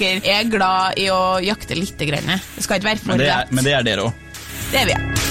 dere 0.00 0.34
er 0.40 0.48
glad 0.50 0.98
i 1.00 1.08
å 1.12 1.38
jakte 1.44 1.76
litt. 1.78 1.96
Grann. 2.00 2.32
Det 2.56 2.64
skal 2.64 2.80
ikke 2.80 2.90
være 2.92 3.02
for 3.02 3.12
Men 3.12 3.20
det 3.20 3.28
er, 3.28 3.44
lett. 3.44 3.52
men 3.52 3.66
det 3.66 3.76
er 3.76 3.86
dere 3.86 4.08
òg. 4.08 4.12
Det 4.70 4.80
er 4.80 4.88
vi, 4.88 4.96
ja. 4.96 5.28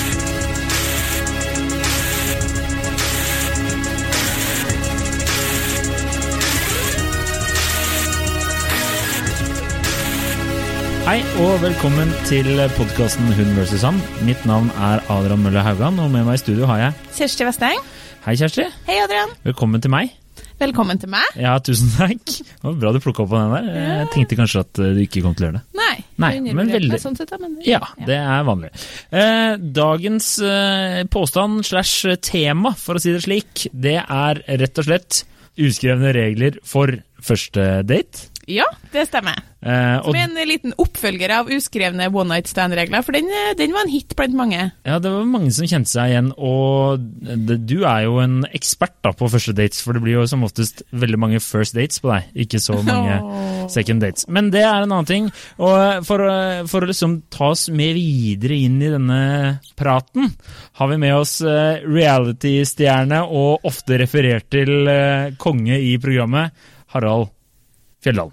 Hei 11.10 11.24
og 11.42 11.56
velkommen 11.64 12.12
til 12.30 12.46
podkasten 12.78 13.32
Hund 13.34 13.56
vs. 13.58 13.82
han 13.82 13.98
Mitt 14.28 14.44
navn 14.46 14.68
er 14.78 15.02
Adrian 15.10 15.42
Mølle 15.42 15.64
Haugan, 15.66 15.98
og 16.04 16.12
med 16.14 16.28
meg 16.28 16.38
i 16.38 16.42
studio 16.44 16.68
har 16.70 16.84
jeg 16.84 17.16
Kjersti 17.18 17.48
Vesteng. 17.48 17.82
Hei, 18.28 18.36
Kjersti. 18.38 18.68
Hei, 18.86 19.00
Adrian. 19.08 19.32
Velkommen 19.48 19.82
til 19.82 19.90
meg. 19.96 20.12
Velkommen 20.60 21.00
til 21.00 21.08
meg. 21.12 21.24
Ja, 21.40 21.54
tusen 21.64 21.88
takk. 21.96 22.24
Det 22.28 22.66
var 22.66 22.74
bra 22.82 22.92
du 22.92 23.00
plukka 23.00 23.24
opp 23.24 23.30
på 23.32 23.40
den 23.40 23.54
der. 23.54 23.68
Jeg 23.80 24.08
tenkte 24.12 24.38
kanskje 24.42 24.64
at 24.66 24.82
eh, 24.84 24.90
du 24.98 25.00
ikke 25.06 25.22
kom 25.24 25.36
til 25.38 25.46
å 25.46 25.48
gjøre 25.50 25.60
det. 25.62 25.80
Nei, 25.80 25.94
Nei, 26.20 26.32
men 26.52 26.72
veldig- 26.74 27.00
Sånn 27.00 27.16
sett, 27.16 27.32
men, 27.40 27.54
Ja, 27.64 27.80
det 28.06 28.18
er 28.20 28.44
vanlig. 28.48 28.72
Eh, 29.16 29.54
dagens 29.80 30.28
eh, 30.44 31.04
påstand 31.08 31.64
slash 31.70 32.18
tema, 32.28 32.74
for 32.76 33.00
å 33.00 33.04
si 33.04 33.14
det 33.16 33.24
slik, 33.24 33.68
det 33.72 33.96
er 34.04 34.44
rett 34.60 34.82
og 34.84 34.90
slett 34.90 35.22
uskrevne 35.60 36.12
regler 36.16 36.60
for 36.68 36.92
første 37.24 37.70
date. 37.88 38.28
Ja, 38.50 38.66
det 38.90 39.04
stemmer. 39.06 39.36
Eh, 39.62 40.00
Som 40.02 40.16
er 40.18 40.24
en 40.26 40.38
liten 40.50 40.72
oppfølger 40.82 41.30
av 41.36 41.50
uskrevne 41.54 42.08
one 42.10 42.32
night 42.32 42.48
stand-regler, 42.50 43.04
for 43.06 43.14
den, 43.14 43.28
eh, 43.30 43.52
den 43.60 43.74
var 43.76 43.84
en 43.86 43.92
hit 43.94 44.16
blant 44.18 44.34
mange. 44.34 44.72
Ja, 44.88 44.96
det 45.04 45.12
var 45.14 45.28
mange 45.30 45.52
som 45.54 45.68
kjente 45.70 45.92
seg 45.92 46.10
igjen, 46.16 46.32
og 46.34 47.04
det, 47.22 47.60
du 47.70 47.84
er 47.86 48.08
jo 48.08 48.16
en 48.24 48.40
ekspert 48.56 48.96
da 49.06 49.12
på 49.14 49.30
første 49.30 49.54
dates, 49.54 49.84
for 49.86 49.94
det 49.94 50.02
blir 50.02 50.16
jo 50.18 50.24
som 50.32 50.48
oftest 50.48 50.82
veldig 50.90 51.20
mange 51.22 51.42
first 51.46 51.76
dates 51.78 52.02
på 52.02 52.10
deg, 52.10 52.32
ikke 52.48 52.62
så 52.64 52.80
mange 52.82 53.20
oh. 53.22 53.68
second 53.70 54.02
dates. 54.02 54.26
Men 54.32 54.50
det 54.56 54.64
er 54.66 54.82
en 54.82 54.96
annen 54.96 55.06
ting, 55.12 55.30
og 55.60 56.02
for, 56.10 56.26
å- 56.26 56.66
for 56.72 56.82
å 56.82 56.90
liksom 56.90 57.20
ta 57.30 57.52
oss 57.54 57.68
med 57.70 57.94
videre 58.00 58.58
inn 58.66 58.82
i 58.82 58.90
denne 58.96 59.22
praten, 59.78 60.32
har 60.80 60.90
vi 60.90 60.98
med 61.06 61.14
oss 61.20 61.38
eh, 61.46 61.84
reality-stjerne 61.86 63.22
og 63.30 63.68
ofte 63.70 64.00
referert 64.02 64.50
til 64.50 64.88
eh, 64.90 65.30
konge 65.38 65.78
i 65.78 65.94
programmet, 66.02 66.56
Harald 66.96 67.30
Fjelldal. 68.02 68.32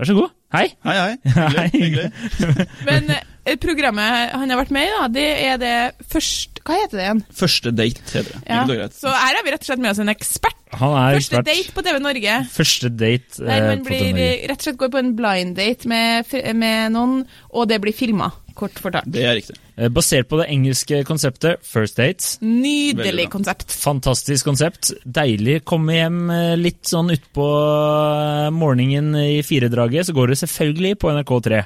Vær 0.00 0.08
så 0.08 0.14
god. 0.16 0.30
Hei. 0.54 0.68
Hei, 0.86 0.94
hei. 0.96 1.16
Hyggelig. 1.36 1.72
hyggelig. 1.74 2.06
Men 2.88 3.10
eh, 3.12 3.56
programmet 3.60 4.32
han 4.32 4.48
har 4.48 4.60
vært 4.62 4.72
med 4.72 4.86
i, 4.88 4.94
da, 4.96 5.08
det 5.12 5.24
er 5.44 5.58
det 5.60 5.72
først 6.08 6.62
Hva 6.64 6.78
heter 6.78 6.96
det 6.96 7.04
igjen? 7.04 7.20
Første 7.36 7.72
date, 7.76 8.04
heter 8.14 8.30
det. 8.32 8.40
Ja. 8.48 8.62
det. 8.70 8.88
Så 8.96 9.12
her 9.12 9.36
har 9.36 9.44
vi 9.44 9.52
rett 9.52 9.66
og 9.66 9.68
slett 9.68 9.82
med 9.84 9.90
oss 9.92 10.00
en 10.00 10.12
ekspert. 10.12 10.56
Han 10.80 10.94
er 10.96 11.18
Første 11.18 11.36
ekspert. 11.42 11.50
date 11.50 11.74
på 11.76 11.84
TV 11.84 12.00
Norge. 12.06 12.38
Første 12.54 12.90
date 12.94 13.42
Der 13.44 13.52
eh, 13.58 13.66
man 13.68 13.84
på 13.84 13.90
blir, 13.90 14.02
TV 14.06 14.16
Norge. 14.22 14.48
rett 14.54 14.56
og 14.64 14.68
slett 14.70 14.80
går 14.80 14.92
på 14.96 15.02
en 15.04 15.12
blind 15.20 15.54
date 15.60 15.92
med, 15.92 16.34
med 16.64 16.94
noen, 16.96 17.16
og 17.52 17.68
det 17.68 17.80
blir 17.84 17.96
filma, 18.00 18.30
kort 18.60 18.78
fortalt. 18.82 19.08
Det 19.10 19.24
er 19.26 19.36
riktig. 19.38 19.56
Eh, 19.76 19.88
Basert 19.92 20.28
på 20.30 20.38
det 20.40 20.46
engelske 20.52 21.02
konseptet 21.08 21.64
First 21.66 21.98
Dates. 22.00 22.34
Nydelig 22.44 23.28
konsept. 23.32 23.72
Fantastisk 23.80 24.48
konsept. 24.50 24.92
Deilig. 25.04 25.60
Komme 25.68 25.96
hjem 25.98 26.22
eh, 26.34 26.54
litt 26.60 26.84
sånn 26.90 27.12
utpå 27.16 27.48
eh, 27.48 28.48
morgenen 28.54 29.16
i 29.20 29.40
firedraget, 29.46 30.08
så 30.10 30.16
går 30.16 30.34
det 30.34 30.40
selvfølgelig 30.44 30.96
på 31.00 31.12
NRK3. 31.16 31.64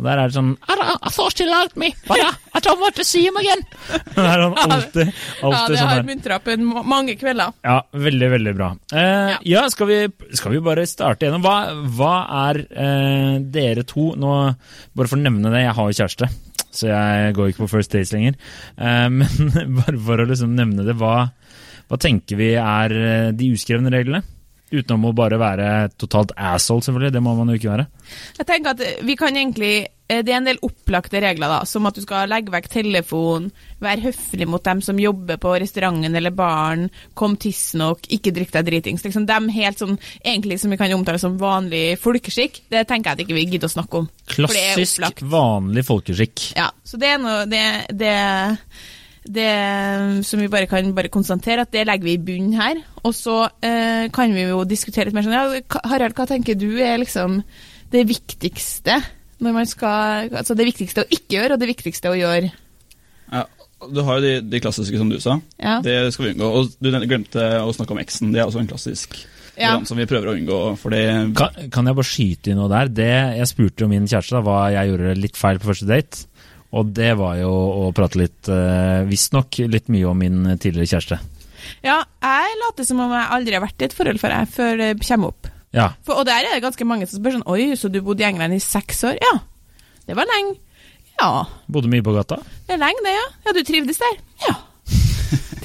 Og 0.00 0.06
der 0.08 0.16
er 0.16 0.30
det 0.30 0.36
sånn 0.38 0.54
Jeg 0.64 1.12
får 1.12 1.42
I 1.44 1.46
alt 1.52 1.74
meg, 1.76 1.92
liked 1.92 2.06
me, 2.08 2.16
Jeg 2.16 2.64
don't 2.64 2.80
want 2.80 2.96
to 2.96 3.04
see 3.04 3.28
det 3.30 4.24
er 4.24 4.42
han 4.42 4.54
alltid, 4.56 5.10
Ja, 5.42 5.50
det 5.68 5.76
sånn 5.76 5.90
har 5.90 6.06
muntra 6.06 6.38
opp 6.40 6.48
en 6.50 6.64
mange 6.88 7.16
kvelder. 7.20 7.52
Ja, 7.66 7.76
veldig, 7.92 8.28
veldig 8.34 8.54
bra. 8.56 8.70
Eh, 8.96 9.34
ja, 9.50 9.64
skal, 9.72 9.90
vi, 9.90 9.98
skal 10.36 10.54
vi 10.54 10.62
bare 10.64 10.86
starte 10.88 11.26
gjennom? 11.26 11.44
Hva, 11.44 11.56
hva 11.98 12.14
er 12.48 12.62
eh, 12.70 13.36
dere 13.52 13.84
to 13.88 14.10
Nå, 14.20 14.32
bare 14.96 15.10
for 15.10 15.18
å 15.18 15.22
nevne 15.22 15.52
det, 15.52 15.64
jeg 15.66 15.76
har 15.76 15.90
jo 15.90 15.98
kjæreste, 16.00 16.30
så 16.80 16.90
jeg 16.90 17.36
går 17.36 17.52
ikke 17.52 17.64
på 17.64 17.70
First 17.76 17.94
Days 17.94 18.12
lenger. 18.16 18.36
Eh, 18.80 19.06
men 19.14 19.78
bare 19.78 19.96
for 20.08 20.24
å 20.24 20.28
liksom 20.30 20.56
nevne 20.58 20.86
det, 20.88 20.96
hva, 21.00 21.16
hva 21.90 22.00
tenker 22.00 22.40
vi 22.40 22.52
er 22.56 22.96
eh, 23.04 23.30
de 23.36 23.52
uskrevne 23.56 23.92
reglene? 23.94 24.24
Utenom 24.70 25.08
å 25.08 25.14
bare 25.16 25.38
være 25.40 25.68
totalt 25.98 26.30
asshole, 26.38 26.84
selvfølgelig. 26.86 27.14
Det 27.16 27.22
må 27.24 27.32
man 27.34 27.50
jo 27.50 27.58
ikke 27.58 27.72
være. 27.72 27.86
Jeg 28.38 28.46
tenker 28.46 28.76
at 28.76 29.06
vi 29.06 29.16
kan 29.18 29.34
egentlig 29.34 29.72
eh, 29.82 30.20
Det 30.26 30.32
er 30.32 30.38
en 30.38 30.46
del 30.46 30.60
opplagte 30.66 31.20
regler, 31.22 31.50
da, 31.50 31.64
som 31.66 31.88
at 31.90 31.98
du 31.98 32.02
skal 32.04 32.30
legge 32.30 32.52
vekk 32.54 32.68
telefon, 32.70 33.48
være 33.82 34.04
høflig 34.08 34.46
mot 34.50 34.62
dem 34.66 34.82
som 34.82 34.98
jobber 35.02 35.40
på 35.42 35.56
restauranten 35.62 36.14
eller 36.18 36.34
baren, 36.34 36.86
kom 37.18 37.34
tidsnok, 37.40 38.06
ikke 38.14 38.34
drikk 38.36 38.54
deg 38.54 38.70
dritings. 38.70 39.06
Liksom 39.06 39.26
dem 39.30 39.50
helt 39.54 39.82
sånn, 39.82 39.98
egentlig 40.22 40.60
som 40.62 40.70
vi 40.70 40.78
kan 40.80 40.94
omtale 40.94 41.22
som 41.22 41.38
vanlig 41.40 41.98
folkeskikk, 42.02 42.64
det 42.70 42.86
tenker 42.90 43.10
jeg 43.10 43.18
at 43.18 43.26
ikke 43.26 43.38
vi 43.38 43.46
gidder 43.50 43.70
å 43.70 43.74
snakke 43.74 44.04
om. 44.04 44.08
Klassisk, 44.30 45.26
vanlig 45.34 45.86
folkeskikk. 45.90 46.50
Ja, 46.58 46.70
så 46.86 47.00
det 47.00 47.14
er 47.16 47.22
noe 47.22 47.42
det, 47.50 47.66
det, 47.90 48.16
det 49.24 50.24
som 50.24 50.40
vi 50.40 50.48
bare 50.48 50.68
kan 50.70 50.94
bare 50.96 51.10
konstatere, 51.12 51.66
at 51.66 51.72
det 51.74 51.84
legger 51.86 52.08
vi 52.08 52.14
i 52.16 52.22
bunnen 52.24 52.56
her. 52.56 52.80
Og 53.04 53.14
så 53.16 53.42
eh, 53.64 54.08
kan 54.14 54.32
vi 54.34 54.46
jo 54.48 54.62
diskutere 54.68 55.08
litt 55.10 55.16
mer 55.16 55.26
sånn 55.26 55.36
ja, 55.36 55.80
Harald, 55.90 56.16
hva 56.16 56.26
tenker 56.30 56.56
du 56.58 56.70
er 56.80 57.00
liksom 57.02 57.40
det 57.92 58.04
viktigste 58.08 59.00
når 59.40 59.54
man 59.56 59.66
skal 59.66 60.28
Altså 60.36 60.54
det 60.54 60.66
viktigste 60.68 61.02
å 61.02 61.08
ikke 61.10 61.38
gjøre, 61.38 61.56
og 61.56 61.62
det 61.62 61.70
viktigste 61.70 62.12
å 62.12 62.18
gjøre? 62.18 62.50
Ja, 63.30 63.44
du 63.88 64.00
har 64.04 64.18
jo 64.20 64.24
de, 64.26 64.32
de 64.52 64.60
klassiske, 64.60 64.98
som 65.00 65.08
du 65.08 65.16
sa. 65.22 65.38
Ja. 65.60 65.78
Det 65.84 65.96
skal 66.12 66.26
vi 66.26 66.32
unngå. 66.34 66.48
Og 66.58 66.72
du 66.80 66.90
glemte 67.08 67.44
å 67.64 67.70
snakke 67.72 67.94
om 67.96 68.00
eksen. 68.02 68.32
Det 68.34 68.42
er 68.42 68.48
også 68.48 68.60
en 68.62 68.68
klassisk 68.70 69.16
Ja. 69.60 69.74
som 69.84 69.98
vi 70.00 70.06
prøver 70.08 70.30
å 70.30 70.34
unngå. 70.36 70.58
For 70.80 70.92
Kan, 71.36 71.70
kan 71.72 71.88
jeg 71.88 71.96
bare 71.96 72.08
skyte 72.08 72.52
inn 72.52 72.60
noe 72.60 72.70
der? 72.72 72.92
Det, 72.92 73.10
jeg 73.40 73.48
spurte 73.48 73.84
jo 73.84 73.88
min 73.92 74.08
kjæreste 74.08 74.36
da, 74.36 74.42
hva 74.44 74.58
jeg 74.74 74.92
gjorde 74.92 75.16
litt 75.20 75.40
feil 75.40 75.60
på 75.60 75.70
første 75.72 75.88
date. 75.88 76.26
Og 76.76 76.90
det 76.94 77.12
var 77.18 77.38
jo 77.40 77.50
å 77.50 77.84
prate 77.96 78.20
litt, 78.20 78.40
uh, 78.46 79.02
visstnok 79.08 79.58
litt 79.70 79.90
mye 79.90 80.06
om 80.06 80.20
min 80.22 80.42
tidligere 80.54 80.92
kjæreste. 80.94 81.18
Ja, 81.84 82.00
jeg 82.22 82.58
later 82.62 82.86
som 82.86 83.02
om 83.02 83.12
jeg 83.14 83.32
aldri 83.36 83.56
har 83.56 83.64
vært 83.64 83.82
i 83.82 83.88
et 83.88 83.96
forhold 83.96 84.20
før, 84.22 84.36
jeg, 84.38 84.50
før 84.54 84.80
det 84.80 84.90
kommer 85.02 85.34
opp. 85.34 85.50
Ja, 85.74 85.92
For, 86.06 86.18
og 86.18 86.26
der 86.26 86.42
er 86.42 86.56
det 86.56 86.64
ganske 86.64 86.86
mange 86.88 87.06
som 87.06 87.20
spør 87.20 87.36
sånn 87.36 87.46
Oi, 87.46 87.76
så 87.78 87.86
du 87.92 88.00
bodde 88.02 88.24
i 88.24 88.26
England 88.26 88.56
i 88.56 88.62
seks 88.62 89.04
år? 89.06 89.20
Ja. 89.22 89.36
Det 90.08 90.16
var 90.18 90.26
lenge. 90.26 90.56
Ja. 91.20 91.44
bodde 91.70 91.90
mye 91.92 92.02
på 92.02 92.14
gata. 92.16 92.40
Det 92.66 92.74
er 92.74 92.80
lenge, 92.82 93.04
det, 93.06 93.12
ja. 93.14 93.26
Ja, 93.46 93.54
du 93.54 93.60
trivdes 93.66 94.00
der? 94.00 94.18
Ja. 94.48 94.56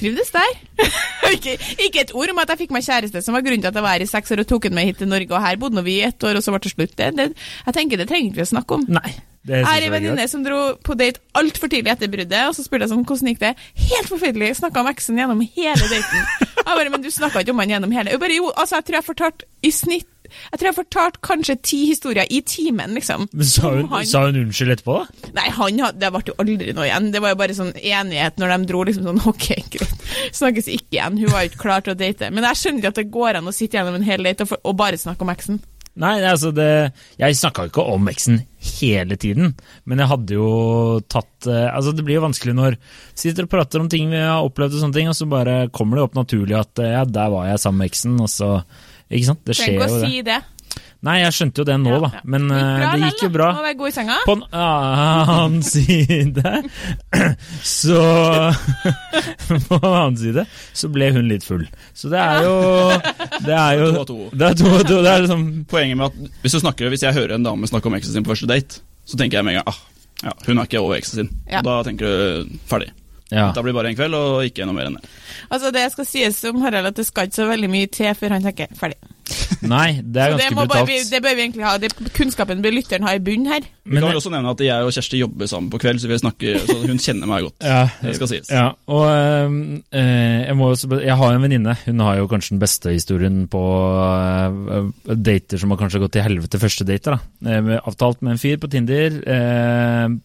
Trivdes 0.00 0.32
der. 0.34 0.58
ikke, 1.34 1.56
ikke 1.86 2.02
et 2.04 2.14
ord 2.14 2.32
om 2.34 2.42
at 2.42 2.52
jeg 2.52 2.64
fikk 2.64 2.74
meg 2.76 2.84
kjæreste, 2.86 3.22
som 3.24 3.36
var 3.36 3.44
grunnen 3.46 3.64
til 3.64 3.72
at 3.72 3.78
jeg 3.78 3.86
var 3.86 3.96
her 3.96 4.04
i 4.04 4.10
seks 4.10 4.34
år 4.34 4.44
og 4.44 4.50
tok 4.50 4.68
henne 4.68 4.78
med 4.78 4.90
hit 4.90 5.00
til 5.02 5.10
Norge, 5.10 5.32
og 5.32 5.46
her 5.46 5.60
bodde 5.60 5.86
vi 5.86 6.00
i 6.00 6.04
ett 6.08 6.26
år, 6.26 6.38
og 6.38 6.44
så 6.44 6.54
ble 6.54 6.62
det 6.66 6.74
slutt. 6.74 6.98
Det, 6.98 7.14
det, 7.16 7.30
jeg 7.66 7.78
tenker 7.78 8.02
det 8.02 8.10
trenger 8.10 8.30
ikke 8.30 8.42
vi 8.42 8.46
å 8.46 8.52
snakke 8.56 8.78
om. 8.80 8.86
Nei. 8.98 9.16
Det 9.46 9.60
Jeg 9.60 9.78
er 9.78 9.84
en 9.86 9.92
venninne 9.94 10.24
som 10.26 10.42
dro 10.42 10.58
på 10.82 10.96
date 10.98 11.22
altfor 11.38 11.70
tidlig 11.70 11.92
etter 11.92 12.10
bruddet, 12.10 12.48
og 12.48 12.54
så 12.56 12.64
spurte 12.64 12.82
jeg 12.82 12.90
sånn, 12.90 13.04
hvordan 13.06 13.30
gikk 13.30 13.42
det? 13.44 13.52
Helt 13.78 14.08
forferdelig. 14.10 14.48
Snakka 14.58 14.82
om 14.82 14.90
eksen 14.90 15.20
gjennom 15.20 15.44
hele 15.44 15.86
daten. 15.86 16.24
Jeg 16.56 16.66
bare, 16.66 16.90
men 16.90 17.04
du 17.04 17.12
snakka 17.14 17.44
ikke 17.44 17.54
om 17.54 17.62
han 17.62 17.76
gjennom 17.76 17.94
hele. 17.94 18.10
Jeg 18.16 18.22
bare, 18.24 18.38
jo, 18.40 18.50
altså, 18.50 18.80
jeg 18.80 18.88
tror 18.88 18.98
jeg 18.98 19.06
fortalte 19.06 19.46
i 19.62 19.70
snitt 19.70 20.08
Jeg 20.52 20.58
tror 20.60 20.68
jeg 20.70 20.76
fortalte 20.78 21.22
kanskje 21.26 21.56
ti 21.62 21.80
historier 21.90 22.26
i 22.30 22.40
timen, 22.46 22.94
liksom. 22.96 23.28
Men 23.32 23.50
sa 23.50 23.70
hun, 23.74 23.86
han- 23.92 24.06
sa 24.06 24.24
hun 24.26 24.40
unnskyld 24.44 24.74
etterpå, 24.76 24.98
da? 25.02 25.30
Nei, 25.38 25.46
han 25.58 25.78
hadde, 25.86 26.00
det 26.02 26.12
ble 26.14 26.22
jo 26.30 26.36
aldri 26.42 26.72
noe 26.76 26.88
igjen. 26.88 27.12
Det 27.14 27.22
var 27.24 27.34
jo 27.34 27.40
bare 27.42 27.56
sånn 27.58 27.72
enighet 27.76 28.38
når 28.42 28.56
de 28.56 28.70
dro 28.72 28.82
liksom 28.88 29.08
sånn 29.10 29.22
OK, 29.32 29.48
greit. 29.76 30.04
Snakkes 30.36 30.68
ikke 30.72 30.98
igjen. 30.98 31.20
Hun 31.22 31.32
var 31.32 31.44
jo 31.46 31.52
ikke 31.52 31.64
klar 31.66 31.86
til 31.86 31.94
å 31.96 32.00
date. 32.02 32.30
Men 32.34 32.44
jeg 32.50 32.62
skjønner 32.62 32.82
ikke 32.84 32.94
at 32.94 33.00
det 33.02 33.08
går 33.14 33.40
an 33.40 33.48
å 33.50 33.56
sitte 33.56 33.78
gjennom 33.80 33.96
en 34.00 34.06
hel 34.06 34.22
date 34.26 34.44
og, 34.46 34.52
for, 34.54 34.62
og 34.64 34.78
bare 34.78 35.00
snakke 35.00 35.26
om 35.26 35.32
eksen. 35.34 35.62
Nei, 35.96 36.18
altså 36.28 36.50
det, 36.52 36.92
jeg 37.16 37.36
snakka 37.38 37.70
ikke 37.70 37.80
om 37.88 38.10
eksen 38.12 38.42
hele 38.76 39.16
tiden, 39.16 39.54
men 39.88 40.02
jeg 40.02 40.10
hadde 40.10 40.34
jo 40.36 40.48
tatt 41.08 41.46
eh, 41.48 41.70
Altså 41.72 41.94
Det 41.96 42.04
blir 42.04 42.18
jo 42.18 42.24
vanskelig 42.26 42.52
når 42.58 42.74
vi 42.76 43.22
sitter 43.22 43.46
og 43.46 43.52
prater 43.54 43.80
om 43.80 43.88
ting 43.88 44.10
vi 44.12 44.20
har 44.20 44.44
opplevd, 44.44 44.76
og 44.76 44.82
sånne 44.82 44.92
ting, 44.98 45.08
og 45.08 45.16
så 45.16 45.24
bare 45.30 45.54
kommer 45.72 45.96
det 45.96 46.04
opp 46.04 46.18
naturlig 46.18 46.58
at 46.58 46.82
eh, 46.84 46.92
ja, 46.98 47.06
der 47.08 47.32
var 47.32 47.48
jeg 47.48 47.62
sammen 47.64 47.80
med 47.80 47.88
eksen, 47.88 48.18
og 48.20 48.28
så 48.28 48.50
Ikke 49.10 49.28
sant? 49.30 49.42
Det 49.46 49.54
skjer 49.56 49.66
Trenger 49.72 49.82
ikke 49.82 49.88
jo 49.90 49.96
å 49.96 50.02
det. 50.02 50.10
si 50.10 50.22
det. 50.26 50.42
Nei, 51.06 51.18
jeg 51.20 51.34
skjønte 51.36 51.60
jo 51.60 51.64
det 51.68 51.74
nå, 51.78 51.90
Ja, 51.92 51.98
da, 52.02 52.08
det 52.16 52.30
men 52.32 52.46
bra, 52.50 52.88
det 52.96 53.08
gikk 53.10 53.20
jo 53.26 53.28
bra. 53.36 53.48
Må 53.54 53.62
være 53.62 53.76
god 53.78 53.88
i 53.90 53.94
senga. 53.94 54.16
På 54.26 54.34
en 54.34 54.42
annen 54.58 55.62
side 55.72 56.42
så 57.62 58.00
På 59.68 59.78
en 59.78 59.86
annen 59.92 60.16
side 60.18 60.46
så 60.76 60.90
ble 60.92 61.10
hun 61.14 61.28
litt 61.30 61.46
full. 61.46 61.62
Så 61.94 62.10
det 62.12 62.18
er 62.22 62.42
jo 62.48 62.56
Det 63.44 63.54
er 63.54 63.78
jo 63.82 63.90
To 63.92 64.00
og 64.02 64.08
to. 64.10 64.18
Det 64.32 64.48
er 64.50 64.58
to 64.58 64.72
og 64.72 64.82
to. 64.88 64.98
Det 65.04 65.12
er 65.12 65.24
liksom 65.26 65.46
Poenget 65.70 66.00
med 66.00 66.08
at 66.10 66.40
hvis, 66.42 66.56
du 66.56 66.60
snakker, 66.64 66.90
hvis 66.92 67.06
jeg 67.06 67.14
hører 67.20 67.36
en 67.38 67.46
dame 67.46 67.70
snakke 67.70 67.92
om 67.92 67.98
eksen 68.00 68.16
sin 68.16 68.26
på 68.26 68.32
første 68.34 68.50
date, 68.50 68.82
så 69.06 69.20
tenker 69.20 69.38
jeg 69.38 69.46
med 69.46 69.56
en 69.56 69.60
gang 69.62 69.70
ah, 69.70 69.80
ja, 70.24 70.32
hun 70.48 70.58
er 70.58 70.66
ikke 70.66 70.80
over 70.80 70.96
eksen 70.96 71.20
sin. 71.22 71.30
Ja. 71.46 71.60
Og 71.60 71.68
da 71.68 71.82
tenker 71.86 72.08
du 72.08 72.56
ferdig. 72.70 72.90
Ja. 73.32 73.48
Da 73.52 73.62
blir 73.62 73.72
det 73.74 73.78
bare 73.80 73.90
en 73.90 73.96
kveld, 73.98 74.14
og 74.14 74.44
ikke 74.46 74.66
noe 74.68 74.76
mer 74.76 74.86
enn 74.86 75.00
det. 75.00 75.08
Altså 75.50 75.72
Det 75.74 75.82
skal 75.92 76.06
sies 76.06 76.36
om 76.46 76.60
Harald 76.62 76.86
at 76.92 76.94
det 77.00 77.06
skal 77.08 77.26
ikke 77.26 77.40
så 77.40 77.46
veldig 77.50 77.68
mye 77.72 77.88
til 77.90 78.12
før 78.14 78.36
han 78.36 78.44
tenker 78.44 78.68
ferdig. 78.78 78.98
Nei, 79.66 79.98
det 80.06 80.20
er 80.22 80.30
Så 80.30 80.36
det, 80.38 80.44
ganske 80.46 80.54
må 80.54 80.66
bare, 80.70 80.84
brutalt. 80.86 81.08
det 81.10 81.18
bør 81.24 81.34
vi 81.34 81.42
egentlig 81.42 81.64
ha. 81.66 81.72
Det, 81.82 81.88
kunnskapen 82.14 82.60
bør 82.62 82.74
lytteren 82.76 83.02
ha 83.08 83.14
i 83.16 83.22
bunnen 83.26 83.48
her. 83.50 83.64
Vi 83.82 83.96
kan 83.96 84.04
det- 84.04 84.10
vel 84.12 84.20
også 84.20 84.30
nevne 84.30 84.52
at 84.54 84.62
jeg 84.62 84.86
og 84.86 84.92
Kjersti 84.94 85.18
jobber 85.18 85.50
sammen 85.50 85.70
på 85.72 85.80
kveld, 85.82 85.98
så, 85.98 86.06
vi 86.12 86.18
snakker, 86.22 86.60
så 86.68 86.76
hun 86.86 87.02
kjenner 87.02 87.26
meg 87.32 87.48
godt. 87.48 87.56
Ja, 87.66 87.80
Det 88.04 88.14
skal 88.20 88.30
sies. 88.30 88.50
Ja, 88.54 88.68
og 88.86 89.04
eh, 89.10 90.46
jeg, 90.46 90.56
må 90.60 90.70
også, 90.70 90.90
jeg 91.02 91.18
har 91.18 91.34
en 91.34 91.42
venninne. 91.42 91.74
Hun 91.88 92.04
har 92.06 92.20
jo 92.20 92.28
kanskje 92.30 92.54
den 92.54 92.62
beste 92.62 92.94
historien 92.94 93.42
på 93.50 93.64
øh, 93.66 94.90
dater 95.16 95.58
som 95.58 95.74
har 95.74 95.80
kanskje 95.82 96.02
gått 96.04 96.14
til 96.16 96.22
helvete 96.26 96.62
første 96.62 96.86
dater. 96.86 97.18
da. 97.18 97.56
Eh, 97.58 97.80
avtalt 97.82 98.22
med 98.22 98.36
en 98.36 98.42
fyr 98.42 98.60
på 98.62 98.70
Tinder. 98.70 99.18
øh, 99.26 100.16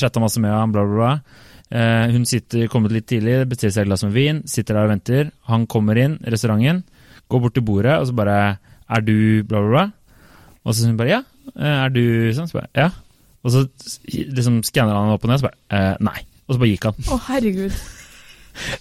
Chatta 0.00 0.20
masse 0.24 0.40
med 0.40 0.50
ham, 0.56 0.72
bla, 0.72 0.84
bla, 0.88 0.96
bla. 0.96 1.42
Eh, 1.70 2.12
hun 2.14 2.26
sitter 2.28 2.68
kommet 2.70 2.92
litt 2.94 3.08
tidlig, 3.10 3.40
bestiller 3.50 3.74
seg 3.74 3.86
et 3.86 3.90
glass 3.90 4.04
med 4.06 4.14
vin, 4.14 4.42
sitter 4.46 4.76
der 4.78 4.86
og 4.86 4.92
venter. 4.94 5.32
Han 5.50 5.66
kommer 5.66 5.98
inn 5.98 6.18
restauranten, 6.22 6.84
går 7.26 7.42
bort 7.42 7.56
til 7.58 7.64
bordet 7.66 7.96
og 7.98 8.06
så 8.06 8.14
bare 8.14 8.36
Er 8.86 9.02
du 9.02 9.42
bla, 9.42 9.58
bla, 9.58 9.68
bla? 9.72 9.84
Og 10.62 10.70
så 10.70 10.78
sier 10.78 10.92
hun 10.92 11.00
bare 11.00 11.10
ja. 11.10 11.20
Eh, 11.56 11.76
Er 11.86 11.90
du 11.90 12.02
sånn? 12.36 12.46
Så 12.46 12.60
bare 12.60 12.70
ja. 12.78 12.90
Og 13.42 13.50
så 13.54 13.64
liksom 14.06 14.60
skanner 14.66 14.94
han 14.94 15.10
opp 15.14 15.24
og 15.26 15.30
ned, 15.30 15.38
og 15.38 15.42
så 15.42 15.48
bare 15.50 15.58
eh, 15.74 15.96
nei. 16.06 16.20
Og 16.46 16.54
så 16.54 16.62
bare 16.62 16.70
gikk 16.70 16.86
han. 16.88 16.98
Å, 17.10 17.18
herregud. 17.28 17.74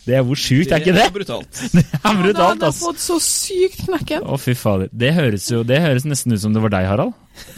Det 0.06 0.16
er 0.18 0.24
hvor 0.26 0.40
sjukt, 0.40 0.72
er 0.72 0.82
ikke 0.84 0.94
det? 0.96 1.02
Det 1.02 1.10
er 1.10 1.16
brutalt. 1.16 1.62
Det 1.76 1.84
er 1.84 2.02
Han 2.06 2.22
brutalt, 2.22 2.50
hadde 2.56 2.70
ass. 2.72 2.82
fått 2.84 3.02
så 3.04 3.18
sykt 3.24 3.86
knekken. 3.86 4.26
Å, 4.26 4.38
fy 4.42 4.56
fader. 4.58 4.92
Det 4.94 5.14
høres 5.18 5.48
jo 5.52 5.64
Det 5.68 5.82
høres 5.84 6.06
nesten 6.08 6.36
ut 6.36 6.42
som 6.44 6.54
det 6.56 6.64
var 6.64 6.74
deg, 6.76 6.88
Harald. 6.90 7.16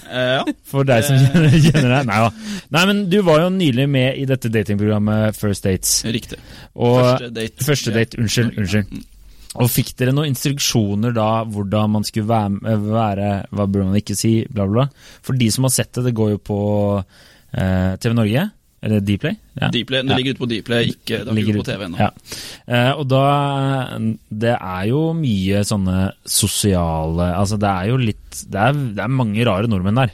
Eh, 0.09 0.31
ja. 0.37 0.55
For 0.65 0.87
deg 0.87 1.03
som 1.05 1.19
kjenner, 1.21 1.59
kjenner 1.67 1.93
deg. 1.97 2.07
Nei 2.09 2.21
da. 2.23 2.31
Nei, 2.77 2.85
men 2.89 3.03
du 3.11 3.19
var 3.27 3.43
jo 3.43 3.51
nylig 3.53 3.85
med 3.91 4.17
i 4.17 4.25
dette 4.29 4.49
datingprogrammet 4.53 5.37
First 5.37 5.67
Dates. 5.67 5.99
Riktig. 6.07 6.39
Og 6.79 6.97
Første 7.03 7.29
date. 7.35 7.67
Første 7.67 7.93
date, 7.95 8.19
unnskyld, 8.23 8.57
unnskyld. 8.57 8.91
Mm. 8.97 9.05
Og 9.57 9.71
fikk 9.73 9.93
dere 9.97 10.11
noen 10.13 10.29
instruksjoner 10.29 11.13
da 11.15 11.29
hvordan 11.49 11.95
man 11.95 12.03
skulle 12.05 12.27
være, 12.29 12.75
være 12.83 13.29
Hva 13.49 13.65
burde 13.65 13.87
man 13.89 13.97
ikke 13.97 14.17
si, 14.17 14.33
bla, 14.53 14.67
bla. 14.69 14.85
For 15.25 15.37
de 15.39 15.47
som 15.53 15.65
har 15.65 15.73
sett 15.73 15.93
det, 15.97 16.03
det 16.09 16.15
går 16.17 16.35
jo 16.35 16.41
på 16.51 16.57
eh, 17.01 17.93
TV 18.01 18.13
Norge, 18.17 18.43
eller 18.83 18.99
Dplay. 19.01 19.35
Ja. 19.59 19.69
Dplay, 19.73 20.03
det 20.03 20.11
Ja. 20.11 20.17
ligger 20.19 20.35
ute 20.35 20.43
på 20.43 20.49
Dplay, 20.51 20.91
ikke, 20.93 21.23
det 21.25 21.33
Ligger 21.33 21.55
ut 21.57 21.65
på. 21.65 21.71
TV 21.71 21.85
ennå. 21.87 21.97
Ja. 21.97 22.11
Eh, 22.67 22.91
og 22.93 23.07
da 23.09 23.97
Det 24.29 24.53
er 24.59 24.85
jo 24.91 25.13
mye 25.17 25.63
sånne 25.65 26.11
sosiale 26.25 27.31
Altså, 27.35 27.57
det 27.59 27.67
er 27.71 27.89
jo 27.89 27.97
litt 27.97 28.43
Det 28.47 28.55
er, 28.61 28.73
det 28.93 29.03
er 29.03 29.07
mange 29.07 29.43
rare 29.47 29.67
nordmenn 29.67 29.95
der. 30.03 30.11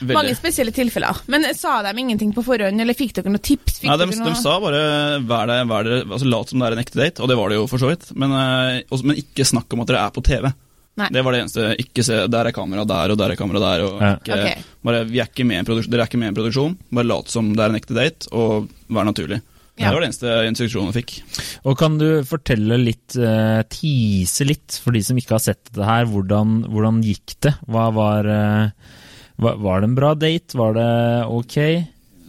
Veldig. 0.00 0.14
Mange 0.16 0.32
spesielle 0.38 0.72
tilfeller. 0.72 1.18
Men 1.28 1.44
sa 1.54 1.82
de 1.84 1.92
ingenting 2.00 2.30
på 2.32 2.40
forhånd, 2.42 2.80
eller 2.80 2.96
fikk 2.96 3.12
dere 3.18 3.28
noen 3.28 3.42
tips? 3.44 3.80
Fikk 3.82 3.90
Nei, 3.90 3.98
de, 4.00 4.06
dere 4.06 4.16
noe? 4.22 4.30
de 4.32 4.40
sa 4.40 4.54
bare 4.58 4.80
vær 5.28 5.50
det, 5.50 5.58
vær 5.68 5.84
det, 5.84 5.98
altså, 6.08 6.24
lat 6.32 6.48
som 6.48 6.58
det 6.62 6.70
er 6.70 6.72
en 6.78 6.80
ekte 6.80 6.96
date, 7.02 7.20
og 7.20 7.28
det 7.28 7.36
var 7.36 7.52
det 7.52 7.58
jo 7.58 7.66
for 7.68 7.76
så 7.82 7.90
vidt. 7.90 8.06
Men, 8.16 8.32
eh, 8.32 8.80
også, 8.88 9.04
men 9.04 9.16
ikke 9.20 9.44
snakk 9.44 9.68
om 9.76 9.82
at 9.84 9.90
dere 9.92 10.06
er 10.06 10.14
på 10.16 10.24
TV. 10.24 10.48
Nei. 11.00 11.08
Det 11.14 11.22
var 11.24 11.34
det 11.34 11.44
eneste. 11.44 11.68
Ikke 11.80 12.04
se 12.06 12.18
der 12.30 12.50
er 12.50 12.56
kamera 12.56 12.84
der, 12.88 13.14
og 13.14 13.20
der 13.20 13.34
er 13.34 13.40
kamera 13.40 13.62
der. 13.62 13.86
Og 13.86 14.02
ikke, 14.02 14.36
okay. 14.36 14.66
bare, 14.86 15.04
vi 15.08 15.22
er 15.22 15.30
ikke 15.30 15.46
med 15.48 15.62
i 15.62 15.80
dere 15.86 16.04
er 16.04 16.10
ikke 16.10 16.20
med 16.20 16.30
i 16.30 16.32
en 16.34 16.40
produksjon. 16.40 16.76
Bare 16.92 17.08
lat 17.08 17.32
som 17.32 17.54
det 17.54 17.64
er 17.64 17.72
en 17.72 17.80
ekte 17.80 17.96
date, 17.96 18.30
og 18.36 18.68
vær 18.92 19.08
naturlig. 19.08 19.40
Ja. 19.80 19.88
Det 19.88 19.96
var 19.96 20.02
det 20.02 20.08
eneste 20.10 20.32
instruksjonen 20.44 20.90
vi 20.92 21.00
fikk. 21.00 21.12
Og 21.70 21.78
kan 21.80 21.94
du 21.96 22.08
fortelle 22.28 22.76
litt, 22.82 23.14
uh, 23.16 23.62
tease 23.72 24.44
litt, 24.44 24.76
for 24.82 24.92
de 24.92 25.00
som 25.06 25.16
ikke 25.16 25.38
har 25.38 25.44
sett 25.44 25.70
det 25.72 25.86
her, 25.88 26.04
hvordan, 26.10 26.66
hvordan 26.68 27.00
gikk 27.06 27.38
det? 27.46 27.54
Hva 27.70 27.86
var 27.96 28.28
uh, 28.28 28.98
var, 29.40 29.56
var 29.62 29.80
det 29.80 29.88
en 29.88 29.96
bra 29.96 30.12
date? 30.14 30.58
Var 30.58 30.76
det 30.76 30.90
ok? 31.32 31.56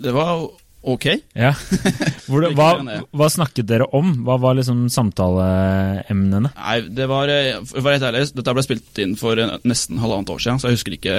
Det 0.02 0.16
var 0.16 0.48
ok. 0.82 1.08
Ja. 1.38 1.54
Hvor 2.30 2.44
det, 2.44 2.52
hva, 2.58 2.70
hva 3.14 3.30
snakket 3.32 3.70
dere 3.70 3.88
om? 3.98 4.14
Hva 4.26 4.38
var 4.42 4.58
liksom 4.58 4.88
samtaleemnene? 4.92 6.54
Nei, 6.58 6.78
det 6.90 7.08
var 7.12 7.32
eh, 7.32 7.60
For 7.68 7.82
å 7.82 7.86
være 7.86 8.00
helt 8.00 8.08
ærlig, 8.10 8.24
dette 8.38 8.56
ble 8.58 8.66
spilt 8.66 9.02
inn 9.04 9.18
for 9.20 9.40
eh, 9.42 9.58
nesten 9.68 10.02
halvannet 10.02 10.34
år 10.34 10.44
siden, 10.44 10.62
så 10.62 10.70
jeg 10.70 10.80
husker 10.80 10.98
ikke 10.98 11.18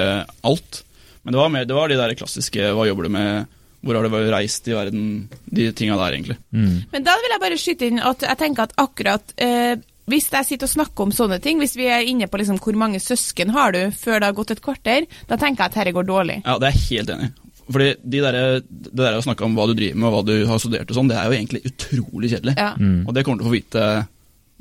alt. 0.49 0.82
Men 1.23 1.35
det 1.35 1.43
var, 1.43 1.53
mer, 1.55 1.67
det 1.69 1.76
var 1.79 1.93
de 1.93 2.00
der 2.00 2.17
klassiske 2.19 2.73
Hva 2.75 2.88
jobber 2.88 3.06
du 3.06 3.14
med? 3.14 3.59
Hvor 3.82 3.99
har 3.99 4.06
du 4.06 4.31
reist 4.31 4.69
i 4.70 4.75
verden? 4.75 5.06
De 5.44 5.70
tinga 5.75 5.97
der, 5.99 6.15
egentlig. 6.15 6.37
Mm. 6.55 6.85
Men 6.93 7.06
da 7.06 7.17
vil 7.19 7.35
jeg 7.35 7.43
bare 7.43 7.58
skyte 7.58 7.88
inn 7.91 8.03
at 8.03 8.23
jeg 8.26 8.38
tenker 8.38 8.69
at 8.69 8.76
akkurat 8.79 9.35
eh, 9.43 9.75
hvis 10.11 10.29
jeg 10.32 10.47
sitter 10.47 10.67
og 10.67 10.73
snakker 10.73 11.06
om 11.06 11.12
sånne 11.15 11.38
ting, 11.43 11.61
hvis 11.62 11.76
vi 11.79 11.87
er 11.91 12.06
inne 12.06 12.26
på 12.31 12.41
liksom 12.41 12.58
hvor 12.62 12.76
mange 12.79 12.99
søsken 13.03 13.53
har 13.55 13.75
du 13.75 13.81
før 13.94 14.19
det 14.19 14.29
har 14.29 14.37
gått 14.37 14.55
et 14.55 14.62
kvarter, 14.65 15.06
da 15.31 15.38
tenker 15.38 15.62
jeg 15.62 15.70
at 15.70 15.79
dette 15.79 15.94
går 15.94 16.08
dårlig. 16.08 16.41
Ja, 16.43 16.58
det 16.58 16.69
er 16.70 16.76
jeg 16.76 16.87
helt 16.88 17.15
enig 17.15 17.31
i. 17.31 17.35
Fordi 17.73 17.91
de 18.05 18.21
der, 18.25 18.41
det 18.63 18.95
der 19.03 19.19
å 19.19 19.25
snakke 19.25 19.45
om 19.49 19.55
hva 19.59 19.67
du 19.71 19.75
driver 19.79 19.97
med 19.99 20.09
og 20.11 20.15
hva 20.19 20.25
du 20.29 20.35
har 20.47 20.59
studert 20.63 20.91
og 20.91 20.97
sånn, 21.01 21.09
det 21.11 21.17
er 21.19 21.29
jo 21.31 21.37
egentlig 21.41 21.65
utrolig 21.73 22.31
kjedelig. 22.37 22.57
Ja, 22.61 22.75
Mm. 22.79 23.07
Og 23.09 23.15
det 23.15 23.25
kommer 23.25 23.39
du 23.39 23.45
til 23.45 23.49
å 23.49 23.53
få 23.53 23.61
vite 23.61 23.87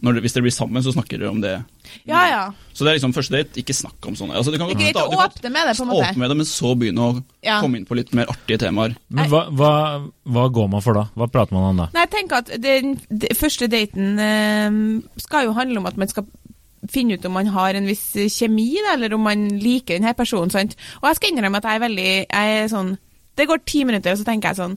når 0.02 0.16
det, 0.18 0.22
Hvis 0.24 0.34
dere 0.34 0.42
blir 0.48 0.54
sammen, 0.56 0.82
så 0.82 0.90
snakker 0.96 1.20
dere 1.22 1.30
om 1.30 1.42
det. 1.44 1.52
ja. 2.10 2.22
ja. 2.26 2.40
Så 2.74 2.82
det 2.84 2.90
er 2.90 2.96
liksom 2.98 3.12
første 3.14 3.36
date, 3.36 3.60
ikke 3.62 3.76
snakk 3.76 4.08
om 4.10 4.16
sånne. 4.18 4.34
Altså, 4.34 4.50
du 4.50 4.58
kan, 4.58 4.72
ikke, 4.74 4.94
kan 4.98 5.14
åpne 5.14 5.52
med 5.54 5.68
det, 5.70 5.76
på 5.78 5.84
en 5.86 5.90
måte. 5.92 6.08
Åpne 6.08 6.18
med 6.24 6.32
det, 6.32 6.38
men 6.40 6.48
så 6.50 6.72
begynne 6.80 7.04
å 7.06 7.24
Ja. 7.46 7.60
komme 7.62 7.78
inn 7.78 7.86
på 7.86 7.94
litt 8.00 8.10
mer 8.18 8.26
artige 8.32 8.58
temaer. 8.64 8.96
Men 9.14 9.30
hva, 9.30 9.44
hva, 9.54 9.72
hva 10.26 10.46
går 10.50 10.72
man 10.74 10.82
for 10.82 10.98
da? 10.98 11.04
Hva 11.14 11.28
prater 11.30 11.54
man 11.54 11.68
om 11.70 11.78
da? 11.84 11.88
Nei, 11.94 12.08
jeg 12.08 12.14
tenker 12.16 12.42
at 12.42 12.50
den, 12.64 12.96
den 13.12 13.38
første 13.38 13.70
daten 13.70 14.18
øh, 14.26 15.04
skal 15.22 15.46
jo 15.46 15.54
handle 15.54 15.84
om 15.84 15.86
at 15.92 15.98
man 16.02 16.10
skal 16.10 16.26
finne 16.90 17.18
ut 17.18 17.26
om 17.26 17.36
man 17.38 17.52
har 17.54 17.78
en 17.78 17.88
viss 17.90 18.10
kjemi, 18.34 18.74
da, 18.82 18.96
eller 18.96 19.14
om 19.16 19.24
man 19.28 19.48
liker 19.62 20.00
denne 20.00 20.14
personen. 20.18 20.52
Sant? 20.54 20.76
Og 21.02 21.10
jeg 21.10 21.20
skal 21.20 21.34
innrømme 21.34 21.62
at 21.62 21.70
jeg 21.70 21.80
er 21.80 21.88
veldig 21.88 22.12
jeg 22.12 22.60
er 22.60 22.70
sånn, 22.72 22.94
Det 23.38 23.48
går 23.48 23.62
ti 23.66 23.84
minutter, 23.88 24.12
og 24.12 24.20
så 24.20 24.28
tenker 24.28 24.52
jeg 24.52 24.60
sånn 24.60 24.74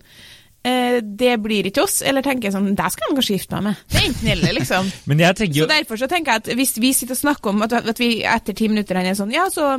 eh, 0.65 1.01
Det 1.03 1.35
blir 1.43 1.67
ikke 1.69 1.83
oss. 1.85 2.01
Eller 2.07 2.23
tenker 2.23 2.49
jeg 2.49 2.57
sånn 2.57 2.71
Det 2.77 2.91
skal 2.93 3.09
jeg 3.09 3.17
kanskje 3.19 3.39
gifte 3.39 3.59
meg 3.59 3.65
med. 3.71 3.83
Det 3.91 4.01
er 4.01 4.09
enten 4.11 4.33
eller, 4.37 4.57
liksom. 4.61 4.93
Men 5.11 5.25
jeg 5.25 5.41
tenker 5.41 5.61
Så 5.65 5.71
derfor 5.75 6.01
så 6.01 6.11
tenker 6.11 6.33
jeg 6.33 6.45
at 6.45 6.55
hvis 6.61 6.77
vi 6.79 6.93
sitter 6.93 7.17
og 7.17 7.23
snakker 7.25 7.55
om 7.55 7.67
at, 7.67 7.77
at 7.81 8.01
vi 8.01 8.11
etter 8.23 8.57
ti 8.57 8.71
minutter 8.73 9.01
han 9.01 9.11
er 9.11 9.19
sånn 9.19 9.35
Ja, 9.35 9.49
så 9.53 9.79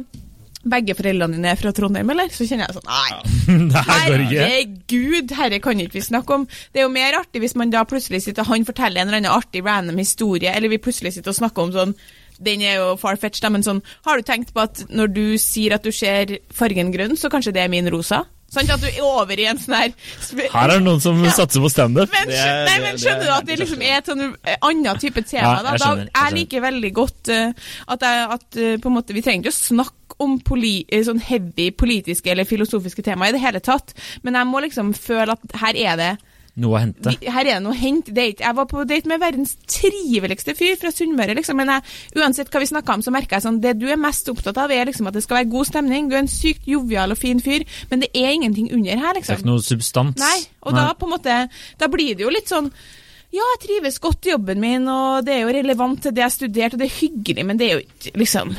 begge 0.65 0.95
foreldrene 0.97 1.37
dine 1.37 1.51
er 1.53 1.59
fra 1.59 1.71
Trondheim, 1.75 2.09
eller? 2.09 2.29
Så 2.33 2.47
kjenner 2.49 2.67
jeg 2.67 2.77
sånn 2.79 2.89
Nei. 2.89 3.71
Herregud, 3.89 5.33
herre 5.37 5.61
kan 5.63 5.79
ikke 5.81 5.99
vi 5.99 6.05
snakke 6.05 6.39
om. 6.39 6.45
Det 6.73 6.81
er 6.81 6.87
jo 6.87 6.93
mer 6.93 7.19
artig 7.21 7.43
hvis 7.43 7.55
man 7.59 7.73
da 7.73 7.85
plutselig 7.87 8.23
sitter 8.25 8.47
Han 8.49 8.65
forteller 8.67 9.01
en 9.03 9.11
eller 9.11 9.21
annen 9.23 9.33
artig 9.37 9.63
random 9.65 10.01
historie, 10.01 10.53
eller 10.53 10.71
vi 10.73 10.81
plutselig 10.81 11.15
sitter 11.15 11.33
og 11.33 11.39
snakker 11.41 11.67
om 11.67 11.75
sånn 11.75 11.97
den 12.35 12.59
er 12.67 12.81
jo 12.81 12.87
far-fetched, 12.99 13.47
men 13.47 13.63
sånn 13.63 13.77
Har 14.03 14.19
du 14.19 14.25
tenkt 14.27 14.49
på 14.51 14.59
at 14.65 14.81
når 14.91 15.13
du 15.15 15.25
sier 15.39 15.77
at 15.77 15.85
du 15.87 15.93
ser 15.95 16.39
fargen 16.51 16.91
grønn, 16.91 17.15
så 17.15 17.31
kanskje 17.31 17.53
det 17.55 17.63
er 17.63 17.71
min 17.71 17.87
rosa? 17.93 18.25
Sånn 18.55 18.69
at 18.71 18.83
du 18.83 18.87
er 18.87 19.01
over 19.03 19.39
i 19.41 19.47
en 19.49 19.59
sånn 19.59 19.75
her 19.75 19.93
Her 20.53 20.69
er 20.69 20.77
det 20.77 20.85
noen 20.85 21.01
som 21.03 21.17
satser 21.25 21.63
på 21.63 21.71
standup. 21.71 22.11
men, 22.11 22.27
Det 22.29 22.37
er- 22.37 22.65
nei, 22.65 22.75
det- 22.75 22.83
men 22.83 22.95
det 22.95 23.01
skjønner 23.01 23.23
er 23.23 23.25
du 23.25 23.33
at 23.37 23.45
det 23.45 23.59
liksom 23.59 23.81
er 23.81 23.97
et 23.97 24.05
sånn 24.05 24.35
eh, 24.43 24.57
annet 24.61 24.99
type 25.01 25.21
tema? 25.25 25.41
Ja, 25.41 25.63
da? 25.63 25.71
jeg 25.71 25.79
da 25.79 25.85
skjønner, 25.85 26.05
jeg 26.05 26.23
jeg 26.25 26.33
liker 26.39 26.61
veldig 26.61 26.93
godt 26.93 27.29
uh, 27.29 27.53
at, 27.87 28.01
jeg, 28.01 28.29
at 28.37 28.47
uh, 28.55 28.77
på 28.77 28.85
en 28.85 28.95
måte, 28.95 29.13
vi 29.13 29.21
trenger 29.21 29.43
ikke 29.45 29.55
å 29.55 29.63
snakke 29.75 30.04
om 30.23 30.37
poli, 30.39 30.85
eh, 30.89 31.03
sånn 31.03 31.19
heavy 31.19 31.71
politiske 31.71 32.31
eller 32.31 32.47
filosofiske 32.47 33.03
temaer 33.03 33.33
i 33.33 33.37
det 33.37 33.43
hele 33.43 33.59
tatt, 33.63 33.93
men 34.23 34.37
jeg 34.37 34.47
må 34.47 34.61
liksom 34.63 34.93
føle 34.95 35.35
at 35.35 35.59
her 35.61 35.75
er 35.75 35.99
det 35.99 36.13
Noe 36.55 36.77
å 36.77 36.79
hente. 36.79 37.11
her 37.19 37.43
er 37.43 37.57
det 37.57 37.63
noe 37.65 37.73
å 37.73 37.75
hente. 37.75 38.13
Date. 38.15 38.39
Jeg 38.39 38.55
var 38.55 38.67
på 38.71 38.85
date 38.87 39.09
med 39.11 39.19
verdens 39.19 39.57
triveligste 39.67 40.53
fyr 40.55 40.77
fra 40.79 40.91
Sunnmøre, 40.93 41.35
liksom. 41.35 41.57
Men 41.59 41.67
jeg, 41.73 41.83
uansett 42.15 42.47
hva 42.47 42.61
vi 42.63 42.69
snakka 42.69 42.95
om, 42.95 43.03
så 43.03 43.11
merka 43.11 43.35
jeg 43.35 43.43
sånn 43.43 43.59
Det 43.59 43.73
du 43.75 43.89
er 43.91 43.99
mest 43.99 44.29
opptatt 44.31 44.55
av, 44.63 44.71
er 44.71 44.87
liksom 44.87 45.09
at 45.11 45.17
det 45.17 45.25
skal 45.25 45.41
være 45.41 45.51
god 45.51 45.67
stemning. 45.67 46.07
Du 46.07 46.15
er 46.15 46.23
en 46.23 46.31
sykt 46.31 46.63
jovial 46.69 47.11
og 47.11 47.19
fin 47.19 47.41
fyr, 47.43 47.65
men 47.91 48.05
det 48.05 48.09
er 48.15 48.31
ingenting 48.31 48.71
under 48.71 48.95
her, 48.95 49.01
Det 49.01 49.09
er 49.09 49.19
liksom. 49.19 49.41
ikke 49.43 49.51
noe 49.51 49.65
substans. 49.67 50.21
Nei, 50.23 50.37
og 50.63 50.77
da 50.79 50.93
på 50.93 51.09
en 51.09 51.17
måte 51.17 51.49
Da 51.77 51.91
blir 51.91 52.15
det 52.15 52.23
jo 52.23 52.31
litt 52.31 52.47
sånn 52.47 52.71
ja, 53.35 53.43
jeg 53.57 53.61
trives 53.65 53.97
godt 53.99 54.29
i 54.29 54.31
jobben 54.31 54.61
min, 54.61 54.87
og 54.87 55.25
det 55.27 55.33
er 55.33 55.41
jo 55.41 55.51
relevant 55.51 55.99
til 56.05 56.13
det 56.15 56.23
jeg 56.23 56.31
studerte, 56.31 56.55
studert, 56.55 56.73
og 56.77 56.79
det 56.79 56.85
er 56.87 56.99
hyggelig, 57.01 57.43
men 57.45 57.57
det 57.59 57.65
er 57.67 57.73
jo 57.73 57.81
ikke 57.83 58.19
liksom 58.21 58.53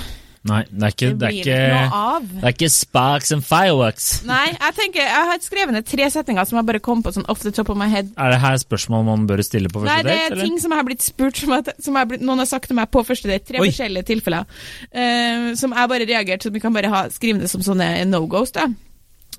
Nei, 0.46 0.60
det 0.70 0.82
er 0.86 0.92
ikke, 0.94 1.08
Det 1.10 1.18
det 1.18 1.26
er 1.26 1.32
blir 1.32 1.40
ikke, 1.42 1.56
ikke 1.58 1.74
noe 1.90 2.00
av. 2.14 2.26
det 2.32 2.44
er 2.44 2.54
ikke 2.54 2.70
sparks 2.70 3.32
and 3.34 3.42
fireworks. 3.46 4.06
Nei, 4.28 4.44
jeg 4.54 4.74
tenker 4.78 5.00
Jeg 5.02 5.26
har 5.30 5.40
skrevet 5.42 5.74
ned 5.74 5.86
tre 5.90 6.06
setninger 6.14 6.46
som 6.46 6.60
jeg 6.60 6.66
bare 6.70 6.80
kom 6.86 7.02
på 7.02 7.12
sånn 7.16 7.26
off 7.32 7.42
the 7.42 7.50
top 7.50 7.70
of 7.74 7.76
my 7.80 7.88
head. 7.90 8.12
Er 8.16 8.30
det 8.36 8.40
her 8.44 8.56
spørsmål 8.62 9.04
man 9.08 9.26
bør 9.26 9.42
stille 9.42 9.68
på 9.72 9.82
Nei, 9.82 9.88
første 9.98 10.06
det 10.06 10.14
date? 10.14 10.22
er 10.26 10.32
eller? 10.36 10.44
ting 10.46 10.60
som 10.62 10.70
jeg 10.70 10.78
har 10.82 10.88
blitt 10.90 11.02
spurt 11.02 11.36
som, 11.42 11.56
jeg, 11.58 11.76
som 11.82 11.96
jeg 12.00 12.08
blitt, 12.14 12.22
noen 12.22 12.38
har 12.44 12.46
sagt 12.52 12.70
til 12.70 12.76
meg 12.78 12.90
på 12.94 13.02
første 13.06 13.28
date. 13.32 13.44
Tre 13.50 13.60
Oi. 13.60 13.68
forskjellige 13.72 14.06
tilfeller. 14.14 14.46
Uh, 14.94 15.54
som 15.58 15.74
jeg 15.74 15.88
bare 15.94 16.06
reagerte 16.08 16.46
som 16.48 16.54
vi 16.54 16.60
kan 16.62 16.72
bare 16.76 16.88
ha, 16.92 17.04
skrive 17.10 17.40
det 17.42 17.50
som 17.50 17.60
sånne 17.66 18.04
no-goes. 18.06 18.52
da. 18.54 18.68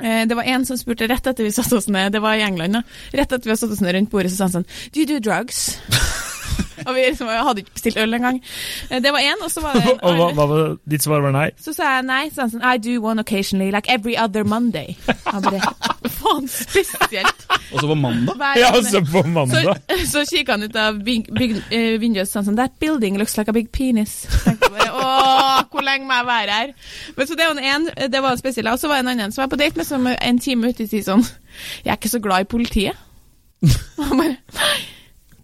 Eh, 0.01 0.25
Det 0.29 0.35
var 0.37 0.43
en 0.45 0.65
som 0.65 0.77
spurte 0.77 1.07
rett 1.09 1.25
etter 1.25 1.43
vi 1.43 1.49
satte 1.55 1.73
oss 1.79 1.87
ned, 1.87 2.11
det 2.13 2.21
var 2.21 2.35
i 2.37 2.43
England, 2.45 2.73
da. 2.73 2.81
Rett 3.17 3.31
etter 3.31 3.47
vi 3.47 3.49
hadde 3.55 3.63
satt 3.63 3.71
oss 3.73 3.81
ned 3.81 3.95
rundt 3.95 4.11
bordet, 4.11 4.29
så 4.31 4.37
sa 4.37 4.43
han 4.49 4.57
sånn 4.59 4.67
Do 4.93 4.99
you 5.01 5.07
do 5.07 5.17
drugs? 5.19 5.77
og 6.87 6.95
vi 6.95 7.03
liksom, 7.09 7.27
hadde 7.29 7.63
ikke 7.63 7.73
bestilt 7.77 7.97
øl 8.01 8.13
engang. 8.17 8.39
Eh, 8.89 9.01
Det 9.03 9.11
var 9.13 9.19
én, 9.19 9.43
og 9.43 9.51
så 9.51 9.61
var 9.61 9.73
det 9.77 9.83
en 9.83 9.99
Og 10.07 10.15
hva, 10.17 10.29
hva 10.37 10.45
var 10.51 10.77
ditt 10.89 11.03
svar? 11.03 11.21
var 11.25 11.35
nei? 11.35 11.49
Så 11.61 11.73
sa 11.75 11.97
jeg 11.97 12.07
nei, 12.07 12.23
så 12.33 12.45
han 12.45 12.53
sånn 12.55 12.63
I 12.65 12.77
do 12.81 12.97
one 13.03 13.19
occasionally, 13.21 13.71
like 13.71 13.89
every 13.91 14.15
other 14.17 14.43
Monday. 14.47 14.95
Han 15.27 15.41
bare 15.43 15.61
Faen, 16.07 16.45
spesielt. 16.47 17.45
Og 17.73 17.81
så 17.81 17.87
på 17.89 17.95
mandag 17.99 18.39
Ja, 18.57 18.69
også 18.77 19.01
på 19.11 19.21
mandag. 19.27 19.75
så, 19.89 19.97
så 20.13 20.21
kikker 20.29 20.55
han 20.55 20.63
ut 20.63 20.75
av 20.79 21.01
byg, 21.03 21.27
byg, 21.35 21.55
eh, 21.75 21.97
vinduet 21.99 22.31
han 22.33 22.45
sånn 22.47 22.55
That 22.57 22.77
building 22.79 23.17
looks 23.19 23.35
like 23.37 23.51
a 23.51 23.53
big 23.55 23.67
penis. 23.75 24.21
Bare, 24.45 24.87
Åh, 24.93 25.63
hvor 25.71 25.83
lenge 25.83 26.07
må 26.07 26.15
jeg 26.21 26.27
være 26.29 26.55
her? 26.61 26.71
Men 27.17 27.27
så 27.27 27.35
det 27.37 27.47
var 27.49 27.59
en, 27.59 27.89
en 27.91 28.11
det 28.13 28.21
var 28.23 28.31
en 28.37 28.39
spesiell. 28.39 28.69
Og 28.71 28.79
så 28.79 28.87
var 28.89 29.01
det 29.01 29.05
en 29.07 29.11
annen 29.15 29.35
som 29.35 29.43
var 29.43 29.51
på 29.51 29.59
date 29.59 29.77
med 29.77 29.87
som 29.89 30.07
en 30.07 30.39
time 30.39 30.71
ute 30.71 30.85
i 30.85 30.89
sier 30.91 31.03
sånn 31.05 31.25
Jeg 31.83 31.91
er 31.91 31.97
ikke 31.99 32.13
så 32.15 32.21
glad 32.23 32.45
i 32.45 32.49
politiet. 32.55 32.95
Og 33.97 34.03
han 34.05 34.19
bare 34.21 34.37
Nei, 34.37 34.77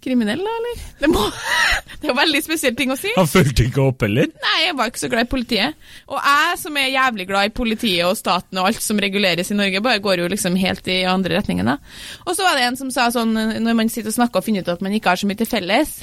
kriminell, 0.04 0.42
da, 0.44 0.52
eller? 0.60 0.82
Det, 1.00 1.10
må, 1.10 1.22
det 2.02 2.10
er 2.10 2.18
veldig 2.18 2.42
spesiell 2.44 2.76
ting 2.78 2.92
å 2.92 2.98
si. 3.00 3.12
Han 3.16 3.30
fulgte 3.30 3.66
ikke 3.66 3.82
opp 3.88 4.04
heller? 4.06 4.30
Nei, 4.44 4.56
jeg 4.66 4.76
var 4.78 4.92
ikke 4.92 5.02
så 5.02 5.10
glad 5.12 5.26
i 5.26 5.30
politiet. 5.34 5.90
Og 6.10 6.18
jeg 6.20 6.58
som 6.60 6.80
er 6.80 6.90
jævlig 6.92 7.28
glad 7.30 7.50
i 7.50 7.54
politiet 7.56 8.04
og 8.08 8.18
staten 8.20 8.60
og 8.60 8.70
alt 8.70 8.84
som 8.84 9.00
reguleres 9.02 9.52
i 9.52 9.58
Norge, 9.58 9.84
bare 9.84 10.02
går 10.04 10.24
jo 10.24 10.30
liksom 10.32 10.58
helt 10.60 10.88
i 10.92 11.02
andre 11.08 11.38
retningen, 11.38 11.74
da. 11.74 11.78
Og 12.24 12.36
så 12.36 12.46
var 12.46 12.58
det 12.58 12.66
en 12.68 12.80
som 12.80 12.92
sa 12.94 13.08
sånn, 13.14 13.32
når 13.64 13.78
man 13.78 13.92
sitter 13.92 14.12
og 14.12 14.18
snakker 14.18 14.42
og 14.42 14.48
finner 14.48 14.64
ut 14.64 14.74
at 14.74 14.84
man 14.84 14.94
ikke 14.96 15.14
har 15.14 15.20
så 15.20 15.28
mye 15.28 15.40
til 15.40 15.48
felles 15.48 15.96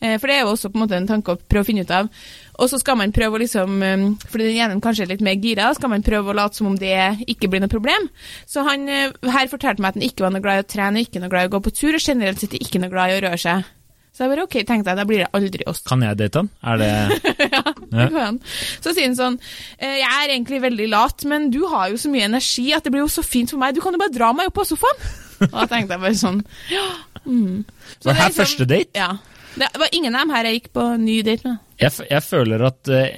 eh, 0.00 0.16
For 0.16 0.28
det 0.28 0.36
er 0.36 0.44
jo 0.44 0.54
også 0.54 0.70
på 0.70 0.78
en 0.78 0.84
måte 0.84 0.98
en 0.98 1.08
tanke 1.10 1.34
å 1.34 1.40
prøve 1.40 1.66
å 1.66 1.68
finne 1.70 1.84
ut 1.86 1.94
av. 1.94 2.10
Og 2.58 2.68
så 2.68 2.78
skal 2.80 2.96
man 3.00 3.12
prøve 3.12 3.38
å 3.38 3.40
liksom 3.40 3.82
eh, 3.82 4.04
Fordi 4.28 4.48
den 4.50 4.58
ene 4.60 4.80
kanskje 4.84 5.06
er 5.06 5.12
litt 5.14 5.22
mer 5.24 5.38
gira, 5.40 5.70
skal 5.74 5.88
man 5.92 6.02
prøve 6.02 6.30
å 6.32 6.36
late 6.36 6.56
som 6.58 6.66
om 6.66 6.76
det 6.80 6.96
ikke 7.30 7.48
blir 7.48 7.60
noe 7.62 7.72
problem. 7.72 8.08
Så 8.46 8.64
han 8.66 8.88
eh, 8.88 9.12
her 9.30 9.48
fortalte 9.52 9.80
meg 9.80 9.94
at 9.94 10.00
han 10.00 10.08
ikke 10.08 10.26
var 10.26 10.34
noe 10.34 10.44
glad 10.44 10.60
i 10.60 10.64
å 10.64 10.70
trene, 10.74 11.04
ikke 11.06 11.20
noe 11.22 11.30
glad 11.32 11.46
i 11.46 11.50
å 11.52 11.54
gå 11.56 11.60
på 11.68 11.72
tur, 11.76 11.94
og 11.94 12.02
generelt 12.04 12.40
sett 12.42 12.56
ikke 12.58 12.80
noe 12.82 12.90
glad 12.92 13.10
i 13.14 13.18
å 13.20 13.22
røre 13.28 13.38
seg. 13.40 13.68
Så 14.10 14.24
jeg 14.26 14.32
bare 14.32 14.42
ok, 14.44 14.54
tenkte 14.66 14.90
jeg, 14.90 14.98
da 14.98 15.04
blir 15.06 15.20
det 15.22 15.28
aldri 15.38 15.64
oss. 15.70 15.80
Kan 15.86 16.02
jeg 16.02 16.18
date 16.18 16.40
han? 16.42 16.48
Er 16.66 16.80
det 16.80 16.88
ja, 17.54 17.62
det 17.62 18.08
kan 18.10 18.18
han. 18.18 18.40
Så 18.82 18.90
sier 18.92 19.06
han 19.06 19.14
sånn 19.16 19.36
«Eh, 19.78 20.00
Jeg 20.02 20.10
er 20.10 20.32
egentlig 20.34 20.58
veldig 20.66 20.88
lat, 20.90 21.24
men 21.30 21.46
du 21.54 21.62
har 21.70 21.88
jo 21.92 21.96
så 22.02 22.10
mye 22.12 22.26
energi 22.26 22.66
at 22.76 22.84
det 22.84 22.92
blir 22.92 23.04
jo 23.06 23.12
så 23.14 23.22
fint 23.24 23.54
for 23.54 23.62
meg. 23.62 23.72
Du 23.78 23.80
kan 23.84 23.94
jo 23.94 24.02
bare 24.02 24.12
dra 24.12 24.32
meg 24.36 24.50
opp 24.50 24.58
på 24.58 24.66
sofaen. 24.68 25.06
Og 25.46 25.54
da 25.54 25.64
tenkte 25.70 25.94
jeg 25.96 26.02
bare 26.02 26.18
sånn 26.20 26.42
Ja. 26.74 26.84
Mm. 27.24 27.62
Så 28.00 28.10
Var 28.10 28.12
det 28.12 28.18
er 28.18 28.20
her 28.20 28.28
liksom- 28.28 28.42
første 28.42 28.66
date? 28.74 28.90
Ja. 28.98 29.10
Det 29.58 29.70
var 29.82 29.90
ingen 29.96 30.14
av 30.14 30.24
dem 30.24 30.34
her 30.34 30.46
jeg 30.46 30.60
gikk 30.60 30.70
på 30.76 30.84
ny 31.00 31.16
date 31.26 31.48
med. 31.48 31.58
Jeg, 31.80 32.06
jeg 32.10 32.22
føler 32.26 32.62
at 32.68 32.92
uh, 32.92 33.08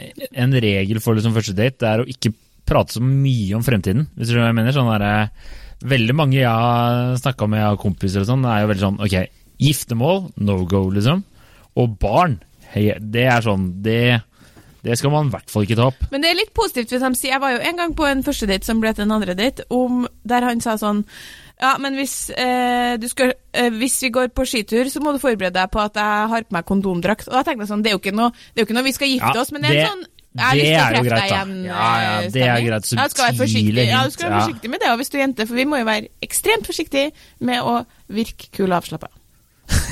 en 0.44 0.56
regel 0.64 1.02
for 1.04 1.18
liksom 1.18 1.34
første 1.36 1.54
date 1.56 1.88
er 1.88 2.02
å 2.02 2.08
ikke 2.08 2.32
prate 2.68 2.96
så 2.96 3.02
mye 3.04 3.56
om 3.56 3.64
fremtiden. 3.66 4.06
Hvis 4.16 4.32
du 4.32 4.38
jeg 4.38 4.56
mener. 4.56 4.74
Sånn 4.74 4.90
der, 4.94 5.04
eh, 5.04 5.52
veldig 5.82 6.16
mange 6.16 6.38
jeg 6.38 6.48
har 6.48 7.14
snakka 7.20 7.48
med 7.50 7.64
av 7.66 7.78
kompiser 7.82 8.22
og 8.22 8.30
sånn, 8.30 8.46
er 8.46 8.62
jo 8.62 8.70
veldig 8.70 8.86
sånn 8.86 9.00
ok, 9.02 9.16
giftermål, 9.62 10.20
no 10.46 10.58
go, 10.68 10.84
liksom. 10.94 11.24
Og 11.80 11.96
barn, 12.00 12.38
hei, 12.72 12.92
det 13.00 13.26
er 13.30 13.44
sånn 13.44 13.68
det, 13.84 14.22
det 14.84 14.98
skal 14.98 15.12
man 15.14 15.28
i 15.28 15.34
hvert 15.34 15.52
fall 15.52 15.66
ikke 15.66 15.78
ta 15.78 15.88
opp. 15.90 16.08
Men 16.12 16.24
det 16.24 16.32
er 16.32 16.40
litt 16.40 16.54
positivt 16.56 16.92
hvis 16.92 17.04
de 17.04 17.12
sier 17.18 17.34
Jeg 17.34 17.42
var 17.42 17.54
jo 17.54 17.62
en 17.64 17.78
gang 17.80 17.94
på 17.96 18.06
en 18.08 18.24
første 18.26 18.48
date 18.50 18.68
som 18.68 18.82
ble 18.82 18.92
til 18.94 19.06
en 19.06 19.16
andre 19.18 19.36
date, 19.38 19.66
om, 19.74 20.04
der 20.28 20.46
han 20.46 20.62
sa 20.64 20.78
sånn 20.80 21.04
ja, 21.62 21.76
men 21.78 21.94
hvis, 21.94 22.16
eh, 22.34 22.96
du 22.98 23.06
skal, 23.10 23.34
eh, 23.54 23.70
hvis 23.70 24.00
vi 24.02 24.10
går 24.14 24.32
på 24.34 24.46
skitur, 24.48 24.88
så 24.90 25.02
må 25.02 25.12
du 25.14 25.20
forberede 25.22 25.54
deg 25.54 25.70
på 25.70 25.78
at 25.82 25.94
jeg 25.94 26.32
har 26.32 26.48
på 26.48 26.56
meg 26.56 26.66
kondomdrakt. 26.66 27.28
Og 27.30 27.36
da 27.38 27.44
tenkte 27.46 27.62
jeg 27.62 27.70
sånn, 27.70 27.84
det 27.84 27.92
er 27.92 27.96
jo 27.96 28.02
ikke 28.02 28.16
noe, 28.18 28.32
det 28.32 28.58
er 28.58 28.64
jo 28.64 28.68
ikke 28.70 28.78
noe 28.80 28.88
vi 28.88 28.96
skal 28.96 29.12
gifte 29.12 29.30
Ja, 29.30 29.44
oss, 29.44 29.54
men 29.54 29.62
det 29.62 29.70
er 29.70 29.84
en 29.84 29.94
sånn 29.94 30.04
jeg 30.32 30.40
har 30.40 30.56
det 30.56 30.62
lyst 30.62 30.72
til 30.72 30.80
å 30.80 30.82
er 30.82 30.94
treffe 30.96 31.16
deg 31.20 31.26
igjen. 31.28 31.56
Ja, 31.66 31.72
ja, 31.76 32.12
eh, 32.12 32.28
det 32.32 32.42
er 32.42 32.54
greit. 32.56 32.68
greit. 32.72 32.92
Ja, 32.96 33.04
du 33.04 33.14
skal 33.14 33.26
være 33.26 33.40
forsiktig, 33.42 33.82
ja, 33.84 34.04
du 34.04 34.14
skal 34.14 34.30
være 34.30 34.38
forsiktig 34.40 34.70
med 34.72 34.80
det, 34.80 34.88
og 34.90 35.00
hvis 35.02 35.12
du 35.12 35.16
er 35.18 35.22
jente, 35.26 35.46
for 35.46 35.60
vi 35.60 35.66
må 35.68 35.80
jo 35.82 35.88
være 35.92 36.08
ekstremt 36.24 36.70
forsiktige 36.70 37.10
med 37.44 37.60
å 37.60 37.74
virke 38.08 38.48
kule 38.56 38.72
og 38.72 38.78
avslappa. 38.80 39.12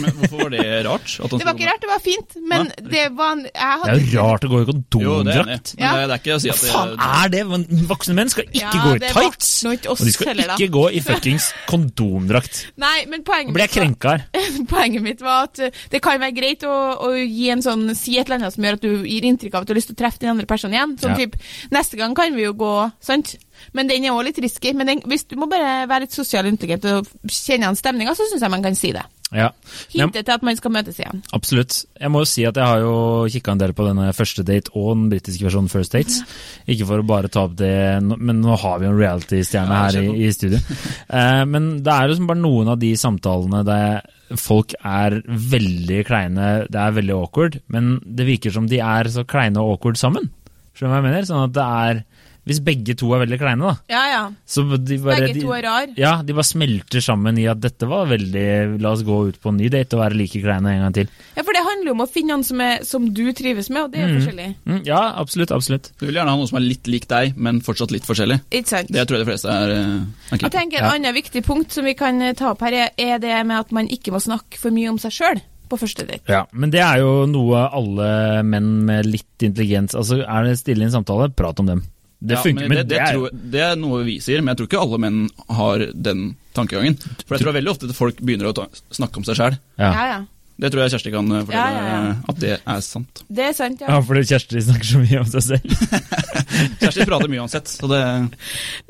Men 0.01 0.11
hvorfor 0.17 0.41
var 0.43 0.51
det 0.55 0.65
rart? 0.87 1.13
At 1.25 1.31
Det 1.31 1.45
var 1.47 1.55
ikke 1.55 1.67
rart, 1.69 1.81
det 1.85 1.89
var 1.91 2.01
fint, 2.05 2.35
men 2.49 2.67
Nei. 2.67 2.91
det 2.91 3.05
var 3.17 3.33
en- 3.33 3.45
jeg 3.45 3.81
Det 3.85 3.91
er 3.93 4.01
jo 4.01 4.21
rart 4.23 4.45
å 4.45 4.49
gå 4.51 4.61
i 4.63 4.67
kondomdrakt. 4.71 5.75
Ja. 5.79 5.93
det, 5.97 6.09
det 6.09 6.15
er 6.17 6.21
ikke 6.21 6.35
å 6.37 6.41
si 6.41 6.49
Hva 6.49 6.55
at 6.55 6.61
det 6.61 6.71
faen 6.73 7.25
er 7.25 7.29
det? 7.35 7.43
Voksne 7.91 8.15
menn 8.19 8.29
skal 8.33 8.45
ikke 8.45 8.61
Ja, 8.61 8.71
gå 8.71 8.95
i 8.97 8.99
tights! 9.13 9.51
Og 9.65 9.97
de 10.05 10.13
skal 10.13 10.27
heller, 10.33 10.55
ikke 10.57 10.71
gå 10.73 10.85
i 10.93 11.01
fuckings 11.05 11.51
kondomdrakt. 11.69 12.63
Nei, 12.81 13.05
men 13.11 13.23
poenget 13.27 13.53
blir 13.55 13.67
jeg 13.69 13.75
krenka 13.77 14.15
her. 14.17 14.25
Poenget 14.73 15.03
mitt 15.05 15.21
var 15.25 15.49
at 15.49 15.59
eh, 15.65 15.71
det 15.93 16.03
kan 16.05 16.21
være 16.21 16.35
greit 16.37 16.65
å, 16.69 16.75
å 17.07 17.13
gi 17.17 17.51
en 17.53 17.63
sånn, 17.65 17.87
si 17.99 18.17
et 18.19 18.27
eller 18.29 18.41
annet 18.41 18.55
som 18.57 18.65
gjør 18.67 18.79
at 18.81 18.85
du 18.87 19.05
gir 19.05 19.29
inntrykk 19.29 19.55
av 19.55 19.63
at 19.63 19.71
du 19.71 19.75
har 19.75 19.81
lyst 19.81 19.93
til 19.93 19.99
å 19.99 20.01
treffe 20.03 20.21
den 20.25 20.33
andre 20.35 20.47
personen 20.51 20.77
igjen. 20.79 20.97
Sånn 21.01 21.15
Ja. 21.17 21.25
typ, 21.25 21.37
neste 21.75 21.97
gang 22.01 22.15
kan 22.17 22.35
vi 22.37 22.43
jo 22.49 22.53
gå, 22.55 22.75
sant? 23.05 23.37
Men 23.77 23.87
den 23.91 24.05
er 24.09 24.15
òg 24.17 24.25
litt 24.31 24.39
risky. 24.43 24.73
Men 24.75 24.87
den, 24.87 25.01
hvis 25.07 25.27
du 25.29 25.37
må 25.37 25.49
bare 25.51 25.87
være 25.91 26.07
litt 26.07 26.17
sosial 26.17 26.47
intelligent 26.49 26.85
og 26.91 27.09
kjenne 27.29 27.67
igjen 27.69 27.77
stemninga, 27.81 28.15
så 28.17 28.27
syns 28.31 28.41
jeg 28.47 28.51
man 28.51 28.63
kan 28.65 28.75
si 28.79 28.93
det. 28.97 29.03
Ja. 29.31 29.51
Hintet 29.93 30.27
til 30.27 30.35
at 30.35 30.45
man 30.47 30.57
skal 30.59 30.73
møtes 30.75 30.99
igjen. 30.99 31.23
absolutt. 31.37 31.85
Jeg 32.01 32.11
må 32.11 32.25
jo 32.25 32.29
si 32.29 32.45
at 32.49 32.57
jeg 32.59 32.67
har 32.67 32.81
jo 32.83 32.95
kikka 33.31 33.55
en 33.55 33.61
del 33.63 33.75
på 33.77 33.87
denne 33.87 34.09
første 34.17 34.43
date 34.47 34.73
og 34.75 34.89
den 34.97 35.09
britiske 35.13 35.47
versjonen 35.47 35.71
First 35.71 35.95
Dates. 35.95 36.21
Ikke 36.67 36.89
for 36.89 37.03
å 37.03 37.07
bare 37.07 37.31
ta 37.31 37.45
opp 37.47 37.55
det, 37.61 37.71
men 38.03 38.41
nå 38.43 38.57
har 38.59 38.81
vi 38.81 38.89
jo 38.89 38.95
en 38.95 38.99
reality-stjerne 38.99 39.83
her 39.85 40.01
i, 40.03 40.07
i 40.27 40.33
studio. 40.35 40.61
Eh, 41.11 41.43
men 41.49 41.81
det 41.83 41.91
er 41.91 42.11
liksom 42.11 42.29
bare 42.29 42.39
noen 42.39 42.69
av 42.71 42.77
de 42.79 42.91
samtalene 42.99 43.65
der 43.67 44.05
folk 44.39 44.77
er 44.79 45.17
veldig 45.27 46.05
kleine, 46.07 46.51
det 46.71 46.79
er 46.79 46.95
veldig 46.95 47.17
awkward, 47.17 47.57
men 47.73 47.97
det 48.05 48.29
virker 48.29 48.55
som 48.55 48.69
de 48.71 48.79
er 48.85 49.11
så 49.11 49.25
kleine 49.27 49.59
og 49.59 49.75
awkward 49.75 49.99
sammen. 49.99 50.29
Skjønner 50.77 50.93
du 50.93 50.95
hva 50.95 51.01
jeg 51.01 51.07
mener? 51.09 51.27
Sånn 51.27 51.43
at 51.49 51.57
det 51.57 51.67
er 51.67 52.03
Hvis 52.51 52.59
begge 52.67 52.97
to 52.99 53.13
er 53.15 53.23
veldig 53.23 53.39
kleine, 53.39 53.63
da. 53.71 53.77
Ja, 53.93 54.03
ja. 54.11 54.23
Så 54.51 54.65
de 54.67 54.99
bare, 54.99 55.21
Begge 55.29 55.41
to 55.45 55.53
er 55.55 55.63
rar. 55.69 55.93
Ja, 55.97 56.17
de 56.27 56.35
bare 56.35 56.49
smelter 56.49 57.01
sammen 57.05 57.39
i 57.39 57.47
at 57.47 57.61
dette 57.63 57.87
var 57.87 58.09
veldig 58.11 58.81
La 58.83 58.91
oss 58.97 59.05
gå 59.07 59.21
ut 59.31 59.39
på 59.41 59.53
en 59.53 59.57
ny 59.61 59.69
date 59.71 59.95
og 59.95 60.03
være 60.03 60.19
like 60.19 60.43
kleine 60.43 60.73
en 60.75 60.83
gang 60.83 60.97
til. 60.99 61.09
Ja, 61.37 61.45
for 61.47 61.55
det 61.55 61.63
handler 61.69 61.93
jo 61.93 61.95
om 61.95 62.03
å 62.05 62.09
finne 62.11 62.35
noen 62.35 62.45
som, 62.45 62.61
er, 62.61 62.83
som 62.89 63.07
du 63.15 63.23
trives 63.39 63.71
med, 63.71 63.85
og 63.87 63.93
det 63.95 64.01
er 64.03 64.09
Mm. 64.11 64.17
forskjellig. 64.19 64.49
Mm, 64.67 64.81
ja, 64.87 65.01
absolutt. 65.23 65.51
absolutt. 65.55 65.93
Du 66.01 66.07
vil 66.07 66.15
gjerne 66.19 66.31
ha 66.35 66.37
noen 66.37 66.49
som 66.51 66.59
er 66.59 66.67
litt 66.67 66.87
lik 66.91 67.07
deg, 67.07 67.37
men 67.37 67.61
fortsatt 67.61 67.93
litt 67.95 68.03
forskjellig. 68.09 68.41
Ikke 68.51 68.69
sant? 68.75 68.91
Det 68.91 69.07
tror 69.07 69.19
jeg 69.19 69.27
de 69.27 69.31
fleste 69.31 69.49
er, 69.49 69.71
er 69.71 70.39
Jeg 70.41 70.51
tenker 70.51 70.79
En 70.81 70.85
Ja. 70.85 70.91
annen 70.97 71.15
viktig 71.15 71.45
punkt 71.47 71.71
som 71.73 71.85
vi 71.85 71.95
kan 71.95 72.21
eh, 72.23 72.33
ta 72.35 72.51
opp 72.51 72.61
her, 72.67 72.73
er- 72.73 72.91
er 72.99 73.19
det 73.19 73.47
med 73.47 73.59
at 73.61 73.71
man 73.73 73.87
ikke 73.89 74.11
må 74.13 74.19
snakke 74.21 74.59
for 74.59 74.71
mye 74.71 74.89
om 74.91 74.99
seg 74.99 75.13
sjøl 75.13 75.41
på 75.71 75.79
første 75.79 76.05
date. 76.07 76.27
Ja, 76.29 76.47
Men 76.53 76.71
det 76.71 76.81
er 76.81 76.99
jo 76.99 77.27
noe 77.27 77.69
alle 77.71 78.43
menn 78.43 78.85
med 78.85 79.07
litt 79.07 79.39
intelligens 79.47 79.95
Altså, 79.95 80.25
Er 80.27 80.43
det 80.45 80.59
stille 80.59 80.83
i 80.83 80.85
en 80.87 80.91
samtale, 81.05 81.29
prat 81.35 81.61
om 81.61 81.67
dem. 81.67 81.83
Det 82.21 82.37
Ja, 82.37 82.43
funker, 82.45 82.69
men 82.69 82.77
det, 82.77 82.83
det, 82.91 82.97
det 82.97 83.01
er 83.01 83.15
tror, 83.17 83.39
det 83.55 83.63
er 83.65 83.79
noe 83.81 84.03
vi 84.05 84.19
sier, 84.21 84.43
men 84.45 84.53
jeg 84.53 84.61
tror 84.61 84.69
ikke 84.69 84.83
alle 84.85 84.99
menn 85.01 85.23
har 85.57 85.87
den 85.95 86.27
tankegangen. 86.57 86.99
For 87.25 87.37
jeg 87.39 87.47
tror 87.47 87.57
veldig 87.57 87.73
ofte 87.73 87.89
at 87.89 87.97
folk 87.97 88.21
begynner 88.21 88.51
å 88.51 88.57
ta, 88.61 88.67
snakke 88.93 89.23
om 89.23 89.25
seg 89.29 89.41
sjæl. 89.41 89.57
ja. 89.81 89.95
Ja, 89.95 90.05
ja. 90.17 90.21
Det 90.61 90.69
tror 90.69 90.83
jeg 90.85 90.93
Kjersti 90.93 91.11
kan 91.15 91.31
eh, 91.33 91.45
fortelle 91.49 91.69
Ja, 91.73 91.77
ja, 91.81 91.85
ja. 91.89 92.09
eh, 92.11 92.17
at 92.29 92.41
det 92.43 92.51
er 92.59 92.81
sant. 92.85 93.23
Det 93.33 93.45
er 93.47 93.55
sant, 93.57 93.81
ja. 93.81 93.95
ja, 93.95 94.01
fordi 94.05 94.25
Kjersti 94.29 94.61
snakker 94.67 94.89
så 94.91 94.99
mye 95.01 95.23
om 95.23 95.31
seg 95.33 95.47
selv. 95.47 95.85
Kjersti 96.83 97.07
prater 97.09 97.31
mye 97.33 97.41
uansett, 97.47 97.71
så 97.73 97.89
det 97.89 98.01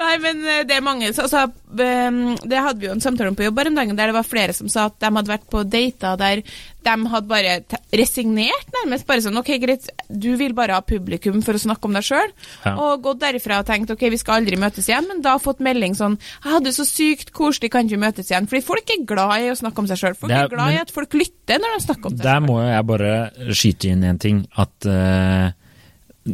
Nei, 0.00 0.16
men 0.24 0.40
eh, 0.50 0.64
det 0.66 0.80
er 0.80 0.82
mange 0.82 1.12
så, 1.14 1.28
altså, 1.28 1.44
Det 1.70 2.64
hadde 2.64 2.82
vi 2.82 2.88
jo 2.88 2.96
en 2.96 3.04
samtale 3.04 3.30
om 3.30 3.38
på 3.38 3.46
jobb 3.46 3.62
her 3.62 3.70
om 3.70 3.78
dagen, 3.78 3.94
der 4.00 4.10
det 4.10 4.16
var 4.18 4.26
flere 4.26 4.56
som 4.56 4.66
sa 4.72 4.88
at 4.90 4.98
de 4.98 5.12
hadde 5.14 5.30
vært 5.30 5.46
på 5.52 5.62
dater 5.76 6.18
der 6.18 6.42
de 6.86 6.94
hadde 7.12 7.28
bare 7.30 7.54
resignert, 7.92 8.68
nærmest. 8.78 9.06
Bare 9.08 9.22
sånn 9.24 9.36
OK, 9.40 9.50
greit, 9.62 9.88
du 10.08 10.30
vil 10.40 10.54
bare 10.56 10.76
ha 10.78 10.84
publikum 10.86 11.42
for 11.44 11.58
å 11.58 11.60
snakke 11.62 11.88
om 11.88 11.96
deg 11.96 12.06
sjøl. 12.06 12.32
Ja. 12.64 12.72
Og 12.80 13.02
gått 13.04 13.20
derifra 13.22 13.60
og 13.62 13.68
tenkt 13.68 13.92
OK, 13.94 14.06
vi 14.12 14.18
skal 14.20 14.40
aldri 14.40 14.58
møtes 14.60 14.88
igjen, 14.90 15.06
men 15.10 15.22
da 15.24 15.36
fått 15.42 15.60
melding 15.64 15.94
sånn 15.98 16.16
Jeg 16.20 16.54
hadde 16.56 16.72
så 16.76 16.86
sykt 16.88 17.32
koselig, 17.36 17.70
kan 17.74 17.88
ikke 17.88 18.00
møtes 18.00 18.30
igjen? 18.32 18.48
Fordi 18.50 18.64
folk 18.66 18.94
er 18.96 19.04
glad 19.08 19.36
i 19.46 19.50
å 19.52 19.58
snakke 19.60 19.82
om 19.84 19.90
seg 19.90 20.00
sjøl. 20.02 20.16
Folk 20.18 20.32
er, 20.32 20.46
er- 20.46 20.52
glad 20.54 20.76
i 20.76 20.80
at 20.82 20.90
folk 20.94 21.14
lytter 21.18 21.60
når 21.62 21.76
de 21.76 21.84
snakker 21.86 22.10
om 22.12 22.16
seg 22.16 22.24
Der 22.24 22.38
selv. 22.40 22.48
må 22.50 22.60
jeg 22.64 22.86
bare 22.94 23.14
skyte 23.56 23.90
inn 23.94 24.04
en 24.10 24.18
ting. 24.22 24.44
At 24.56 24.86
eh, 24.88 25.50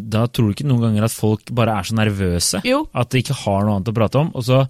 da 0.00 0.26
tror 0.28 0.48
du 0.48 0.54
ikke 0.56 0.66
noen 0.68 0.82
ganger 0.84 1.06
at 1.06 1.14
folk 1.14 1.50
bare 1.56 1.74
er 1.78 1.88
så 1.88 1.96
nervøse. 1.98 2.60
Jo. 2.66 2.82
At 2.96 3.10
de 3.12 3.22
ikke 3.22 3.36
har 3.44 3.66
noe 3.66 3.76
annet 3.78 3.90
å 3.90 3.94
prate 3.96 4.20
om. 4.20 4.30
Og 4.36 4.46
så, 4.46 4.62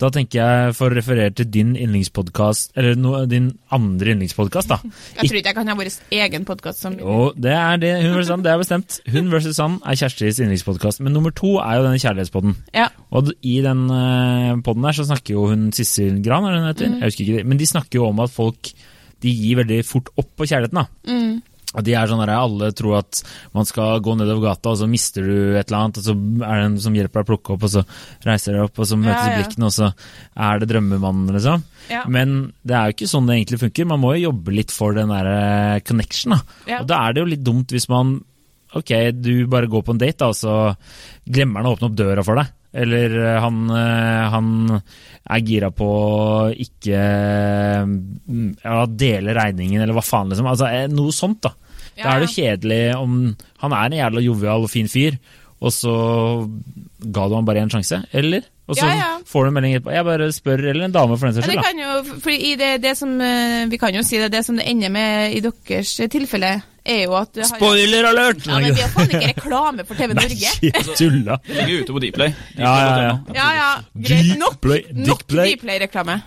Da 0.00 0.10
tenker 0.12 0.40
jeg, 0.40 0.74
for 0.76 0.90
å 0.90 0.96
referere 0.96 1.32
til 1.36 1.48
din 1.52 1.74
yndlingspodkast, 1.78 2.72
eller 2.78 2.96
no, 2.98 3.14
din 3.28 3.50
andre 3.72 4.14
yndlingspodkast, 4.16 4.72
da. 4.72 4.78
Jeg 5.18 5.28
tror 5.28 5.38
ikke 5.38 5.52
jeg 5.52 5.58
kan 5.58 5.70
ha 5.70 5.76
vår 5.78 5.90
egen 6.18 6.46
podkast 6.48 6.82
som 6.82 6.96
Jo, 6.98 7.32
det 7.36 7.52
er 7.54 7.80
det. 7.82 7.92
Hun 8.02 8.16
versus 8.16 8.32
han, 8.32 8.44
det 8.44 8.52
er 8.52 8.60
bestemt. 8.62 8.98
Hun 9.12 9.30
versus 9.32 9.60
han 9.62 9.78
er 9.86 9.98
Kjerstis 9.98 10.40
yndlingspodkast. 10.42 11.02
Men 11.04 11.14
nummer 11.16 11.34
to 11.36 11.56
er 11.62 11.78
jo 11.78 11.86
denne 11.86 12.00
kjærlighetspodden. 12.02 12.56
Ja. 12.76 12.88
Og 13.12 13.30
i 13.42 13.58
den 13.64 13.84
uh, 13.90 14.56
podden 14.64 14.88
her 14.88 14.96
så 14.96 15.06
snakker 15.08 15.36
jo 15.36 15.46
hun 15.52 15.68
Sissel 15.76 16.22
Gran, 16.24 16.48
er 16.48 16.56
det 16.56 16.62
hun 16.62 16.70
heter? 16.70 16.90
Mm. 16.92 16.98
Jeg 17.00 17.12
husker 17.12 17.24
ikke 17.26 17.38
det. 17.38 17.46
Men 17.52 17.62
de 17.62 17.70
snakker 17.70 18.00
jo 18.00 18.08
om 18.08 18.24
at 18.24 18.34
folk 18.34 18.72
de 19.22 19.30
gir 19.30 19.60
veldig 19.60 19.80
fort 19.86 20.10
opp 20.18 20.30
på 20.38 20.48
kjærligheten. 20.50 20.80
da. 20.82 21.12
Mm. 21.12 21.40
De 21.80 21.94
er 21.96 22.06
sånn 22.10 22.20
der, 22.20 22.34
Alle 22.36 22.68
tror 22.76 22.98
at 22.98 23.22
man 23.54 23.64
skal 23.68 24.00
gå 24.04 24.16
nedover 24.18 24.50
gata, 24.50 24.74
og 24.74 24.80
så 24.82 24.88
mister 24.90 25.24
du 25.24 25.56
et 25.56 25.70
eller 25.70 25.78
annet, 25.86 26.00
og 26.02 26.04
så 26.04 26.12
er 26.12 26.58
det 26.58 26.64
en 26.66 26.78
som 26.84 26.94
hjelper 26.98 27.22
deg 27.22 27.24
å 27.24 27.30
plukke 27.30 27.54
opp, 27.54 27.62
og 27.64 27.72
så 27.72 27.84
reiser 28.28 28.58
deg 28.58 28.66
opp, 28.66 28.78
og 28.82 28.90
så 28.90 28.98
møtes 29.00 29.22
Ja, 29.22 29.30
ja. 29.30 29.38
blikkene, 29.40 29.70
og 29.70 29.72
så 29.72 29.88
er 30.48 30.60
det 30.60 30.68
drømmemannen, 30.74 31.32
liksom. 31.38 31.64
Ja. 31.88 32.02
Men 32.12 32.52
det 32.62 32.76
er 32.76 32.90
jo 32.90 32.96
ikke 32.98 33.10
sånn 33.10 33.26
det 33.30 33.38
egentlig 33.38 33.62
funker. 33.64 33.88
Man 33.88 34.00
må 34.04 34.12
jo 34.16 34.26
jobbe 34.28 34.52
litt 34.54 34.70
for 34.74 34.92
den 34.96 35.08
der 35.08 35.26
eh, 35.32 35.80
connection. 35.86 36.36
da. 36.36 36.78
Og 36.82 36.86
da 36.92 37.00
er 37.06 37.12
det 37.16 37.24
jo 37.24 37.30
litt 37.32 37.42
dumt 37.46 37.72
hvis 37.72 37.88
man 37.92 38.20
Ok, 38.72 38.88
du 39.12 39.46
bare 39.52 39.68
går 39.68 39.82
på 39.84 39.92
en 39.92 39.98
date, 40.00 40.16
da, 40.16 40.30
og 40.32 40.36
så 40.38 40.52
glemmer 41.28 41.60
han 41.60 41.66
å 41.68 41.74
åpne 41.76 41.90
opp 41.90 41.96
døra 41.98 42.22
for 42.24 42.40
deg. 42.40 42.46
Eller 42.72 43.12
eh, 43.20 43.38
han, 43.44 43.58
eh, 43.68 44.28
han 44.32 44.48
er 44.72 45.42
gira 45.44 45.68
på 45.76 45.86
å 45.86 46.46
ikke 46.56 47.02
mm, 47.84 48.46
ja, 48.64 48.78
dele 48.88 49.34
regningen, 49.36 49.82
eller 49.82 49.96
hva 49.96 50.04
faen, 50.04 50.32
liksom. 50.32 50.48
Altså, 50.48 50.70
eh, 50.72 50.88
noe 50.92 51.12
sånt, 51.14 51.42
da. 51.44 51.52
Ja, 51.92 52.06
Da 52.06 52.12
er 52.14 52.22
det 52.24 52.30
kjedelig 52.32 52.80
om 52.96 53.16
Han 53.60 53.72
er 53.76 53.90
en 53.90 53.96
jævla 53.98 54.20
jovial 54.24 54.62
og 54.64 54.70
fin 54.72 54.88
fyr, 54.88 55.18
og 55.60 55.74
så 55.76 55.92
ga 57.04 57.26
du 57.28 57.34
ham 57.36 57.44
bare 57.44 57.60
én 57.60 57.70
sjanse, 57.70 57.98
eller? 58.16 58.48
Og 58.66 58.78
så 58.78 58.86
Ja, 58.88 58.94
ja. 58.96 59.10
får 59.28 59.44
du 59.44 59.48
en 59.50 59.54
melding 59.58 59.74
etterpå. 59.76 59.92
Jeg 59.92 60.06
bare 60.06 60.32
spør, 60.32 60.62
eller 60.70 60.86
en 60.86 60.94
dame 60.94 61.18
for 61.18 61.28
den 61.28 61.36
saks 61.36 61.50
Ja, 61.50 61.60
det 61.60 61.66
kan 61.66 61.82
jo, 61.82 62.18
for 62.24 62.32
i 62.32 62.54
det, 62.56 62.70
det 62.82 62.96
som, 62.96 63.12
vi 63.68 63.78
kan 63.78 63.94
jo 63.94 64.02
si 64.06 64.16
det, 64.22 64.30
det 64.32 64.44
som 64.46 64.56
det 64.56 64.64
ender 64.70 64.88
med 64.94 65.36
i 65.36 65.42
deres 65.44 65.92
tilfelle, 66.08 66.54
er 66.84 67.02
jo 67.04 67.14
at 67.18 67.38
Spoiler 67.46 68.08
alert! 68.08 68.46
Ja, 68.46 68.58
men 68.58 68.74
vi 68.74 68.82
har 68.82 68.90
faen 68.92 69.10
ikke 69.10 69.28
reklame 69.32 69.84
for 69.88 69.98
TV 69.98 70.14
Norge. 70.18 70.52
Nei, 70.66 70.82
tulla. 70.98 71.36
Det 71.46 71.56
ligger 71.60 71.82
ute 71.84 71.96
på 71.96 72.02
Dplay. 72.06 72.34
Ja, 72.58 72.72
ja, 72.82 72.94
ja. 73.06 73.12
Ja, 73.36 73.48
ja, 73.58 73.68
greit 74.08 74.32
nok. 74.40 74.66
Nok. 75.06 75.26
Dplay-reklame. 75.28 76.20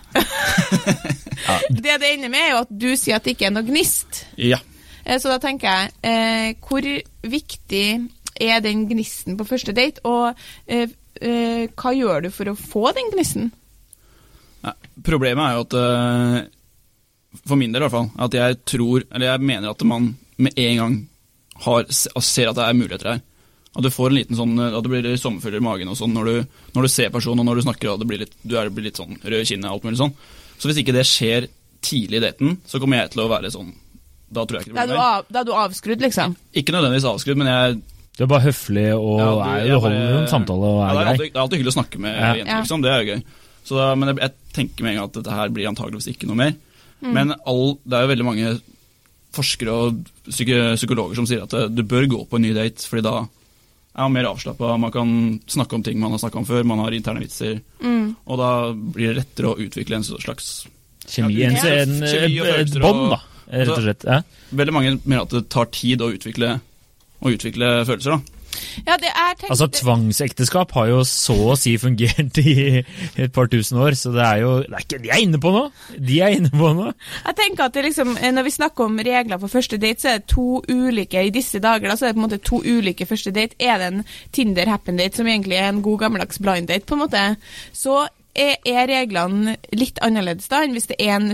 Det 1.70 1.98
det 2.00 2.08
ender 2.14 2.30
med, 2.32 2.40
er 2.40 2.50
jo 2.54 2.60
at 2.64 2.70
du 2.72 2.88
sier 2.98 3.18
at 3.18 3.26
det 3.26 3.36
ikke 3.36 3.46
er 3.50 3.52
noe 3.54 3.66
gnist. 3.66 4.24
Ja. 4.40 4.58
Eh, 5.04 5.18
Så 5.22 5.30
da 5.30 5.36
tenker 5.42 5.68
jeg, 5.68 5.92
eh, 6.02 6.48
hvor 6.64 6.82
viktig 7.30 7.84
er 8.40 8.60
den 8.64 8.86
gnisten 8.90 9.36
på 9.38 9.46
første 9.46 9.74
date, 9.76 10.02
og 10.08 10.34
eh, 10.66 10.88
eh, 11.20 11.68
hva 11.76 11.92
gjør 11.94 12.26
du 12.26 12.30
for 12.34 12.50
å 12.50 12.56
få 12.58 12.90
den 12.96 13.12
gnisten? 13.14 13.52
Problemet 15.06 15.44
er 15.44 15.54
jo 15.54 15.62
at 15.62 15.74
eh, 15.78 16.38
For 17.46 17.60
min 17.60 17.70
del 17.70 17.84
i 17.84 17.86
hvert 17.86 17.92
fall 17.94 18.08
At 18.24 18.34
jeg 18.34 18.56
tror 18.66 19.04
Eller 19.14 19.28
jeg 19.28 19.44
mener 19.46 19.70
at 19.70 19.84
man 19.86 20.08
med 20.38 20.58
en 20.58 20.76
gang 20.82 20.96
har, 21.64 21.86
ser 21.90 22.50
at 22.50 22.58
det 22.58 22.64
er 22.66 22.76
muligheter 22.76 23.10
her. 23.14 23.20
At 23.76 23.84
du 23.84 23.90
får 23.92 24.08
en 24.08 24.16
liten 24.16 24.36
sånn 24.38 24.54
At 24.60 24.82
det 24.84 24.88
blir 24.88 25.16
sommerfugler 25.20 25.60
i 25.60 25.64
magen 25.64 25.88
og 25.92 25.96
sånn 25.98 26.14
når 26.16 26.24
du, 26.30 26.36
når 26.76 26.86
du 26.86 26.88
ser 26.88 27.10
personen 27.12 27.42
og 27.42 27.48
når 27.50 27.58
du 27.60 27.64
snakker 27.66 27.90
og 27.92 27.98
det 28.00 28.06
blir 28.08 28.22
litt, 28.24 28.32
du 28.42 28.54
er, 28.56 28.70
blir 28.72 28.86
litt 28.88 28.96
sånn 29.00 29.18
rød 29.20 29.42
i 29.42 29.48
kinnet 29.50 29.68
og 29.68 29.74
alt 29.76 29.84
mulig 29.84 29.98
sånn. 30.00 30.14
Så 30.56 30.68
hvis 30.70 30.78
ikke 30.80 30.94
det 30.96 31.04
skjer 31.08 31.48
tidlig 31.84 32.20
i 32.20 32.24
daten, 32.24 32.54
så 32.68 32.80
kommer 32.80 33.02
jeg 33.02 33.12
til 33.12 33.20
å 33.24 33.28
være 33.28 33.50
sånn 33.52 33.74
Da 34.32 34.44
tror 34.48 34.58
jeg 34.58 34.66
ikke 34.66 34.74
det 34.74 34.80
er 34.80 34.88
blir 34.88 34.96
du, 34.96 35.02
mer. 35.02 35.26
da 35.28 35.40
er 35.42 35.44
du 35.44 35.52
avskrudd, 35.60 36.00
liksom. 36.06 36.36
Ikke 36.56 36.72
nødvendigvis 36.74 37.08
avskrudd, 37.12 37.36
men 37.42 37.50
jeg 37.52 37.76
Du 38.16 38.24
er 38.24 38.30
bare 38.32 38.46
høflig 38.48 38.86
og 38.96 39.18
Ja, 39.20 39.28
er, 39.44 39.58
jeg 39.66 39.74
du 39.76 39.80
holder 39.84 39.98
jo 40.14 40.20
en 40.22 40.30
samtale 40.32 40.70
og 40.72 40.78
ja, 40.80 40.86
er 40.88 40.94
det, 40.94 40.96
er 40.96 41.04
grei. 41.04 41.12
alltid, 41.12 41.26
det 41.26 41.36
er 41.36 41.42
alltid 41.44 41.58
hyggelig 41.60 41.74
å 41.74 41.78
snakke 41.80 42.00
med 42.06 42.16
Ja. 42.16 42.30
jenter, 42.40 42.62
liksom. 42.64 42.82
Det 42.86 42.90
er 42.94 43.02
jo 43.04 43.12
gøy. 43.12 43.22
Så 43.66 43.82
men 44.00 44.08
jeg, 44.08 44.16
jeg 44.24 44.32
tenker 44.56 44.82
med 44.86 44.90
en 44.94 44.96
gang 45.02 45.10
at 45.10 45.18
dette 45.20 45.36
her 45.36 45.48
blir 45.52 45.68
antageligvis 45.68 46.08
ikke 46.14 46.26
noe 46.30 46.40
mer. 46.40 46.56
Mm. 47.04 47.12
Men 47.12 47.34
all, 47.44 47.76
det 47.84 47.98
er 47.98 48.06
jo 48.06 48.12
veldig 48.14 48.24
mange 48.26 48.54
forskere 49.36 49.72
og 49.76 50.00
psykologer 50.32 51.14
som 51.18 51.26
sier 51.28 51.44
at 51.46 51.54
du 51.74 51.82
bør 51.86 52.06
gå 52.10 52.22
på 52.30 52.38
en 52.40 52.46
ny 52.48 52.52
date, 52.56 52.84
fordi 52.88 53.04
da 53.06 53.16
er 53.96 54.02
man 54.04 54.12
mer 54.18 54.28
avslappa, 54.28 54.74
man 54.80 54.92
kan 54.92 55.10
snakke 55.48 55.78
om 55.78 55.82
ting 55.86 56.00
man 56.00 56.12
har 56.12 56.20
snakka 56.20 56.40
om 56.42 56.44
før, 56.48 56.64
man 56.68 56.82
har 56.84 56.92
interne 56.96 57.22
vitser, 57.24 57.60
Mm. 57.80 58.14
og 58.26 58.38
da 58.38 58.50
blir 58.74 59.12
det 59.14 59.22
lettere 59.22 59.52
å 59.54 59.58
utvikle 59.60 59.96
en 59.96 60.04
slags 60.04 60.66
Kjemi, 61.06 61.36
Ja, 61.38 61.50
en, 61.54 62.02
et 62.02 62.34
følelser 62.34 62.82
bånd, 62.82 63.10
da, 63.14 63.20
rett 63.52 63.68
og 63.70 63.82
slett. 63.84 64.04
Ja. 64.04 64.16
Veldig 64.58 64.72
mange 64.74 64.94
mener 65.04 65.22
at 65.22 65.30
det 65.36 65.44
tar 65.54 65.68
tid 65.70 66.02
å 66.02 66.08
utvikle, 66.10 66.56
å 67.22 67.30
utvikle 67.30 67.68
følelser, 67.86 68.16
da. 68.18 68.35
Ja, 68.86 68.96
det 69.00 69.10
er 69.10 69.34
tenkt, 69.34 69.50
Altså, 69.50 69.68
tvangsekteskap 69.72 70.74
har 70.76 70.90
jo 70.90 71.00
så 71.08 71.36
å 71.52 71.56
si 71.58 71.76
fungert 71.80 72.40
i 72.42 72.82
et 72.82 73.32
par 73.34 73.50
tusen 73.52 73.80
år, 73.82 73.96
så 73.98 74.12
det 74.14 74.24
er 74.24 74.42
jo 74.44 74.52
det 74.64 74.72
er 74.72 74.84
ikke, 74.84 75.00
De 75.04 75.12
er 75.12 75.22
inne 75.24 75.40
på 75.42 75.52
noe! 75.54 75.70
De 75.96 76.20
er 76.24 76.36
inne 76.36 76.52
på 76.52 76.72
noe! 76.78 76.94
Jeg 77.22 77.38
tenker 77.40 77.66
at 77.66 77.76
det 77.76 77.86
liksom, 77.88 78.16
eh, 78.18 78.34
Når 78.34 78.48
vi 78.48 78.54
snakker 78.56 78.88
om 78.88 79.00
regler 79.06 79.40
for 79.42 79.52
første 79.52 79.80
date, 79.82 80.02
så 80.02 80.12
er 80.12 80.20
det 80.20 80.30
to 80.32 80.62
ulike 80.68 81.26
i 81.26 81.32
disse 81.34 81.60
dager. 81.62 81.90
Da, 81.90 81.96
så 81.98 82.06
er 82.06 82.12
det 82.12 82.18
på 82.18 82.22
en 82.22 82.28
måte 82.28 82.42
to 82.44 82.60
ulike 82.64 83.08
første 83.08 83.32
date. 83.34 83.58
Er 83.58 83.80
det 83.80 83.90
en 83.92 84.04
Tinder 84.32 84.70
happen 84.70 85.00
date, 85.00 85.16
som 85.18 85.28
egentlig 85.28 85.58
er 85.58 85.70
en 85.70 85.82
god 85.84 86.04
gammeldags 86.04 86.40
blind 86.42 86.68
date, 86.70 86.86
på 86.86 86.96
en 86.96 87.04
måte, 87.04 87.24
så 87.76 88.06
er, 88.36 88.86
reglene 88.88 89.56
litt 89.72 90.00
annerledes 90.04 90.50
da 90.52 90.62
enn 90.64 90.74
hvis 90.76 90.90
det 90.90 90.98
er 91.00 91.16
en 91.16 91.30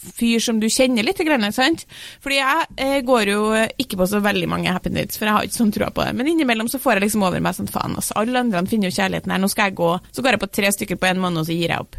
fyr 0.00 0.40
som 0.42 0.60
du 0.60 0.68
kjenner 0.72 1.06
litt. 1.06 1.20
Sant? 1.54 1.86
Fordi 2.24 2.38
jeg 2.38 2.66
eh, 2.80 2.98
går 3.06 3.32
jo 3.32 3.40
ikke 3.80 3.98
på 4.00 4.08
så 4.08 4.20
veldig 4.24 4.48
mange 4.50 4.72
happy 4.72 4.92
dates, 4.94 5.18
for 5.20 5.28
jeg 5.28 5.36
har 5.36 5.46
ikke 5.46 5.58
sånn 5.58 5.72
trua 5.74 5.90
på 5.94 6.04
det. 6.06 6.14
Men 6.16 6.30
innimellom 6.32 6.70
så 6.72 6.80
får 6.80 6.98
jeg 6.98 7.06
liksom 7.08 7.26
over 7.26 7.42
meg 7.44 7.56
sånn 7.56 7.70
faen, 7.70 7.96
altså. 7.98 8.16
Alle 8.20 8.40
andre 8.40 8.64
finner 8.70 8.90
jo 8.90 8.96
kjærligheten 8.96 9.34
her, 9.34 9.42
nå 9.42 9.50
skal 9.52 9.70
jeg 9.70 9.78
gå. 9.80 9.90
Så 10.12 10.24
går 10.24 10.36
jeg 10.36 10.44
på 10.44 10.52
tre 10.60 10.72
stykker 10.76 11.00
på 11.00 11.10
en 11.10 11.22
måned, 11.22 11.42
og 11.42 11.50
så 11.50 11.56
gir 11.56 11.74
jeg 11.74 11.84
opp. 11.84 11.98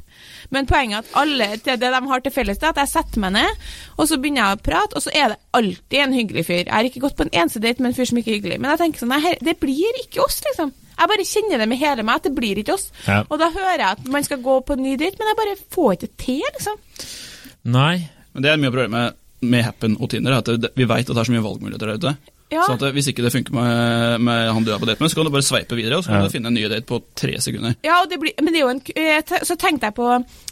Men 0.53 0.67
poenget 0.69 0.97
er 0.97 1.05
at 1.05 1.15
alle, 1.21 1.47
det 1.63 1.77
de 1.81 2.01
har 2.11 2.23
til 2.25 2.35
felles, 2.35 2.59
er 2.61 2.73
at 2.73 2.81
jeg 2.83 2.91
setter 2.91 3.23
meg 3.23 3.35
ned, 3.37 3.65
og 3.97 4.09
så 4.09 4.19
begynner 4.21 4.43
jeg 4.43 4.59
å 4.59 4.63
prate, 4.65 4.97
og 4.97 5.05
så 5.05 5.13
er 5.17 5.33
det 5.33 5.41
alltid 5.57 6.03
en 6.03 6.15
hyggelig 6.17 6.45
fyr. 6.49 6.63
Jeg 6.65 6.73
har 6.73 6.89
ikke 6.89 7.03
gått 7.05 7.17
på 7.17 7.27
en 7.27 7.33
eneste 7.33 7.63
date 7.63 7.81
med 7.81 7.91
en 7.91 7.97
fyr 7.97 8.09
som 8.09 8.21
ikke 8.21 8.33
er 8.33 8.39
hyggelig. 8.39 8.61
Men 8.61 8.73
jeg 8.73 8.83
tenker 8.83 9.03
sånn, 9.03 9.15
nei, 9.15 9.35
det 9.41 9.57
blir 9.61 10.01
ikke 10.03 10.23
oss, 10.25 10.41
liksom. 10.49 10.73
Jeg 11.01 11.09
bare 11.09 11.25
kjenner 11.25 11.61
det 11.61 11.65
med 11.71 11.81
hele 11.81 12.05
meg 12.05 12.19
at 12.19 12.27
det 12.27 12.35
blir 12.37 12.59
ikke 12.61 12.75
oss. 12.75 12.91
Ja. 13.07 13.23
Og 13.23 13.39
da 13.41 13.49
hører 13.53 13.79
jeg 13.79 13.89
at 13.89 14.09
man 14.13 14.25
skal 14.27 14.43
gå 14.43 14.59
på 14.65 14.77
en 14.77 14.83
ny 14.85 14.93
date, 15.01 15.17
men 15.17 15.31
jeg 15.31 15.39
bare 15.39 15.59
får 15.73 15.93
ikke 15.97 16.11
til, 16.21 16.43
liksom. 16.57 16.81
Nei. 17.63 18.09
Men 18.33 18.45
det 18.45 18.51
er 18.51 18.59
mye 18.61 18.71
av 18.71 18.77
problemet 18.77 19.17
med 19.41 19.65
Happen 19.65 19.97
og 19.97 20.11
Tinder, 20.11 20.35
er 20.37 20.43
at 20.43 20.77
vi 20.77 20.85
vet 20.87 21.09
at 21.09 21.15
det 21.15 21.21
er 21.21 21.27
så 21.29 21.33
mye 21.33 21.45
valgmuligheter 21.45 21.91
der 21.91 22.01
ute. 22.01 22.35
Ja. 22.51 22.65
Så 22.67 22.73
at 22.75 22.93
hvis 22.93 23.07
ikke 23.07 23.23
det 23.23 23.31
funker 23.31 23.53
med, 23.55 24.21
med 24.27 24.49
han 24.51 24.65
du 24.67 24.73
er 24.73 24.79
på 24.81 24.85
date 24.89 24.99
med, 24.99 25.09
så 25.11 25.15
kan 25.15 25.25
du 25.25 25.31
bare 25.31 25.45
sveipe 25.47 25.75
videre, 25.79 25.97
og 25.97 26.03
så 26.03 26.11
kan 26.11 26.21
Ja. 26.21 26.27
du 26.27 26.33
finne 26.33 26.47
en 26.51 26.53
ny 26.57 26.65
date 26.67 26.83
på 26.89 27.01
tre 27.15 27.37
sekunder. 27.39 27.75
Ja, 27.87 28.01
og 28.03 28.09
det 28.11 28.19
blir, 28.19 28.33
men 28.43 28.51
det 28.53 28.59
er 28.61 28.65
jo 28.65 28.73
en 28.75 28.81
eh, 28.95 29.21
Så 29.47 29.55
tenkte 29.57 29.87
jeg 29.87 29.95
på 29.95 30.07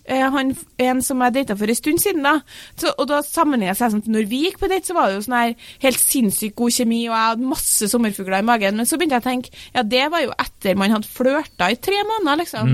eh, 0.08 0.30
han, 0.32 0.54
en 0.80 1.02
som 1.04 1.20
jeg 1.22 1.34
data 1.34 1.56
for 1.60 1.68
en 1.68 1.76
stund 1.76 2.00
siden, 2.00 2.24
da. 2.24 2.40
Så, 2.80 2.94
og 2.98 3.08
da 3.12 3.20
sammenlignet 3.22 3.74
jeg 3.76 3.80
seg 3.82 3.92
sånn, 3.98 4.04
Når 4.16 4.30
vi 4.32 4.40
gikk 4.46 4.60
på 4.64 4.70
date, 4.72 4.88
så 4.88 4.96
var 4.96 5.10
det 5.12 5.18
jo 5.20 5.26
sånn 5.28 5.36
her 5.40 5.56
helt 5.84 6.00
sinnssykt 6.00 6.56
god 6.56 6.72
kjemi, 6.78 7.02
og 7.10 7.16
jeg 7.18 7.28
hadde 7.34 7.50
masse 7.52 7.90
sommerfugler 7.92 8.40
i 8.40 8.48
magen. 8.48 8.78
Men 8.80 8.86
så 8.88 8.98
begynte 8.98 9.20
jeg 9.20 9.26
å 9.26 9.30
tenke 9.30 9.50
ja, 9.76 9.84
det 9.84 10.06
var 10.12 10.24
jo 10.24 10.32
etter 10.40 10.76
man 10.80 10.92
hadde 10.96 11.12
flørta 11.12 11.68
i 11.72 11.76
tre 11.84 12.00
måneder, 12.08 12.40
liksom. 12.46 12.74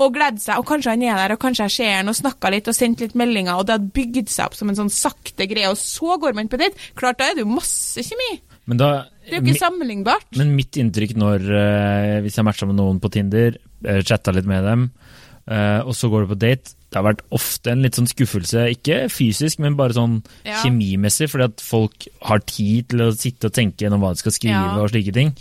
Og 0.00 0.14
gledd 0.16 0.40
seg, 0.40 0.56
og 0.58 0.66
kanskje 0.66 0.94
han 0.96 1.02
er 1.02 1.20
der, 1.20 1.36
og 1.36 1.42
kanskje 1.44 1.68
jeg 1.68 1.76
ser 1.76 1.92
han 2.00 2.08
og 2.08 2.16
snakka 2.18 2.50
litt 2.56 2.68
og 2.72 2.74
sendt 2.74 3.00
litt 3.04 3.14
meldinger, 3.18 3.58
og 3.60 3.66
det 3.68 3.76
hadde 3.76 3.92
bygd 4.00 4.32
seg 4.32 4.46
opp 4.48 4.56
som 4.58 4.72
en 4.72 4.80
sånn 4.80 4.90
sakte 4.90 5.46
greie, 5.46 5.68
og 5.70 5.76
så 5.76 6.16
går 6.18 6.32
man 6.34 6.48
på 6.48 6.56
date. 6.60 6.74
Klart, 6.96 7.18
da 7.20 7.28
er 7.30 7.36
det 7.36 7.44
jo 7.44 7.52
masse 7.52 8.00
kjemi. 8.02 8.40
Men 8.70 8.78
da 8.78 8.88
Det 9.26 9.38
er 9.38 9.40
jo 9.40 9.48
ikke 9.50 9.64
sammenlignbart. 9.64 10.28
Men 10.38 10.54
mitt 10.54 10.76
inntrykk 10.78 11.16
når 11.18 11.48
uh, 11.50 12.20
Hvis 12.22 12.36
jeg 12.38 12.46
matcha 12.46 12.68
med 12.68 12.78
noen 12.78 13.00
på 13.02 13.10
Tinder, 13.10 13.56
uh, 13.88 14.00
chatta 14.06 14.34
litt 14.34 14.46
med 14.46 14.62
dem, 14.68 14.84
uh, 15.50 15.80
og 15.82 15.96
så 15.98 16.10
går 16.12 16.24
du 16.24 16.32
på 16.34 16.38
date 16.44 16.76
Det 16.86 17.00
har 17.00 17.08
vært 17.08 17.24
ofte 17.34 17.72
en 17.72 17.82
litt 17.82 17.98
sånn 17.98 18.10
skuffelse, 18.10 18.68
ikke 18.76 19.06
fysisk, 19.10 19.58
men 19.64 19.78
bare 19.78 19.96
sånn 19.96 20.20
Ja. 20.46 20.60
kjemimessig, 20.62 21.30
fordi 21.32 21.48
at 21.50 21.60
folk 21.64 22.06
har 22.28 22.42
tid 22.46 22.90
til 22.92 23.06
å 23.06 23.12
sitte 23.16 23.48
og 23.50 23.56
tenke 23.56 23.82
gjennom 23.86 24.02
hva 24.04 24.12
de 24.14 24.22
skal 24.22 24.32
skrive 24.36 24.60
Ja. 24.60 24.78
og 24.78 24.90
slike 24.92 25.12
ting. 25.16 25.34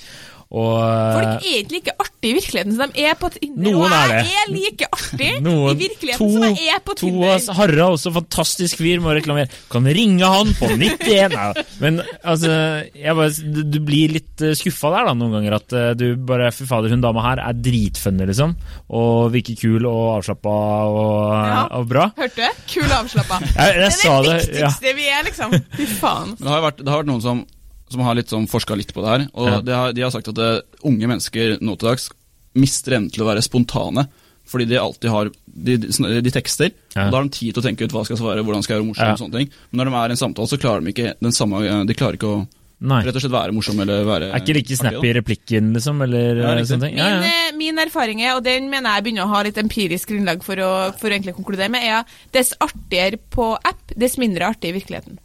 Og 0.51 0.73
eh, 0.83 1.13
Folk 1.15 1.45
er 1.47 1.59
ikke 1.61 1.71
like 1.77 1.93
artige 2.03 2.31
i 2.31 2.35
virkeligheten 2.35 2.73
som 2.75 2.91
de 2.91 3.03
er 3.07 3.13
på 3.17 3.29
Tinder. 3.31 3.71
Noen 3.71 3.93
er 3.95 4.09
det. 4.11 4.17
og 4.17 4.27
jeg 4.27 4.41
er 4.41 4.49
like 4.51 4.87
artig 4.97 5.29
noen, 5.45 5.69
i 5.71 5.77
virkeligheten 5.79 6.33
som 6.35 6.43
jeg 6.49 6.73
er 6.75 6.81
på 6.83 6.95
to 6.99 7.07
Tinder. 7.07 7.29
av 7.29 7.35
oss, 7.37 7.47
Harra 7.55 7.85
også 7.95 8.11
fantastisk 8.17 8.81
fyr, 8.81 8.99
må 9.03 9.13
reklamere. 9.15 9.47
Kan 9.71 9.87
ringe 9.87 10.27
han 10.33 10.51
på 10.59 10.67
91 10.75 11.31
Nei, 11.37 11.63
Men 11.79 12.01
altså, 12.27 12.51
jeg 12.99 13.15
bare, 13.21 13.31
du, 13.55 13.61
du 13.71 13.79
blir 13.87 14.11
litt 14.17 14.43
uh, 14.43 14.51
skuffa 14.59 14.91
der 14.97 15.07
da, 15.07 15.15
noen 15.21 15.37
ganger. 15.37 15.55
At 15.61 15.77
eh, 15.77 15.87
du 15.97 16.05
bare 16.19 16.51
Fy 16.51 16.67
fader, 16.69 16.91
hun 16.91 17.01
dama 17.07 17.23
her 17.29 17.41
er 17.47 17.55
dritfunny, 17.63 18.27
liksom. 18.29 18.57
Og 18.91 19.31
virker 19.33 19.55
kul 19.63 19.87
og 19.87 20.17
avslappa 20.17 20.57
og, 20.91 21.31
Ja. 21.47 21.63
og 21.79 21.87
bra. 21.89 22.09
Hørte 22.19 22.43
du? 22.51 22.61
Kul 22.75 22.85
og 22.89 22.97
avslappa. 23.05 23.39
Jeg, 23.55 23.79
jeg, 23.79 23.95
Det 23.95 24.11
er 24.11 24.27
det 24.27 24.35
viktigste 24.35 24.91
Ja. 24.91 24.95
vi 24.99 25.07
er, 25.15 25.25
liksom. 25.31 25.55
Fy 25.79 25.87
faen. 25.95 26.35
Men 26.35 26.43
det 26.45 26.53
har 26.57 26.63
vært, 26.67 26.83
det 26.83 26.91
har 26.91 27.01
vært 27.05 27.11
noen 27.13 27.23
som, 27.23 27.41
som 27.91 28.01
har 28.07 28.15
litt 28.15 28.31
sånn 28.31 28.47
forska 28.49 28.75
litt 28.79 28.93
på 28.95 29.03
det 29.03 29.09
her, 29.13 29.27
og 29.35 29.47
Ja. 29.51 29.61
de, 29.61 29.71
har, 29.75 29.93
de 29.93 30.01
har 30.01 30.11
sagt 30.11 30.27
at 30.31 30.35
det, 30.35 30.49
unge 30.83 31.07
mennesker 31.07 31.57
nå 31.61 31.77
til 31.77 31.89
dags 31.91 32.09
mister 32.55 32.97
evnen 32.97 33.11
til 33.11 33.23
å 33.23 33.29
være 33.29 33.43
spontane. 33.45 34.07
Fordi 34.51 34.65
de 34.67 34.75
alltid 34.81 35.09
har 35.13 35.29
De, 35.51 35.75
de, 35.77 36.21
de 36.23 36.31
tekster, 36.31 36.71
Ja. 36.95 37.05
og 37.05 37.11
da 37.11 37.17
har 37.19 37.23
de 37.27 37.29
tid 37.35 37.53
til 37.53 37.61
å 37.61 37.65
tenke 37.65 37.83
ut 37.83 37.91
hva 37.91 38.05
skal 38.07 38.17
svare, 38.17 38.41
hvordan 38.43 38.63
skal 38.63 38.75
jeg 38.77 38.81
være 38.81 38.87
morsom 38.89 39.05
Ja. 39.05 39.11
og 39.13 39.19
sånne 39.19 39.37
ting. 39.37 39.49
Men 39.71 39.77
når 39.85 39.85
de 39.91 39.95
er 39.99 40.07
i 40.07 40.15
en 40.15 40.21
samtale, 40.23 40.47
så 40.47 40.57
klarer 40.59 40.83
de 40.83 40.91
ikke 40.93 41.13
den 41.21 41.31
samme 41.31 41.85
De 41.85 41.93
klarer 41.93 42.15
ikke 42.17 42.31
å 42.31 42.47
Nei. 42.81 43.03
rett 43.03 43.13
og 43.15 43.21
slett 43.21 43.31
være 43.35 43.53
morsom 43.53 43.79
eller 43.83 44.03
være 44.07 44.31
Er 44.33 44.39
ikke 44.41 44.55
like 44.55 44.75
snappy 44.79 45.07
i 45.11 45.13
replikken, 45.19 45.73
liksom, 45.75 46.01
eller 46.01 46.35
Ja, 46.41 46.55
eh, 46.57 46.63
sånne 46.63 46.87
ting? 46.87 46.97
Ja, 46.97 47.19
Min, 47.19 47.23
ja. 47.27 47.51
Min, 47.51 47.57
min 47.75 47.77
erfaring 47.83 48.21
er, 48.23 48.35
og 48.37 48.43
den 48.43 48.69
mener 48.71 48.95
jeg 48.95 49.03
begynner 49.03 49.25
å 49.27 49.33
ha 49.35 49.43
litt 49.43 49.57
empirisk 49.61 50.07
grunnlag 50.09 50.41
for 50.43 50.55
å, 50.55 50.71
for 50.97 51.09
å 51.09 51.13
egentlig 51.13 51.35
konkludere 51.35 51.69
med, 51.69 51.83
er 51.83 51.99
at 51.99 52.07
dess 52.31 52.53
artigere 52.59 53.19
på 53.29 53.53
app, 53.63 53.91
dess 53.95 54.17
mindre 54.17 54.47
artig 54.49 54.71
i 54.73 54.79
virkeligheten. 54.79 55.19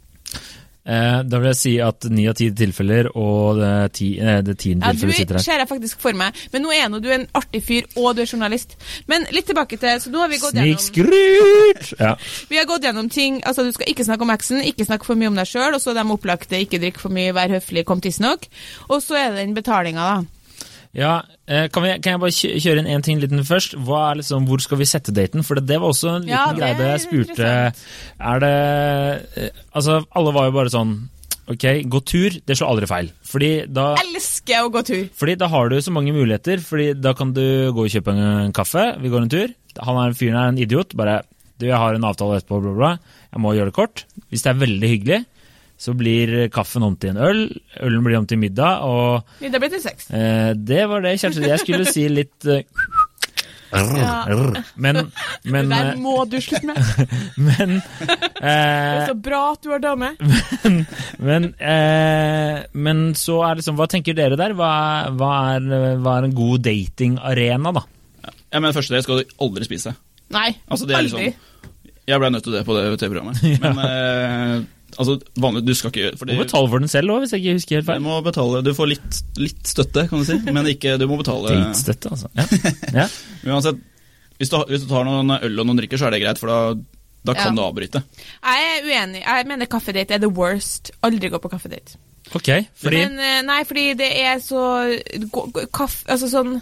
Eh, 0.87 1.21
da 1.27 1.39
vil 1.41 1.49
jeg 1.51 1.59
si 1.59 1.73
at 1.83 2.05
ni 2.13 2.29
av 2.31 2.37
ti 2.39 2.47
tilfeller, 2.55 3.09
og 3.19 3.59
det, 3.59 3.71
ti, 3.97 4.13
eh, 4.23 4.39
det 4.45 4.55
tiende 4.61 4.87
Ja, 4.87 4.93
tilfellet 4.95 5.19
sitter 5.19 5.35
her. 5.35 5.43
Du 5.43 5.49
ser 5.49 5.63
jeg 5.63 5.69
faktisk 5.69 6.03
for 6.03 6.15
meg. 6.15 6.37
Men 6.53 6.63
nå 6.63 6.71
er 6.71 6.87
nå 6.91 7.01
du 7.03 7.09
en 7.11 7.25
artig 7.35 7.61
fyr, 7.67 7.89
og 7.99 8.15
du 8.15 8.23
er 8.23 8.29
journalist. 8.31 8.77
Men 9.11 9.27
litt 9.35 9.49
tilbake 9.49 9.79
til 9.81 9.99
Så 9.99 10.13
nå 10.13 10.21
har 10.23 10.31
vi 10.31 10.39
gått 10.39 10.55
gjennom! 10.55 10.77
Ja. 11.97 12.13
Vi 12.49 12.57
har 12.57 12.65
gått 12.67 12.83
gjennom 12.83 13.07
ting 13.09 13.39
Altså, 13.47 13.63
du 13.65 13.71
skal 13.73 13.89
ikke 13.89 14.05
snakke 14.05 14.25
om 14.25 14.31
eksen, 14.33 14.61
ikke 14.63 14.85
snakke 14.85 15.07
for 15.07 15.19
mye 15.19 15.31
om 15.31 15.37
deg 15.37 15.47
sjøl, 15.49 15.75
og 15.75 15.81
så 15.81 15.93
de 15.95 16.03
opplagte 16.13 16.59
ikke 16.61 16.79
drikk 16.81 17.01
for 17.01 17.13
mye, 17.13 17.33
vær 17.35 17.51
høflig, 17.51 17.83
kom 17.87 18.01
tidsnok. 18.03 18.47
Og 18.89 19.01
så 19.03 19.19
er 19.19 19.31
det 19.33 19.43
den 19.43 19.55
betalinga, 19.57 20.07
da. 20.07 20.36
Ja, 20.97 21.11
eh, 21.45 21.67
kan, 21.69 21.85
vi, 21.85 21.91
kan 22.01 22.15
jeg 22.15 22.21
bare 22.23 22.33
kjøre 22.33 22.81
inn 22.81 22.89
en 22.89 23.03
ting 23.05 23.19
liten 23.21 23.43
først? 23.45 23.75
Liksom, 23.77 24.47
hvor 24.49 24.63
skal 24.63 24.79
vi 24.81 24.87
sette 24.89 25.13
daten? 25.13 25.43
For 25.45 25.59
det, 25.59 25.67
det 25.69 25.77
var 25.81 25.93
også 25.93 26.15
en 26.15 26.25
liten 26.25 26.33
Ja, 26.33 26.47
greie 26.57 26.77
da 26.79 26.87
jeg 26.95 27.03
spurte. 27.05 27.51
Er 28.17 28.41
det 28.41 28.55
eh, 29.37 29.51
Altså, 29.77 29.99
alle 30.17 30.33
var 30.33 30.49
jo 30.49 30.55
bare 30.57 30.73
sånn 30.73 30.95
Ok, 31.47 31.63
gå 31.87 31.99
tur, 32.03 32.33
det 32.43 32.57
slår 32.59 32.73
aldri 32.73 32.87
feil. 32.89 33.05
Fordi 33.23 33.49
da, 33.71 33.93
Elsker 34.01 34.65
å 34.65 34.71
gå 34.73 34.81
tur. 34.83 35.05
fordi 35.15 35.37
da 35.39 35.47
har 35.53 35.69
du 35.71 35.77
så 35.79 35.93
mange 35.95 36.11
muligheter. 36.11 36.59
Fordi 36.59 36.89
da 36.99 37.13
kan 37.15 37.29
du 37.31 37.45
gå 37.71 37.85
og 37.85 37.93
kjøpe 37.93 38.11
en, 38.11 38.19
en 38.49 38.55
kaffe, 38.57 38.83
vi 38.99 39.13
går 39.13 39.23
en 39.23 39.31
tur. 39.31 39.53
Han 39.87 40.01
er 40.01 40.17
fyren 40.17 40.35
er 40.41 40.51
en 40.51 40.59
idiot. 40.59 40.91
Bare 40.99 41.21
du, 41.55 41.69
jeg 41.69 41.77
har 41.79 41.95
en 41.95 42.03
avtale 42.09 42.41
etterpå, 42.41 42.59
bla, 42.65 42.73
bla. 42.75 42.91
Jeg 43.31 43.43
må 43.45 43.53
gjøre 43.55 43.71
det 43.71 43.77
kort. 43.77 44.03
Hvis 44.27 44.43
det 44.43 44.51
er 44.51 44.59
veldig 44.65 44.91
hyggelig, 44.91 45.21
så 45.77 45.93
blir 45.97 46.47
kaffen 46.53 46.83
om 46.87 46.95
til 46.97 47.13
en 47.13 47.19
øl. 47.21 47.43
Ølen 47.85 48.03
blir 48.05 48.17
om 48.19 48.25
til 48.29 48.39
middag, 48.41 48.81
og 48.85 49.27
Middag 49.41 49.61
blir 49.61 49.69
til 49.75 49.83
sex. 49.83 50.09
Eh, 50.11 50.53
det 50.57 50.87
var 50.89 51.05
det, 51.05 51.19
Kjersti. 51.21 51.45
Jeg 51.47 51.61
skulle 51.61 51.85
si 51.91 52.07
litt 52.09 52.47
eh, 52.49 52.63
Ja. 53.67 54.23
Men, 54.79 55.11
men, 55.43 55.67
det 55.67 55.75
der 55.75 55.89
eh, 55.91 55.97
må 55.99 56.13
du 56.31 56.37
slutte 56.41 56.69
med. 56.69 56.77
men, 57.49 57.73
Det 57.99 58.15
eh, 58.39 59.01
er 59.03 59.09
så 59.09 59.15
bra 59.19 59.41
at 59.51 59.63
du 59.65 59.73
har 59.73 59.81
dame. 59.83 60.13
men, 61.27 61.49
eh, 61.59 62.61
men 62.73 63.03
så 63.19 63.41
er 63.49 63.59
det 63.59 63.65
sånn, 63.67 63.75
hva 63.79 63.89
tenker 63.91 64.15
dere 64.17 64.39
der? 64.39 64.55
Hva, 64.57 64.71
er- 65.03 65.11
hva, 65.19 65.33
er, 65.57 65.67
hva 65.99 66.15
er 66.21 66.29
en 66.29 66.35
god 66.37 66.63
datingarena, 66.69 67.75
da? 67.75 67.83
Jeg 68.47 68.63
mener 68.63 68.73
første 68.77 68.95
date 68.95 69.03
skal 69.03 69.19
du 69.21 69.35
aldri 69.43 69.67
spise. 69.67 69.91
Nei, 70.31 70.49
Altså, 70.71 70.87
det 70.87 70.95
er 70.95 71.03
aldri. 71.03 71.27
liksom 71.27 72.07
Jeg 72.07 72.19
ble 72.23 72.29
nødt 72.31 72.43
til 72.47 72.55
det 72.55 72.63
på 72.67 72.75
det 72.79 72.85
TV-programmet. 73.03 73.43
Men 73.63 73.83
eh, 73.83 74.65
altså, 74.95 75.17
vanlig, 75.43 75.63
du 75.67 75.73
skal 75.75 75.91
ikke 75.91 76.03
gjøre 76.05 76.17
fordi 76.21 76.37
må 76.37 76.45
betale 76.45 76.69
for 76.71 76.83
den 76.83 76.91
selv 76.91 77.13
òg, 77.15 77.23
hvis 77.23 77.33
jeg 77.35 77.43
ikke 77.43 77.57
husker 77.59 77.79
helt 77.81 77.91
du 78.01 78.05
må 78.07 78.17
betale, 78.25 78.63
du 78.65 78.71
får 78.77 78.91
litt, 78.93 79.19
litt 79.41 79.71
støtte, 79.73 80.07
kan 80.09 80.23
du 80.23 80.27
si, 80.29 80.37
men 80.55 80.71
ikke, 80.73 80.95
du 81.01 81.07
må 81.11 81.19
betale 81.19 81.53
Dritstøtte, 81.53 82.13
altså. 82.15 82.31
Ja. 82.37 82.47
ja. 83.03 83.07
Uansett, 83.51 83.81
hvis 84.37 84.53
du, 84.53 84.57
hvis 84.69 84.85
du 84.85 84.89
tar 84.91 85.07
noen 85.07 85.35
øl 85.37 85.59
og 85.63 85.67
noen 85.69 85.81
drikker, 85.81 85.99
så 85.99 86.07
er 86.09 86.15
det 86.15 86.23
greit, 86.23 86.41
for 86.41 86.51
da, 86.53 86.59
da 87.27 87.35
kan 87.37 87.51
Ja. 87.51 87.55
du 87.57 87.63
avbryte. 87.65 88.03
Jeg 88.45 88.67
er 88.73 88.85
uenig. 88.85 89.23
Jeg 89.25 89.47
mener 89.49 89.69
kaffedate 89.71 90.13
er 90.15 90.21
the 90.23 90.29
worst. 90.29 90.91
Aldri 91.03 91.31
gå 91.33 91.39
på 91.41 91.49
kaffedate. 91.51 91.97
Ok, 92.35 92.49
fordi 92.75 92.99
Men 93.05 93.19
eh, 93.23 93.41
nei, 93.47 93.61
fordi 93.63 93.93
det 93.95 94.09
er 94.19 94.41
så 94.43 94.59
kaff, 95.73 96.01
Altså 96.11 96.27
sånn 96.31 96.57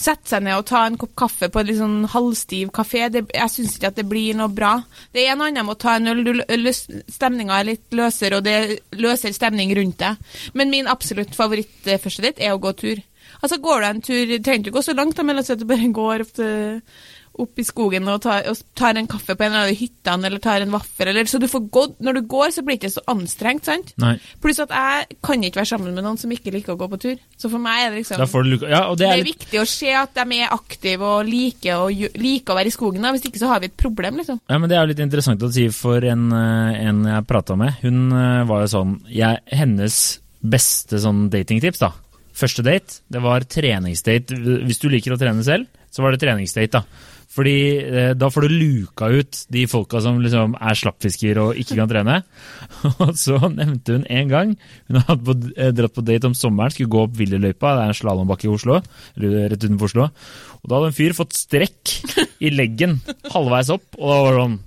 Sette 0.00 0.30
seg 0.30 0.44
ned 0.46 0.56
og 0.56 0.64
ta 0.70 0.86
en 0.88 0.96
kopp 1.00 1.12
kaffe 1.18 1.50
på 1.52 1.60
en 1.60 1.68
litt 1.68 1.80
sånn 1.80 1.98
halvstiv 2.08 2.70
kafé. 2.76 3.04
Det, 3.12 3.26
jeg 3.36 3.52
syns 3.52 3.76
ikke 3.76 3.90
at 3.90 3.98
det 4.00 4.06
blir 4.08 4.38
noe 4.38 4.48
bra. 4.52 4.78
Det 5.12 5.26
er 5.26 5.34
en 5.34 5.44
annen 5.44 5.66
med 5.68 5.76
å 5.76 5.80
ta 5.80 5.98
en 5.98 6.08
øl. 6.08 6.70
Stemninga 6.72 7.58
er 7.60 7.68
litt 7.68 7.96
løsere, 7.96 8.40
og 8.40 8.46
det 8.48 8.80
løser 8.96 9.36
stemning 9.36 9.74
rundt 9.76 10.00
deg. 10.00 10.32
Men 10.56 10.72
min 10.72 10.88
absolutt 10.88 11.36
favoritt 11.36 11.82
ditt 11.84 12.00
første 12.00 12.24
date 12.24 12.44
er 12.44 12.56
å 12.56 12.62
gå 12.62 12.72
tur. 12.80 13.04
Altså 13.40 13.60
Går 13.62 13.80
du 13.80 13.86
en 13.86 14.02
tur, 14.04 14.34
trenger 14.40 14.64
du 14.64 14.70
ikke 14.70 14.78
gå 14.78 14.84
så 14.88 14.96
langt, 14.96 15.16
da, 15.16 15.24
men 15.24 15.36
la 15.36 15.44
oss 15.44 15.50
si 15.52 15.54
at 15.54 15.60
du 15.60 15.68
bare 15.68 15.92
går 15.94 16.24
opp, 16.24 16.32
til, 16.36 16.80
opp 17.40 17.58
i 17.58 17.64
skogen 17.64 18.08
og 18.10 18.20
tar, 18.24 18.42
og 18.50 18.58
tar 18.76 18.98
en 18.98 19.06
kaffe 19.08 19.36
på 19.38 19.44
en 19.46 19.52
eller 19.52 19.68
annen 19.70 19.76
hytte, 19.78 20.14
eller 20.26 20.38
tar 20.42 20.60
en 20.64 20.72
vaffel, 20.74 21.08
eller 21.08 21.24
så 21.30 21.38
du 21.40 21.46
får 21.48 21.62
gått 21.72 22.00
Når 22.00 22.14
du 22.18 22.20
går, 22.28 22.50
så 22.52 22.62
blir 22.66 22.76
det 22.76 22.82
ikke 22.82 22.92
så 22.98 23.04
anstrengt, 23.08 23.64
sant? 23.64 23.92
Nei. 24.02 24.16
Pluss 24.42 24.58
at 24.60 24.68
jeg 24.74 25.16
kan 25.22 25.42
ikke 25.46 25.60
være 25.62 25.70
sammen 25.70 25.94
med 25.94 26.04
noen 26.04 26.18
som 26.20 26.30
ikke 26.34 26.52
liker 26.52 26.74
å 26.74 26.80
gå 26.80 26.88
på 26.90 26.98
tur. 27.00 27.16
Så 27.38 27.48
for 27.48 27.58
meg 27.62 27.86
er 27.86 27.90
det 27.94 28.02
liksom 28.02 28.18
du 28.20 28.66
Ja, 28.68 28.82
og 28.90 28.98
det 28.98 29.06
det 29.06 29.08
er 29.08 29.18
er 29.20 29.24
litt 29.24 29.38
viktig 29.38 29.60
å 29.62 29.66
se 29.68 29.92
at 29.94 30.12
de 30.14 30.40
er 30.42 30.52
aktive 30.52 31.02
og 31.06 31.24
liker 31.28 31.86
gjø- 31.94 32.12
liker 32.20 32.52
å 32.52 32.58
være 32.58 32.66
i 32.66 32.74
skogen. 32.74 33.02
Da. 33.02 33.12
Hvis 33.12 33.24
ikke 33.30 33.38
så 33.40 33.48
har 33.48 33.60
vi 33.60 33.66
et 33.70 33.76
problem, 33.76 34.16
liksom. 34.20 34.40
Ja, 34.48 34.58
men 34.58 34.68
Det 34.68 34.76
er 34.76 34.82
jo 34.84 34.92
litt 34.92 35.04
interessant 35.06 35.40
å 35.42 35.52
si 35.52 35.68
for 35.68 36.04
en, 36.04 36.32
eh, 36.32 36.80
en 36.88 37.04
jeg 37.04 37.26
prata 37.26 37.56
med. 37.56 37.74
Hun 37.82 38.12
eh, 38.12 38.44
var 38.44 38.66
jo 38.66 38.72
sånn 38.74 39.00
jeg, 39.08 39.38
Hennes 39.52 40.18
beste 40.42 40.98
sånn 41.00 41.28
datingtips, 41.30 41.78
da. 41.78 41.92
Første 42.34 42.62
date, 42.64 43.00
det 43.10 43.20
var 43.22 43.40
treningsdate. 43.40 44.34
Hvis 44.64 44.78
du 44.80 44.88
liker 44.88 45.12
å 45.12 45.18
trene 45.20 45.42
selv, 45.44 45.66
så 45.90 46.02
var 46.02 46.12
det 46.14 46.20
treningsdate, 46.22 46.70
da. 46.70 46.84
Fordi 47.30 47.56
eh, 47.78 48.12
da 48.18 48.28
får 48.32 48.46
du 48.46 48.54
luka 48.58 49.06
ut 49.14 49.40
de 49.54 49.62
folka 49.70 50.00
som 50.02 50.18
liksom 50.22 50.56
er 50.58 50.78
slappfisker 50.78 51.38
og 51.38 51.58
ikke 51.60 51.76
kan 51.78 51.90
trene. 51.90 52.16
Og 53.06 53.12
så 53.18 53.38
nevnte 53.52 53.98
hun 53.98 54.06
en 54.10 54.30
gang 54.32 54.54
Hun 54.88 54.98
hadde 55.06 55.26
på, 55.26 55.36
eh, 55.54 55.70
dratt 55.76 55.94
på 55.94 56.04
date 56.06 56.26
om 56.26 56.34
sommeren, 56.34 56.74
skulle 56.74 56.90
gå 56.90 57.04
opp 57.04 57.14
Willerløypa, 57.20 57.76
det 57.76 57.84
er 57.84 57.92
en 57.94 58.00
slalåmbakke 58.00 58.48
i 58.48 58.52
Oslo. 58.54 58.80
Eller 59.14 59.46
rett 59.52 59.62
utenfor 59.62 59.92
Oslo. 59.92 60.08
Og 60.60 60.66
da 60.66 60.80
hadde 60.80 60.90
en 60.90 60.98
fyr 60.98 61.14
fått 61.16 61.38
strekk 61.38 61.94
i 62.42 62.50
leggen 62.54 62.98
halvveis 63.34 63.70
opp, 63.76 63.86
og 64.00 64.10
da 64.10 64.18
var 64.24 64.34
det 64.34 64.42
sånn 64.42 64.58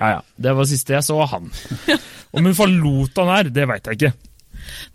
Ja 0.00 0.10
ja, 0.16 0.20
det 0.40 0.56
var 0.56 0.68
siste 0.68 0.96
jeg 0.96 1.06
så 1.06 1.20
av 1.22 1.30
han. 1.36 1.46
Om 2.34 2.50
hun 2.50 2.58
forlot 2.58 3.22
han 3.22 3.32
her, 3.36 3.54
det 3.54 3.70
veit 3.70 3.86
jeg 3.86 4.00
ikke. 4.00 4.29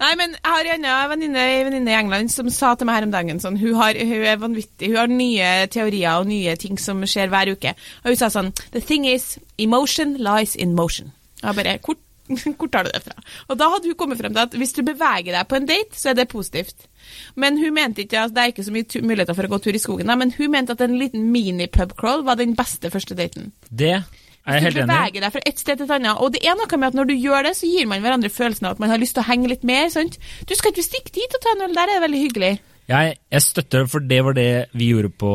Nei, 0.01 0.13
men 0.19 0.35
jeg 0.35 0.51
har 0.51 0.69
en 0.75 0.87
venninne 1.13 1.91
i 1.91 1.97
England 1.97 2.33
som 2.33 2.49
sa 2.53 2.73
til 2.75 2.89
meg 2.89 2.99
her 2.99 3.07
om 3.07 3.13
dagen 3.13 3.41
sånn 3.43 3.59
Hun, 3.61 3.75
har, 3.79 3.97
hun 3.97 4.25
er 4.31 4.41
vanvittig. 4.41 4.91
Hun 4.91 5.01
har 5.01 5.11
nye 5.11 5.51
teorier 5.71 6.21
og 6.21 6.29
nye 6.29 6.55
ting 6.59 6.79
som 6.81 7.03
skjer 7.07 7.31
hver 7.33 7.53
uke. 7.55 7.75
Og 8.03 8.11
hun 8.13 8.19
sa 8.19 8.31
sånn 8.33 8.51
The 8.73 8.81
thing 8.83 9.07
is, 9.09 9.35
emotion 9.61 10.17
lies 10.21 10.55
in 10.55 10.75
motion. 10.77 11.13
Jeg 11.41 11.57
bare 11.59 11.77
Hvor, 11.85 11.97
hvor 12.57 12.71
tar 12.73 12.87
du 12.87 12.91
det 12.93 13.03
fra? 13.05 13.15
Og 13.49 13.59
da 13.59 13.69
hadde 13.73 13.91
hun 13.91 13.99
kommet 13.99 14.19
frem 14.21 14.33
til 14.33 14.43
at 14.43 14.57
hvis 14.57 14.75
du 14.75 14.83
beveger 14.85 15.31
deg 15.31 15.47
på 15.49 15.59
en 15.59 15.69
date, 15.69 15.97
så 15.97 16.11
er 16.11 16.19
det 16.19 16.27
positivt. 16.31 16.87
Men 17.35 17.59
hun 17.61 17.75
mente 17.75 18.05
ikke 18.05 18.25
at 18.25 18.35
det 18.35 18.43
er 18.43 18.53
ikke 18.53 18.65
så 18.65 18.73
mye 18.73 19.01
muligheter 19.05 19.37
for 19.37 19.47
å 19.47 19.53
gå 19.53 19.61
tur 19.61 19.77
i 19.77 19.81
skogen, 19.81 20.09
da, 20.09 20.17
men 20.17 20.33
hun 20.33 20.51
mente 20.51 20.73
at 20.73 20.81
en 20.81 20.97
liten 20.97 21.27
mini-pubcrawl 21.33 22.25
var 22.25 22.39
den 22.39 22.55
beste 22.57 22.89
første 22.89 23.17
daten. 23.17 23.51
Det 23.69 23.99
helt 24.45 24.75
du 24.75 24.81
beveger 24.85 25.21
deg 25.25 25.31
fra 25.33 25.41
et 25.45 25.59
sted 25.59 25.77
til 25.77 25.85
et 25.87 25.91
annet. 25.95 26.19
Og 26.21 26.31
det 26.33 26.43
er 26.45 26.55
noe 26.55 26.77
med 26.77 26.87
at 26.87 26.93
når 26.93 27.05
du 27.09 27.13
gjør 27.17 27.43
det, 27.47 27.55
så 27.57 27.65
gir 27.65 27.87
man 27.87 28.01
hverandre 28.01 28.29
følelsen 28.29 28.65
av 28.67 28.71
at 28.75 28.79
man 28.79 28.89
har 28.93 28.97
lyst 29.01 29.15
til 29.17 29.23
å 29.23 29.29
henge 29.29 29.47
litt 29.49 29.63
mer. 29.63 29.89
sant? 29.89 30.17
Du 30.45 30.53
skal 30.55 30.71
ikke 30.71 30.83
stikke 30.85 31.11
dit 31.17 31.33
og 31.33 31.41
ta 31.41 31.55
en 31.55 31.65
øl, 31.69 31.73
der 31.73 31.89
er 31.89 31.99
det 31.99 32.03
veldig 32.05 32.21
hyggelig. 32.27 32.51
Jeg, 32.87 33.15
jeg 33.33 33.41
støtter 33.41 33.79
det, 33.81 33.89
for 33.89 33.99
det 33.99 34.19
var 34.23 34.33
det 34.37 34.49
vi 34.77 34.91
gjorde 34.91 35.09
på 35.09 35.31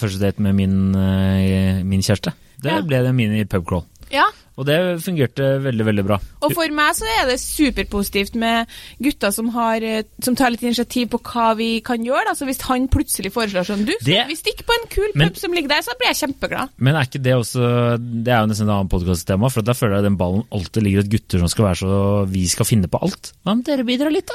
første 0.00 0.18
date 0.22 0.40
med 0.40 0.54
min, 0.56 0.94
eh, 0.96 1.82
min 1.84 2.00
kjæreste. 2.00 2.32
Det 2.62 2.72
Ja. 2.72 2.80
ble 2.80 3.02
det 3.04 3.14
mini 3.14 3.44
pubcrawl. 3.44 3.84
Ja, 4.10 4.24
Og 4.56 4.64
det 4.64 4.76
fungerte 5.04 5.46
veldig, 5.60 5.84
veldig 5.84 6.04
bra. 6.06 6.16
Og 6.40 6.52
for 6.56 6.72
meg 6.72 6.94
så 6.96 7.04
er 7.20 7.26
det 7.28 7.36
superpositivt 7.42 8.38
med 8.40 8.70
gutter 9.04 9.34
som, 9.34 9.50
har, 9.52 9.84
eh, 9.84 10.06
som 10.24 10.36
tar 10.38 10.54
litt 10.54 10.62
initiativ 10.64 11.10
på 11.12 11.20
hva 11.20 11.50
vi 11.58 11.80
kan 11.84 12.00
gjøre. 12.04 12.30
Altså 12.32 12.48
hvis 12.48 12.62
han 12.64 12.88
plutselig 12.88 13.34
foreslår 13.34 13.68
sånn 13.68 13.84
Du, 13.84 13.92
Det- 14.00 14.26
vi 14.26 14.34
stikker 14.34 14.64
på 14.64 14.72
en 14.80 14.88
kul 14.88 15.10
Men- 15.14 15.28
pub 15.28 15.36
som 15.36 15.52
ligger 15.52 15.68
der, 15.68 15.82
så 15.82 15.92
blir 16.00 16.08
jeg 16.14 16.22
kjempeglad. 16.24 16.70
Men 16.78 16.96
er 16.96 17.04
ikke 17.04 17.22
det 17.22 17.34
også 17.34 17.96
Det 18.24 18.32
er 18.32 18.40
jo 18.40 18.46
nesten 18.46 18.68
et 18.68 18.74
annet 18.74 18.90
podkasttema, 18.90 19.50
for 19.52 19.62
da 19.62 19.72
føler 19.72 19.96
jeg 20.00 20.04
den 20.04 20.16
ballen 20.16 20.44
alltid 20.50 20.82
ligger 20.82 21.02
hos 21.02 21.08
gutter 21.12 21.38
som 21.38 21.48
skal 21.48 21.64
være 21.66 21.76
så 21.84 22.28
Vi 22.30 22.46
skal 22.46 22.64
finne 22.66 22.88
på 22.88 23.02
alt. 23.02 23.32
Hva 23.44 23.52
om 23.52 23.62
dere 23.62 23.84
bidrar 23.84 24.10
litt, 24.10 24.26
da? 24.26 24.34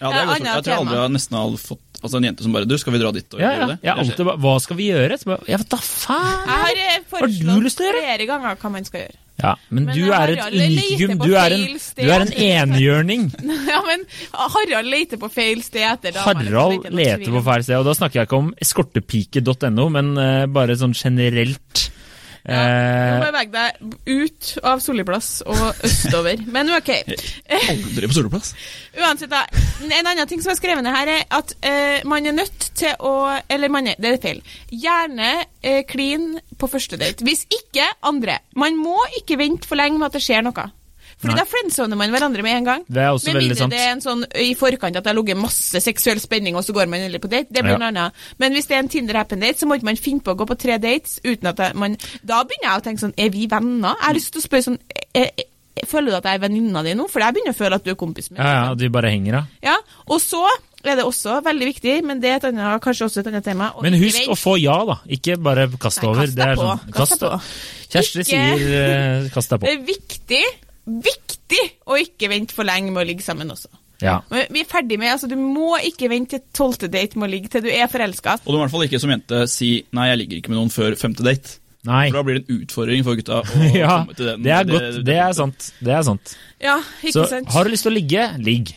Ja, 0.00 0.10
det 0.10 0.16
er 0.16 0.26
godt, 0.26 0.44
jeg 0.44 0.64
tror 0.64 0.64
jeg 0.64 0.80
aldri 0.80 0.96
har 0.96 1.08
nesten 1.08 1.36
aldri 1.36 1.58
fått 1.60 1.80
altså 2.04 2.16
en 2.16 2.24
jente 2.24 2.42
som 2.42 2.52
bare 2.52 2.66
Du, 2.68 2.76
skal 2.78 2.92
vi 2.92 2.98
dra 2.98 3.10
dit 3.12 3.34
og 3.34 3.40
Ja, 3.40 3.50
gjøre 3.54 3.68
det? 3.68 3.78
Jeg 3.82 3.92
har 3.94 3.98
alltid 4.04 4.26
bare 4.26 4.38
Hva 4.44 4.60
skal 4.60 4.76
vi 4.76 4.86
gjøre? 4.92 5.18
Så 5.20 5.24
bare, 5.24 5.44
ja, 5.48 5.56
vet 5.56 5.68
da 5.68 5.76
faen! 5.76 6.46
Jeg 6.46 6.62
har 6.64 6.70
eh, 6.84 6.98
du 6.98 7.04
foreslått 7.16 7.62
lyst 7.64 7.76
til 7.80 7.86
å 7.86 7.88
gjøre? 7.92 8.02
flere 8.04 8.26
ganger 8.26 8.56
hva 8.56 8.70
man 8.72 8.84
skal 8.84 9.00
gjøre. 9.00 9.16
Ja, 9.42 9.56
men, 9.68 9.88
Men 9.88 9.96
du 9.96 10.12
er 10.14 10.30
et 10.30 10.44
unikum. 10.54 11.16
Du 11.18 11.32
er 11.34 11.54
en, 11.56 11.64
du 11.98 12.06
er 12.06 12.22
en 12.22 12.32
enhjørning. 12.32 13.24
ja, 13.72 13.80
men 13.82 14.04
Harald 14.30 14.90
leter 14.92 15.18
på 15.18 15.30
feil 15.32 15.64
sted 15.66 15.82
etter 15.88 16.14
liksom, 16.14 16.44
Harald 16.44 16.86
er 16.86 16.94
leter 16.94 17.34
på 17.34 17.42
feil 17.48 17.66
sted, 17.66 17.80
og 17.80 17.88
da 17.88 17.96
snakker 17.98 18.20
jeg 18.20 18.28
ikke 18.30 18.40
om 18.44 18.52
eskortepike.no, 18.62 19.88
men 19.96 20.14
uh, 20.14 20.44
bare 20.54 20.78
sånn 20.78 20.94
generelt. 20.94 21.88
Ja, 22.44 22.60
nå 22.60 23.20
må 23.22 23.28
jeg 23.28 23.32
bevege 23.32 23.52
deg 23.54 23.94
ut 24.10 24.48
av 24.68 24.82
soliplass 24.84 25.28
og 25.48 25.80
østover. 25.86 26.42
Men 26.54 26.68
ok. 26.76 26.90
Aldri 27.56 28.10
på 28.10 28.16
soliplass 28.18 28.52
Uansett, 29.00 29.32
da. 29.32 29.46
En 29.84 30.10
annen 30.10 30.28
ting 30.28 30.42
som 30.44 30.52
er 30.52 30.58
skrevet 30.58 30.84
ned 30.84 30.92
her, 30.92 31.12
er 31.14 31.24
at 31.32 31.56
uh, 31.64 32.04
man 32.10 32.28
er 32.28 32.36
nødt 32.36 32.68
til 32.76 32.92
å 33.00 33.14
Eller 33.48 33.72
man 33.72 33.88
er, 33.88 33.96
det 33.98 34.12
er 34.12 34.20
feil. 34.22 34.44
Gjerne 34.68 35.32
klin 35.88 36.34
uh, 36.36 36.54
på 36.60 36.68
første 36.68 37.00
date. 37.00 37.24
Hvis 37.24 37.46
ikke, 37.48 37.88
andre. 38.04 38.42
Man 38.60 38.76
må 38.76 38.98
ikke 39.22 39.40
vente 39.40 39.68
for 39.68 39.80
lenge 39.80 39.98
med 39.98 40.12
at 40.12 40.18
det 40.18 40.24
skjer 40.26 40.44
noe. 40.44 40.68
Fordi 41.24 41.32
Nei. 41.34 41.40
da 41.40 41.48
friendzoner 41.48 41.96
man 41.96 42.12
hverandre 42.12 42.44
med 42.44 42.56
en 42.58 42.64
gang. 42.68 42.84
Det 42.86 43.00
er 43.02 43.10
også 43.16 43.32
Med 43.32 43.40
veldig 43.40 43.56
sant. 43.58 43.72
det 43.72 43.80
er 43.80 43.92
en 43.94 44.04
sånn 44.04 44.24
i 44.44 44.50
forkant 44.60 44.96
at 45.00 45.02
det 45.02 45.10
har 45.10 45.16
ligget 45.16 45.40
masse 45.40 45.80
seksuell 45.80 46.20
spenning, 46.20 46.54
og 46.60 46.62
så 46.66 46.74
går 46.76 46.86
man 46.92 47.00
heller 47.00 47.18
på 47.24 47.30
date. 47.32 47.48
Det 47.50 47.62
blir 47.64 47.74
Ja. 47.74 47.78
noe 47.80 47.88
annet. 47.90 48.12
Men 48.38 48.52
hvis 48.52 48.66
det 48.68 48.76
er 48.76 48.82
en 48.84 48.88
Tinder 48.92 49.14
happen 49.16 49.40
date, 49.40 49.56
så 49.58 49.66
må 49.66 49.74
ikke 49.80 49.88
man 49.90 49.96
finne 49.96 50.20
på 50.20 50.34
å 50.34 50.36
gå 50.36 50.46
på 50.46 50.58
tre 50.60 50.76
dates 50.78 51.18
uten 51.24 51.48
at 51.48 51.74
man 51.74 51.96
Da 52.24 52.44
begynner 52.44 52.70
jeg 52.74 52.80
å 52.80 52.84
tenke 52.84 53.00
sånn 53.00 53.14
Er 53.18 53.30
vi 53.30 53.46
venner? 53.48 53.96
Jeg 53.98 54.06
har 54.06 54.14
lyst 54.14 54.32
til 54.32 54.42
å 54.42 54.44
spørre 54.46 54.64
sånn 54.68 54.78
er, 55.14 55.30
eh, 55.38 55.50
Føler 55.86 56.10
du 56.12 56.16
at 56.16 56.24
jeg 56.24 56.34
er 56.38 56.48
venninna 56.48 56.82
di 56.84 56.92
nå? 56.94 57.08
For 57.10 57.18
jeg 57.20 57.34
begynner 57.34 57.50
å 57.52 57.58
føle 57.58 57.74
at 57.74 57.84
du 57.84 57.90
er 57.90 57.96
kompis 57.96 58.30
med 58.30 58.38
Ja, 58.38 58.52
ja, 58.66 58.70
at 58.72 58.78
vi 58.78 58.88
bare 58.88 59.10
henger, 59.10 59.32
da. 59.32 59.42
ja, 59.62 59.76
og 60.06 60.20
så 60.20 60.44
er 60.84 60.96
det 60.96 61.04
også 61.04 61.42
veldig 61.42 61.66
viktig, 61.74 62.04
men 62.04 62.20
det 62.20 62.28
er 62.30 62.36
et 62.36 62.44
annet, 62.52 62.80
kanskje 62.84 63.06
også 63.08 63.20
et 63.20 63.26
annet 63.26 63.42
tema. 63.44 63.72
Og 63.74 63.82
Men 63.82 63.94
husk 63.94 64.28
å 64.28 64.36
få 64.36 64.60
ja, 64.60 64.84
da. 64.84 64.98
Ikke 65.08 65.38
bare 65.42 65.66
kast 65.80 66.02
Nei, 66.02 66.10
over. 66.10 66.26
kast 66.26 66.34
Det 66.36 66.44
er 66.44 66.54
deg 66.54 66.58
på. 66.58 66.66
sånn, 66.78 66.92
Kast 66.92 67.20
deg 67.20 67.30
på. 67.30 67.40
Kjersti 67.90 68.24
sier 68.24 69.24
eh, 69.24 69.28
kast 69.32 69.48
deg 69.50 69.60
på. 69.60 69.64
Det 69.68 69.72
er 69.72 69.86
viktig, 69.88 70.44
viktig 70.86 71.62
å 71.88 71.96
ikke 72.00 72.28
vente 72.32 72.54
for 72.56 72.66
lenge 72.68 72.92
med 72.92 73.04
å 73.04 73.08
ligge 73.08 73.24
sammen 73.24 73.50
også. 73.54 73.70
Ja. 74.02 74.18
Men 74.28 74.48
vi 74.52 74.60
er 74.64 74.68
ferdig 74.68 74.98
med, 74.98 75.12
altså 75.14 75.28
Du 75.30 75.36
må 75.38 75.76
ikke 75.86 76.08
vente 76.10 76.36
til 76.36 76.42
tolvte 76.52 76.88
date 76.92 77.16
med 77.16 77.28
å 77.28 77.32
ligge 77.32 77.48
til 77.52 77.62
du 77.64 77.70
er 77.72 77.86
forelska. 77.88 78.34
Og 78.42 78.50
du 78.50 78.56
må 78.58 78.62
i 78.62 78.64
hvert 78.66 78.74
fall 78.74 78.86
ikke 78.88 79.00
som 79.00 79.12
jente 79.14 79.44
si 79.48 79.68
'nei, 79.94 80.08
jeg 80.10 80.18
ligger 80.18 80.40
ikke 80.40 80.50
med 80.52 80.58
noen 80.58 80.72
før 80.74 80.96
femte 80.98 81.22
date'. 81.24 81.58
Nei. 81.84 82.08
For 82.10 82.16
da 82.16 82.22
blir 82.24 82.38
det 82.40 82.44
en 82.48 82.62
utfordring 82.64 83.04
for 83.04 83.14
gutta 83.20 83.40
å 83.42 83.44
Ja, 83.76 83.98
komme 84.02 84.16
til 84.16 84.26
den. 84.26 84.42
det 84.42 84.52
er 84.56 84.64
godt. 84.64 85.04
Det 85.04 85.16
er 85.20 85.32
sant. 85.36 85.72
Det 85.84 85.92
er 85.94 86.02
sant. 86.02 86.34
Ja, 86.60 86.78
ikke 87.02 87.12
Så 87.12 87.28
sant? 87.28 87.48
har 87.52 87.64
du 87.64 87.70
lyst 87.70 87.84
til 87.84 87.92
å 87.92 87.96
ligge, 87.98 88.24
ligg. 88.40 88.72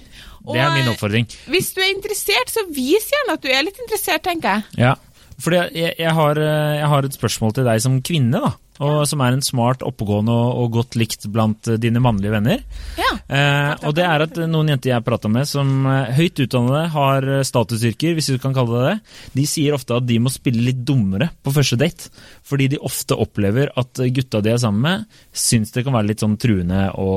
Det 0.48 0.60
er 0.60 0.68
Og, 0.70 0.74
min 0.78 0.86
eh, 0.88 0.92
oppfordring. 0.94 1.28
Hvis 1.48 1.74
du 1.76 1.82
er 1.82 1.92
interessert, 1.96 2.52
så 2.52 2.64
vis 2.72 3.08
gjerne 3.12 3.34
at 3.36 3.42
du 3.44 3.48
er 3.52 3.64
litt 3.64 3.80
interessert, 3.84 4.24
tenker 4.24 4.60
jeg. 4.60 4.64
Ja, 4.84 4.94
fordi 5.40 5.58
jeg, 5.80 5.96
jeg, 6.00 6.12
har, 6.14 6.38
eh, 6.40 6.78
jeg 6.80 6.88
har 6.94 7.04
et 7.08 7.18
spørsmål 7.18 7.54
til 7.58 7.64
deg 7.68 7.82
som 7.84 7.98
kvinne, 8.02 8.40
da. 8.44 8.54
Og 8.84 9.04
som 9.10 9.22
er 9.24 9.34
en 9.34 9.44
smart, 9.46 9.84
oppegående 9.86 10.34
og, 10.34 10.68
godt 10.78 10.98
likt 11.00 11.26
blant 11.34 11.70
eh, 11.72 11.80
dine 11.82 12.02
mannlige 12.04 12.34
venner. 12.36 12.64
Ja. 13.00 13.12
Eh, 13.28 13.72
og 13.88 13.96
det 13.98 14.06
er 14.06 14.26
at 14.28 14.40
noen 14.50 14.70
jenter 14.74 14.94
jeg 14.94 15.06
prata 15.06 15.32
med 15.32 15.48
som 15.50 15.88
eh, 15.90 16.12
høyt 16.18 16.44
utdannede 16.46 16.84
har 16.94 17.30
eh, 17.38 17.46
statusyrker, 17.48 18.18
hvis 18.18 18.30
du 18.34 18.42
kan 18.44 18.56
kalle 18.56 18.78
det 18.78 18.86
det, 18.88 19.16
de 19.38 19.48
sier 19.50 19.78
ofte 19.78 19.98
at 19.98 20.06
de 20.08 20.20
må 20.22 20.32
spille 20.34 20.64
litt 20.64 20.84
dummere 20.88 21.32
på 21.44 21.54
første 21.56 21.80
date. 21.80 22.12
Fordi 22.48 22.70
de 22.74 22.82
ofte 22.86 23.18
opplever 23.18 23.74
at 23.80 24.04
gutta 24.14 24.44
de 24.44 24.54
er 24.54 24.62
sammen 24.62 24.86
med, 24.86 25.18
syns 25.34 25.74
det 25.74 25.86
kan 25.88 25.96
være 25.96 26.12
litt 26.12 26.24
sånn 26.24 26.38
truende 26.42 26.88
å, 27.00 27.10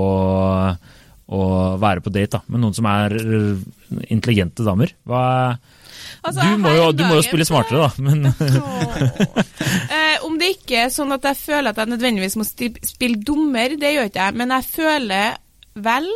å 1.30 1.42
være 1.82 2.04
på 2.04 2.14
date 2.14 2.38
da, 2.38 2.44
med 2.48 2.64
noen 2.64 2.76
som 2.76 2.88
er 2.90 3.16
intelligente 4.08 4.64
damer. 4.66 4.94
Hva, 5.08 5.22
Altså, 6.22 6.40
du, 6.44 6.56
må 6.62 6.72
jo, 6.74 6.88
du 6.92 7.04
må 7.06 7.18
jo 7.18 7.22
spille 7.26 7.46
smartere, 7.48 7.86
da, 7.86 7.90
men 8.04 8.28
Eh, 9.90 10.16
om 10.26 10.36
det 10.40 10.52
ikke 10.56 10.84
er 10.84 10.90
sånn 10.92 11.12
at 11.14 11.24
jeg 11.30 11.38
føler 11.40 11.72
at 11.72 11.78
jeg 11.80 11.90
nødvendigvis 11.90 12.36
må 12.38 12.44
spille 12.46 13.20
dummer, 13.26 13.74
det 13.80 13.94
gjør 13.94 14.10
ikke 14.10 14.26
jeg, 14.26 14.36
men 14.38 14.52
jeg 14.54 14.66
føler 14.70 15.38
vel 15.80 16.06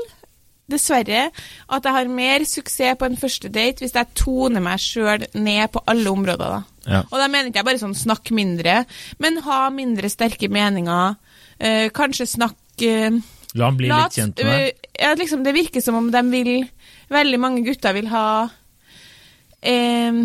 dessverre 0.70 1.26
at 1.28 1.84
jeg 1.86 1.92
har 1.96 2.08
mer 2.08 2.44
suksess 2.48 2.96
på 3.00 3.08
en 3.08 3.18
første 3.20 3.50
date 3.52 3.84
hvis 3.84 3.94
jeg 3.96 4.16
toner 4.16 4.62
meg 4.64 4.80
sjøl 4.80 5.26
ned 5.36 5.68
på 5.74 5.82
alle 5.90 6.12
områder. 6.14 6.56
da. 6.56 6.62
Ja. 6.88 7.02
Og 7.10 7.18
da 7.20 7.28
mener 7.28 7.50
ikke 7.50 7.60
jeg 7.62 7.68
bare 7.68 7.82
sånn 7.82 7.96
snakk 7.98 8.32
mindre, 8.36 8.80
men 9.22 9.40
ha 9.44 9.60
mindre 9.74 10.10
sterke 10.12 10.48
meninger. 10.52 11.16
Eh, 11.58 11.88
kanskje 11.94 12.28
snakk 12.36 12.84
eh, 12.86 13.20
La 13.54 13.68
han 13.68 13.76
bli 13.78 13.90
la- 13.92 14.04
litt 14.06 14.16
kjent 14.18 14.40
med 14.42 14.50
deg. 14.50 14.72
Uh, 14.72 14.90
ja, 15.04 15.12
liksom, 15.18 15.44
det 15.46 15.54
virker 15.54 15.84
som 15.84 16.00
om 16.00 16.08
de 16.10 16.22
vil 16.32 16.54
Veldig 17.12 17.38
mange 17.38 17.60
gutter 17.66 17.92
vil 17.94 18.06
ha 18.08 18.48
eh, 19.64 20.24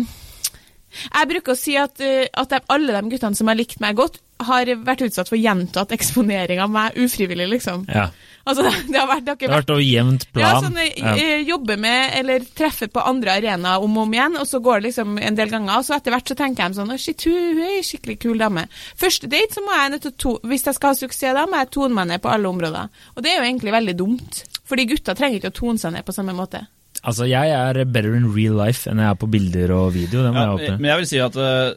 Jeg 1.12 1.30
bruker 1.30 1.54
å 1.54 1.58
si 1.58 1.76
at, 1.78 2.00
eh, 2.02 2.26
at 2.34 2.50
de, 2.50 2.60
alle 2.68 2.96
de 2.96 3.12
guttene 3.14 3.38
som 3.38 3.50
har 3.50 3.58
likt 3.58 3.80
meg 3.80 3.96
godt, 3.98 4.18
har 4.40 4.70
vært 4.86 5.02
utsatt 5.04 5.28
for 5.28 5.36
gjentatt 5.36 5.92
eksponering 5.92 6.62
av 6.64 6.70
meg 6.72 6.96
ufrivillig, 6.96 7.46
liksom. 7.50 7.82
Ja. 7.92 8.06
Altså, 8.48 8.64
det, 8.88 8.96
har 8.96 9.06
vært, 9.10 9.26
det 9.26 9.34
har 9.34 9.38
Det 9.40 9.50
har 9.50 9.60
vært 9.60 9.72
over 9.74 9.84
jevnt 9.84 10.24
ja, 10.30 10.32
plan. 10.32 10.64
sånn, 10.64 10.78
Ja. 10.96 11.12
jeg 11.20 11.44
jobber 11.50 11.76
med, 11.80 12.14
eller 12.16 12.46
treffer 12.56 12.88
på 12.88 13.04
andre 13.04 13.36
arenaer 13.36 13.84
om 13.84 13.98
og 13.98 14.06
om 14.08 14.16
igjen, 14.16 14.38
og 14.40 14.48
så 14.48 14.62
går 14.64 14.80
det 14.80 14.88
liksom 14.90 15.18
en 15.20 15.38
del 15.38 15.52
ganger, 15.52 15.76
og 15.76 15.84
så 15.86 15.98
etter 15.98 16.16
hvert 16.16 16.32
så 16.32 16.38
tenker 16.40 16.64
jeg 16.64 16.78
sånn, 16.80 16.96
shit, 16.98 17.28
hun, 17.28 17.60
er 17.60 17.76
ei 17.76 17.84
skikkelig 17.86 18.18
kul 18.24 18.40
dame. 18.40 18.66
Første 18.96 19.28
date 19.30 19.58
så 19.58 19.64
må 19.66 19.76
jeg 19.76 19.94
nødt 19.94 20.08
til 20.08 20.16
to, 20.24 20.34
hvis 20.48 20.66
jeg 20.66 20.78
skal 20.80 20.94
ha 20.94 21.00
suksess 21.04 21.36
da, 21.36 21.46
må 21.46 21.60
jeg 21.60 21.72
tone 21.76 22.00
meg 22.00 22.10
ned 22.10 22.24
på 22.24 22.32
alle 22.32 22.48
områder. 22.50 22.90
Og 23.14 23.22
det 23.22 23.34
er 23.34 23.42
jo 23.42 23.48
egentlig 23.50 23.76
veldig 23.76 23.96
dumt, 24.00 24.42
fordi 24.64 24.88
gutter 24.94 25.18
trenger 25.18 25.42
ikke 25.42 25.52
å 25.52 25.60
tone 25.60 25.78
seg 25.84 25.94
ned 25.94 26.08
på 26.08 26.16
samme 26.16 26.34
måte. 26.34 26.64
Altså, 27.06 27.24
jeg 27.30 27.48
er 27.56 27.84
better 27.88 28.14
in 28.18 28.26
real 28.34 28.58
life 28.60 28.90
enn 28.90 28.98
jeg 29.00 29.08
er 29.08 29.16
på 29.20 29.28
bilder 29.32 29.70
og 29.72 29.94
video. 29.94 30.20
Det 30.26 30.32
må 30.34 30.40
Ja, 30.42 30.48
jeg 30.50 30.56
håpe. 30.56 30.80
men 30.80 30.90
jeg 30.90 30.98
vil 31.00 31.06
si 31.08 31.20
at 31.24 31.36
eh, 31.40 31.70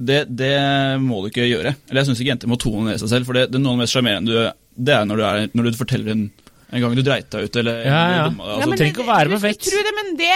det, 0.00 0.20
det 0.36 0.54
må 1.00 1.20
du 1.22 1.28
ikke 1.30 1.44
gjøre. 1.48 1.74
Eller 1.90 2.00
jeg 2.02 2.08
syns 2.08 2.20
ikke 2.22 2.32
jenter 2.32 2.48
må 2.50 2.56
tone 2.60 2.88
ned 2.90 2.98
seg 3.02 3.12
selv, 3.12 3.28
for 3.28 3.36
det, 3.36 3.50
det 3.52 3.60
er 3.60 3.64
noe 3.64 3.74
av 3.74 3.78
det 3.78 3.84
mest 3.84 3.94
sjarmerende 3.96 4.32
du 4.32 4.52
Det 4.88 4.94
er 4.96 5.04
når 5.06 5.16
du, 5.20 5.24
er, 5.28 5.44
når 5.54 5.68
du 5.68 5.78
forteller 5.78 6.10
en, 6.16 6.24
en 6.72 6.80
gang 6.84 6.94
du 6.96 7.02
dreit 7.06 7.28
deg 7.30 7.44
ut, 7.48 7.56
eller 7.60 7.80
Ja, 7.84 7.98
ja. 8.08 8.14
Ja, 8.14 8.28
Altså, 8.28 8.68
men- 8.68 8.78
trenger 8.78 8.92
ikke 8.94 9.04
å 9.04 9.08
være 9.10 9.30
perfekt. 9.34 9.64
Det, 9.70 9.92
men 9.98 10.16
det, 10.16 10.30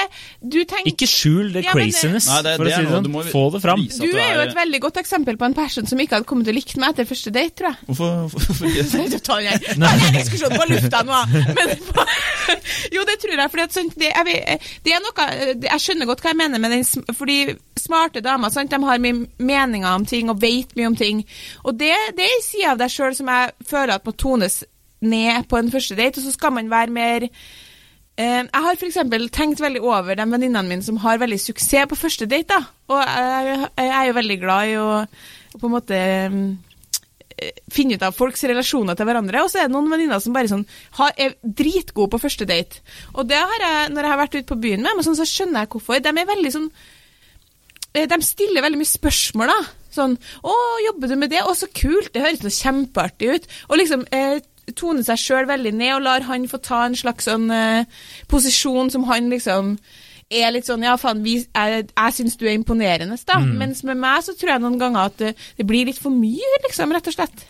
du 0.54 0.58
tenk... 0.64 0.86
Ikke 0.92 1.06
skjul 1.08 1.52
det 1.52 1.64
Ja, 1.64 1.74
men 1.74 1.88
craziness, 1.90 2.28
Nei, 2.28 2.42
det- 2.42 2.56
for 2.56 2.64
det 2.64 2.72
å 2.72 2.76
si 2.76 2.84
det 2.84 2.92
sånn. 2.92 3.02
du 3.08 3.10
må 3.14 3.22
Få 3.28 3.42
det 3.52 3.62
fram. 3.62 3.82
vise. 3.84 3.98
at 4.02 4.06
Du 4.06 4.12
du 4.12 4.18
er 4.18 4.34
jo 4.34 4.40
et 4.48 4.54
veldig 4.56 4.80
godt 4.84 4.96
eksempel 5.02 5.36
på 5.40 5.44
en 5.48 5.54
person 5.54 5.86
som 5.86 5.98
ikke 5.98 6.18
hadde 6.18 6.28
kommet 6.28 6.44
til 6.46 6.54
å 6.54 6.58
likt 6.60 6.76
meg 6.76 6.90
etter 6.94 7.08
første 7.10 7.32
date, 7.32 7.54
tror 7.58 7.70
jeg. 7.72 7.78
Hvorfor, 7.88 8.28
hvorfor 8.34 8.66
ikke? 8.68 8.86
Nei, 8.98 9.08
du 9.08 9.18
tar 9.18 9.40
den 9.42 10.18
diskusjonen 10.18 10.58
på 10.58 10.68
lufta 10.72 11.02
nå, 11.08 11.22
men 11.58 11.74
Jo, 12.94 13.04
det 13.08 13.18
tror 13.22 13.34
jeg, 13.36 13.50
fordi 13.52 13.62
at 13.66 13.72
sånn, 13.76 13.90
det, 13.98 14.12
jeg, 14.14 14.24
vet- 14.28 14.68
det 14.84 14.92
er 14.96 15.02
noe 15.04 15.26
Jeg 15.68 15.80
skjønner 15.84 16.06
godt 16.08 16.22
hva 16.24 16.32
jeg 16.32 16.38
mener 16.40 16.62
med 16.62 16.70
den 16.72 16.84
Fordi 17.14 17.38
smarte 17.78 18.22
damer, 18.24 18.50
sant, 18.54 18.70
de 18.72 18.80
har 18.84 18.98
mye 19.02 19.26
meninger 19.38 19.88
om 19.94 20.04
ting 20.08 20.30
og 20.32 20.40
vet 20.42 20.74
mye 20.76 20.86
om 20.90 20.96
ting. 20.98 21.24
Og 21.64 21.76
det, 21.78 21.92
det 22.16 22.24
er 22.26 22.34
en 22.36 22.42
side 22.44 22.72
av 22.72 22.78
deg 22.80 22.90
sjøl 22.92 23.14
som 23.16 23.30
jeg 23.32 23.52
føler 23.68 23.94
at 23.96 24.04
må 24.08 24.12
tones 24.18 24.62
ned 25.00 25.48
på 25.48 25.58
en 25.58 25.72
første 25.72 25.96
date, 25.98 26.18
og 26.18 26.26
så 26.26 26.34
skal 26.34 26.54
man 26.56 26.70
være 26.70 26.94
mer 26.94 27.28
eh, 27.28 28.42
Jeg 28.44 28.64
har 28.64 28.78
f.eks. 28.78 28.98
tenkt 29.32 29.60
veldig 29.62 29.82
over 29.82 30.14
de 30.14 30.26
venninnene 30.26 30.68
mine 30.68 30.82
som 30.82 31.00
har 31.04 31.20
veldig 31.22 31.40
suksess 31.40 31.88
på 31.90 31.98
første 31.98 32.26
date. 32.26 32.54
da. 32.54 32.62
Og 32.88 33.02
jeg, 33.02 33.68
jeg 33.78 33.92
er 34.00 34.08
jo 34.08 34.16
veldig 34.18 34.38
glad 34.40 34.72
i 34.72 34.80
å, 34.80 34.88
på 35.58 35.66
en 35.66 35.76
måte 35.76 36.00
mm, 36.32 36.48
finne 37.72 37.96
ut 37.96 38.04
av 38.04 38.16
folks 38.16 38.44
relasjoner 38.48 38.98
til 38.98 39.08
hverandre. 39.08 39.42
Og 39.44 39.50
så 39.52 39.62
er 39.62 39.68
det 39.68 39.74
noen 39.74 39.90
venninner 39.92 40.22
som 40.22 40.34
bare 40.36 40.50
sånn, 40.50 40.66
har, 40.98 41.14
er 41.20 41.36
dritgode 41.42 42.12
på 42.14 42.22
første 42.22 42.48
date. 42.48 42.82
Og 43.14 43.28
det 43.30 43.38
har 43.38 43.64
jeg, 43.64 43.94
når 43.94 44.04
jeg 44.04 44.14
har 44.14 44.22
vært 44.22 44.38
ute 44.38 44.50
på 44.50 44.60
byen 44.62 44.84
med 44.84 44.90
dem, 44.92 45.04
sånn, 45.06 45.18
så 45.18 45.28
skjønner 45.28 45.64
jeg 45.64 45.72
hvorfor. 45.74 46.02
De 46.02 46.12
er 46.12 46.30
veldig 46.32 46.54
sånn 46.54 46.68
eh, 47.94 48.06
De 48.10 48.20
stiller 48.26 48.64
veldig 48.64 48.80
mye 48.80 48.92
spørsmål, 48.92 49.54
da. 49.54 49.74
Sånn 49.98 50.18
'Å, 50.44 50.54
jobber 50.84 51.10
du 51.10 51.16
med 51.16 51.32
det? 51.32 51.42
Å, 51.42 51.54
så 51.56 51.70
kult! 51.72 52.12
Det 52.12 52.22
høres 52.22 52.44
så 52.44 52.52
kjempeartig 52.52 53.34
ut.' 53.34 53.50
Og 53.70 53.80
liksom 53.80 54.04
eh, 54.12 54.40
tone 54.76 55.04
seg 55.06 55.20
sjøl 55.20 55.48
veldig 55.48 55.72
ned 55.76 55.94
og 55.96 56.04
lar 56.06 56.26
han 56.28 56.48
få 56.50 56.60
ta 56.64 56.84
en 56.86 56.98
slags 56.98 57.28
sånn 57.28 57.48
uh, 57.52 57.86
posisjon 58.28 58.92
som 58.92 59.06
han 59.08 59.30
liksom 59.32 59.76
er 60.28 60.50
litt 60.52 60.68
sånn 60.68 60.84
Ja, 60.84 60.96
faen, 61.00 61.22
vi, 61.24 61.38
jeg, 61.46 61.86
jeg 61.88 62.16
syns 62.16 62.36
du 62.36 62.44
er 62.46 62.56
imponerende, 62.58 63.16
da. 63.28 63.38
Mens 63.40 63.80
med 63.86 63.96
meg 64.00 64.24
så 64.26 64.34
tror 64.36 64.54
jeg 64.54 64.64
noen 64.64 64.80
ganger 64.80 65.08
at 65.08 65.16
det, 65.22 65.30
det 65.56 65.66
blir 65.68 65.88
litt 65.88 66.00
for 66.00 66.12
mye, 66.12 66.60
liksom, 66.66 66.92
rett 66.92 67.08
og 67.08 67.16
slett. 67.16 67.46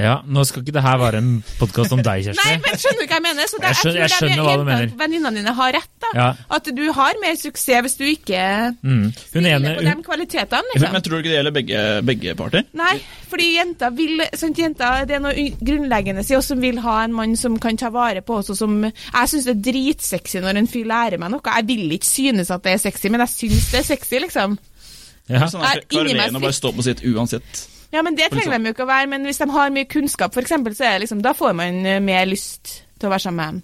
Ja, 0.00 0.14
Nå 0.24 0.42
skal 0.48 0.62
ikke 0.64 0.72
det 0.72 0.82
her 0.84 0.96
være 0.96 1.18
en 1.20 1.30
podkast 1.58 1.92
om 1.92 2.00
deg, 2.00 2.22
Kjersti. 2.24 2.40
Nei, 2.46 2.54
men 2.64 2.78
skjønner 2.80 3.02
du 3.02 3.10
hva 3.10 3.16
jeg 3.18 3.24
mener? 3.26 3.48
Så 3.50 3.58
det, 3.60 3.66
Jeg 3.68 3.76
skjønner- 3.80 4.00
jeg 4.00 4.10
skjønner 4.14 4.44
hva 4.46 4.54
du 4.56 4.64
mener. 4.64 4.92
Venninnene 4.96 5.32
dine 5.36 5.52
har 5.58 5.72
rett, 5.76 5.90
da. 6.00 6.10
Ja. 6.14 6.28
At 6.56 6.64
du 6.78 6.82
har 6.96 7.18
mer 7.20 7.34
suksess 7.36 7.82
hvis 7.84 7.96
du 7.98 8.04
ikke 8.08 8.40
Mm. 8.80 9.02
Hun 9.02 9.12
spiller 9.12 9.56
ene 9.56 9.74
på 9.76 9.82
de 9.84 10.02
kvalitetene, 10.06 10.62
liksom. 10.74 10.92
men 10.92 11.02
tror 11.02 11.10
du 11.10 11.18
ikke 11.20 11.30
det 11.32 11.38
gjelder 11.38 11.54
begge, 11.58 11.82
begge 12.06 12.34
parter? 12.38 12.64
Nei, 12.72 12.94
fordi 13.28 13.48
jenter 13.58 13.90
vil 13.96 14.20
sant, 14.34 14.56
jenter, 14.56 15.04
Det 15.06 15.16
er 15.16 15.20
noe 15.20 15.34
grunnleggende 15.60 16.24
i 16.30 16.34
oss 16.36 16.46
som 16.46 16.60
vil 16.60 16.78
ha 16.80 17.02
en 17.04 17.12
mann 17.12 17.36
som 17.36 17.58
kan 17.58 17.76
ta 17.76 17.90
vare 17.90 18.22
på 18.22 18.38
oss, 18.38 18.50
og 18.50 18.56
som 18.56 18.82
Jeg 18.84 19.28
syns 19.28 19.44
det 19.44 19.56
er 19.56 19.72
dritsexy 19.72 20.40
når 20.40 20.56
en 20.56 20.66
fyr 20.66 20.84
lærer 20.86 21.18
meg 21.18 21.30
noe. 21.30 21.40
Jeg 21.44 21.66
vil 21.66 21.90
ikke 21.92 22.06
synes 22.06 22.50
at 22.50 22.62
det 22.62 22.72
er 22.72 22.78
sexy, 22.78 23.08
men 23.10 23.20
jeg 23.20 23.28
syns 23.28 23.70
det 23.70 23.80
er 23.80 23.84
sexy, 23.84 24.18
liksom. 24.18 24.58
ja. 25.28 25.46
Sånn 25.46 25.60
Er 25.62 25.76
at 25.78 25.84
inni 25.92 26.14
meg 26.14 26.30
Karolene 26.30 26.40
bare 26.40 26.52
står 26.52 26.72
på 26.74 26.82
sitt 26.82 27.02
uansett. 27.04 27.66
Ja, 27.92 28.02
men 28.02 28.14
det 28.14 28.26
Og 28.30 28.36
liksom- 28.38 28.52
trenger 28.52 28.62
de 28.64 28.70
jo 28.70 28.74
ikke 28.74 28.86
å 28.86 28.92
være, 28.92 29.08
men 29.08 29.24
hvis 29.26 29.38
de 29.38 29.50
har 29.50 29.70
mye 29.70 29.84
kunnskap, 29.90 30.32
eksempel, 30.36 30.74
så 30.76 30.84
er 30.86 30.98
det 30.98 31.08
liksom 31.08 31.22
Da 31.22 31.32
får 31.34 31.54
man 31.56 31.84
eh, 31.86 31.98
mer 32.00 32.26
lyst 32.26 32.82
til 33.00 33.08
å 33.08 33.12
være 33.12 33.20
sammen 33.26 33.36
med 33.36 33.62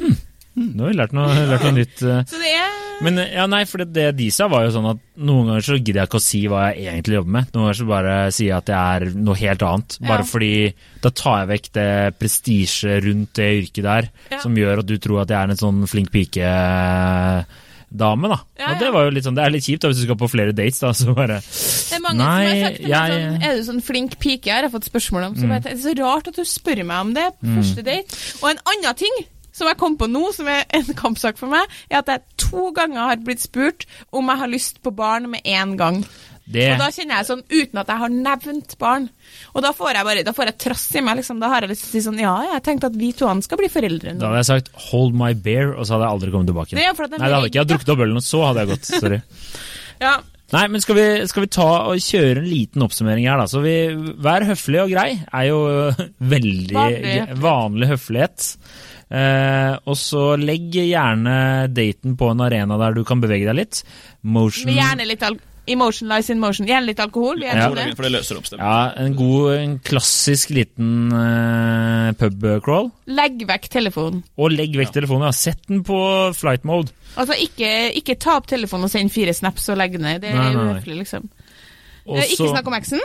dem. 0.00 0.16
Nå 0.56 0.80
har 0.86 0.88
vi 0.88 0.96
lært 0.96 1.12
noe, 1.12 1.28
lært 1.50 1.64
noe 1.66 1.72
nytt. 1.76 2.00
eh. 2.02 2.22
Så 2.24 2.38
det 2.40 2.54
er 2.56 2.70
Men 3.04 3.18
eh, 3.18 3.34
ja, 3.34 3.44
nei, 3.46 3.64
for 3.68 3.76
det, 3.84 3.92
det 3.92 4.16
de 4.16 4.30
sa 4.30 4.46
var 4.48 4.64
jo 4.64 4.70
sånn 4.72 4.88
at 4.88 4.98
noen 5.20 5.50
ganger 5.50 5.60
så 5.66 5.76
gidder 5.76 6.00
jeg 6.00 6.08
ikke 6.08 6.16
å 6.16 6.24
si 6.24 6.40
hva 6.48 6.62
jeg 6.74 6.86
egentlig 6.94 7.18
jobber 7.18 7.34
med. 7.34 7.50
Noen 7.52 7.66
ganger 7.66 7.76
så 7.76 7.86
bare 7.90 8.14
sier 8.32 8.46
jeg 8.48 8.56
at 8.56 8.72
jeg 8.72 8.96
er 8.96 9.10
noe 9.20 9.34
helt 9.36 9.60
annet. 9.68 9.98
Bare 10.00 10.24
Ja. 10.24 10.30
fordi 10.32 10.74
da 11.02 11.10
tar 11.10 11.36
jeg 11.44 11.48
vekk 11.52 11.72
det 11.76 12.18
prestisje 12.18 12.96
rundt 13.04 13.32
det 13.34 13.50
yrket 13.60 13.82
der, 13.82 14.08
Ja. 14.32 14.38
som 14.40 14.54
gjør 14.56 14.78
at 14.78 14.86
du 14.86 14.96
tror 14.96 15.20
at 15.20 15.28
jeg 15.28 15.36
er 15.36 15.50
en 15.50 15.56
sånn 15.60 15.84
flink 15.86 16.10
pike-dame, 17.90 18.28
da. 18.28 18.38
Ja, 18.58 18.72
Og 18.72 18.80
det 18.80 18.92
var 18.92 19.04
jo 19.04 19.10
litt 19.14 19.24
sånn, 19.24 19.36
det 19.36 19.44
er 19.44 19.50
litt 19.54 19.64
kjipt 19.66 19.82
da 19.82 19.88
hvis 19.90 20.00
du 20.00 20.06
skal 20.06 20.18
på 20.20 20.28
flere 20.30 20.52
dates, 20.56 20.80
da, 20.80 20.92
så 20.92 21.14
bare 21.14 21.40
Det 21.40 21.96
er 21.96 22.02
mange 22.02 22.18
Nei, 22.18 22.26
som 22.26 22.50
har 22.50 22.66
sagt 22.66 22.76
til 22.82 22.90
meg 22.90 23.14
sånn 23.14 23.46
Er 23.46 23.56
du 23.56 23.64
sånn 23.70 23.82
flink 23.84 24.18
pike? 24.18 24.52
Har 24.52 24.66
jeg 24.66 24.74
fått 24.74 24.90
spørsmål 24.90 25.28
om. 25.30 25.36
Så 25.36 25.48
bare, 25.48 25.60
Det 25.64 25.72
er 25.72 25.82
så 25.84 25.94
rart 26.02 26.28
at 26.28 26.36
du 26.36 26.44
spør 26.44 26.84
meg 26.84 27.00
om 27.00 27.14
det 27.16 27.30
på 27.40 27.56
første 27.60 27.86
date. 27.86 28.20
Og 28.42 28.50
en 28.50 28.62
annen 28.74 28.94
ting 28.98 29.24
som 29.56 29.70
jeg 29.70 29.78
kom 29.80 29.96
på 29.96 30.04
nå, 30.10 30.20
som 30.36 30.48
er 30.52 30.66
en 30.76 30.90
kampsak 30.98 31.38
for 31.40 31.48
meg, 31.48 31.64
er 31.88 32.02
at 32.02 32.10
jeg 32.12 32.20
to 32.36 32.70
ganger 32.76 33.08
har 33.08 33.22
blitt 33.24 33.40
spurt 33.40 33.86
om 34.12 34.28
jeg 34.28 34.42
har 34.42 34.52
lyst 34.52 34.82
på 34.84 34.92
barn 34.92 35.30
med 35.32 35.46
én 35.48 35.78
gang. 35.80 36.02
Det, 36.46 36.66
Og 36.72 36.78
da 36.78 36.88
kjenner 36.94 37.16
jeg 37.18 37.26
sånn, 37.26 37.40
uten 37.50 37.80
at 37.82 37.88
jeg 37.90 38.02
har 38.04 38.12
nevnt 38.14 38.76
barn. 38.78 39.08
Og 39.52 39.64
da 39.64 39.72
får 39.74 39.98
jeg 39.98 40.06
bare, 40.06 40.22
da 40.28 40.34
får 40.36 40.50
jeg 40.52 40.58
trass 40.62 40.84
i 40.94 41.02
meg, 41.02 41.18
liksom. 41.18 41.40
Da 41.42 41.50
har 41.50 41.66
jeg 41.66 41.72
lyst 41.72 41.86
til 41.86 41.90
å 41.90 41.94
si 41.96 42.04
sånn, 42.04 42.20
ja, 42.22 42.36
jeg 42.52 42.62
tenkte 42.68 42.90
at 42.92 43.00
vi 43.00 43.10
to 43.18 43.26
skal 43.42 43.58
bli 43.58 43.70
foreldre 43.72 44.14
Da 44.14 44.30
hadde 44.30 44.44
jeg 44.44 44.50
sagt 44.52 44.70
'hold 44.86 45.18
my 45.18 45.32
bear', 45.34 45.74
og 45.74 45.82
så 45.86 45.96
hadde 45.96 46.06
jeg 46.06 46.14
aldri 46.14 46.30
kommet 46.30 46.46
tilbake 46.52 46.70
de 46.70 46.76
Nei, 46.76 47.28
det 47.28 47.36
hadde 47.36 47.50
ikke. 47.50 47.60
Jeg 47.64 47.70
drukket 47.72 47.92
opp 47.96 48.04
ølen, 48.06 48.16
og 48.16 48.22
så 48.22 48.46
hadde 48.46 48.62
jeg 48.62 48.68
gått. 48.74 48.84
Sorry. 48.86 49.20
Ja, 49.96 50.20
Nei, 50.52 50.68
men 50.70 50.80
skal 50.80 50.94
vi, 50.94 51.26
skal 51.26 51.42
vi 51.42 51.48
ta 51.50 51.66
og 51.90 51.98
kjøre 51.98 52.38
en 52.38 52.46
liten 52.46 52.84
oppsummering 52.84 53.24
her, 53.26 53.40
da? 53.40 53.48
Så 53.50 53.62
vi, 53.64 53.90
Vær 54.22 54.44
høflig 54.46 54.78
og 54.84 54.92
grei 54.92 55.08
er 55.26 55.48
jo 55.48 55.58
veldig 56.34 56.76
Vanlig 56.76 57.00
høflighet. 57.00 57.40
vanlig 57.42 57.88
høflighet. 57.90 58.46
Eh, 59.10 59.72
og 59.86 59.98
så 59.98 60.22
legg 60.38 60.70
gjerne 60.70 61.34
daten 61.74 62.14
på 62.18 62.30
en 62.30 62.44
arena 62.46 62.78
der 62.78 62.94
du 62.94 63.02
kan 63.06 63.22
bevege 63.22 63.48
deg 63.48 63.58
litt. 63.58 63.82
Motion 64.22 64.70
gjerne 64.70 65.06
litt 65.08 65.26
al 65.26 65.38
emotion 65.66 66.08
lies 66.10 66.28
in 66.32 66.40
motion. 66.42 66.66
Gjerne 66.68 66.88
litt 66.90 67.00
alkohol. 67.02 67.42
Ja, 67.44 67.68
det 67.74 67.86
for 67.98 68.06
det 68.06 68.12
løser 68.14 68.38
opp 68.38 68.48
stemmen. 68.48 68.64
Ja, 68.64 68.92
en 69.02 69.16
god, 69.18 69.52
en 69.56 69.76
klassisk 69.86 70.52
liten 70.54 71.12
uh, 71.12 72.12
pubcrawl. 72.20 72.90
Legg 73.18 73.42
vekk 73.48 73.68
telefonen. 73.72 74.22
Og 74.38 74.54
legg 74.54 74.76
vekk 74.78 74.94
telefonen. 74.96 75.28
Ja. 75.28 75.34
Sett 75.36 75.64
den 75.70 75.82
på 75.86 75.98
flight 76.38 76.66
mode. 76.68 76.94
Altså, 77.16 77.36
ikke, 77.40 77.70
ikke 77.98 78.18
ta 78.20 78.36
opp 78.40 78.48
telefonen 78.50 78.88
og 78.88 78.92
send 78.92 79.12
fire 79.14 79.34
snaps 79.36 79.70
og 79.72 79.80
legg 79.80 79.96
den 79.96 80.06
ned. 80.06 80.22
Det 80.24 80.34
er 80.34 80.58
uhøflig, 80.58 81.00
liksom. 81.04 81.26
Og 82.06 82.20
Eh, 82.20 82.30
ikke 82.36 82.52
snakk 82.52 82.68
om 82.70 82.76
eksen. 82.78 83.02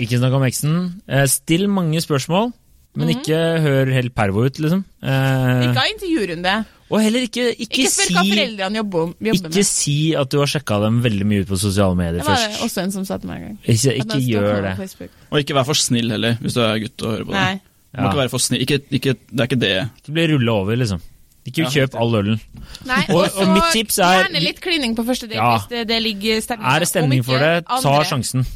Ikke 0.00 0.18
snakk 0.18 0.34
om 0.40 0.44
eksen. 0.48 0.76
Uh, 1.06 1.26
still 1.30 1.68
mange 1.70 2.00
spørsmål, 2.02 2.50
men 2.98 3.12
ikke 3.14 3.38
hør 3.62 3.92
helt 3.94 4.14
pervo 4.16 4.48
ut, 4.48 4.58
liksom. 4.58 4.82
Uh, 5.02 5.68
Ikke 5.68 5.78
ha 5.78 5.86
intervjurunde. 5.92 6.54
Og 6.90 7.00
heller 7.00 7.20
ikke, 7.22 7.44
ikke, 7.54 7.84
Ikke 7.84 7.90
spør 7.90 8.10
hva 8.16 8.22
si 8.24 8.30
foreldrene 8.34 8.76
jobber, 8.80 9.12
jobber 9.20 9.34
Ikke 9.50 9.54
med. 9.54 9.66
si 9.66 9.96
at 10.18 10.30
du 10.30 10.38
har 10.40 10.46
sjekka 10.50 10.80
dem 10.82 11.00
veldig 11.04 11.26
mye 11.30 11.44
ut 11.44 11.48
på 11.52 11.58
sosiale 11.62 11.94
medier 11.96 12.24
først. 12.26 12.42
Det 12.42 12.50
var 12.50 12.56
det 12.58 12.64
også 12.66 12.82
en 12.82 12.92
som 12.92 13.04
sa 13.06 13.18
til 13.18 13.28
meg 13.30 13.36
en 13.36 13.46
gang. 13.46 13.58
Ikke, 13.64 13.94
ikke 14.02 14.20
gjør 14.26 14.62
det. 14.66 15.10
Og 15.30 15.38
ikke 15.44 15.54
vær 15.54 15.64
for 15.70 15.74
snill 15.74 16.10
heller, 16.10 16.34
hvis 16.42 16.54
du 16.54 16.60
er 16.60 16.78
gutt 16.82 17.02
og 17.06 17.12
hører 17.14 17.24
på 17.24 17.32
det. 17.32 17.40
Nei. 17.40 17.60
Du 17.90 17.98
må 17.98 18.02
Ja. 18.04 18.10
ikke 18.10 18.20
være 18.22 18.30
for 18.30 18.38
snill. 18.38 18.60
Ikke, 18.62 18.78
ikke, 18.90 19.14
det 19.30 19.40
er 19.40 19.46
ikke 19.50 19.60
det. 19.60 19.90
Det 20.06 20.14
blir 20.14 20.28
rulla 20.34 20.52
over, 20.52 20.76
liksom. 20.76 21.00
Ikke 21.46 21.62
Ja. 21.62 21.68
kjøp 21.70 21.94
all 21.98 22.12
ølen. 22.14 22.40
Nei. 22.84 23.04
Og- 23.08 23.16
Og 23.24 23.30
og 23.40 23.48
mitt 23.54 23.72
tips 23.72 23.98
er- 23.98 24.24
gjerne 24.26 24.42
litt 24.42 24.60
klining 24.60 24.94
på 24.94 25.04
første 25.06 25.26
date 25.26 25.34
Ja. 25.40 25.58
hvis 25.58 25.68
det, 25.68 25.88
det 25.88 26.02
ligger 26.02 26.40
stemning 26.42 26.66
Er 26.74 26.78
det 26.80 26.88
stemning 26.88 27.24
for 27.24 27.38
det, 27.38 27.64
ta 27.66 28.02
sjansen. 28.04 28.46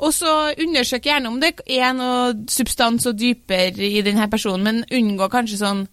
Og 0.00 0.12
så 0.12 0.54
undersøk 0.58 1.02
gjerne 1.02 1.26
om 1.26 1.40
det 1.40 1.60
er 1.68 1.92
noe 1.92 2.34
substans 2.46 3.06
og 3.06 3.16
dypere 3.18 3.78
i 3.78 4.00
denne 4.02 4.28
personen, 4.30 4.62
men 4.62 4.84
unngå 4.90 5.28
kanskje 5.30 5.58
sånn 5.58 5.88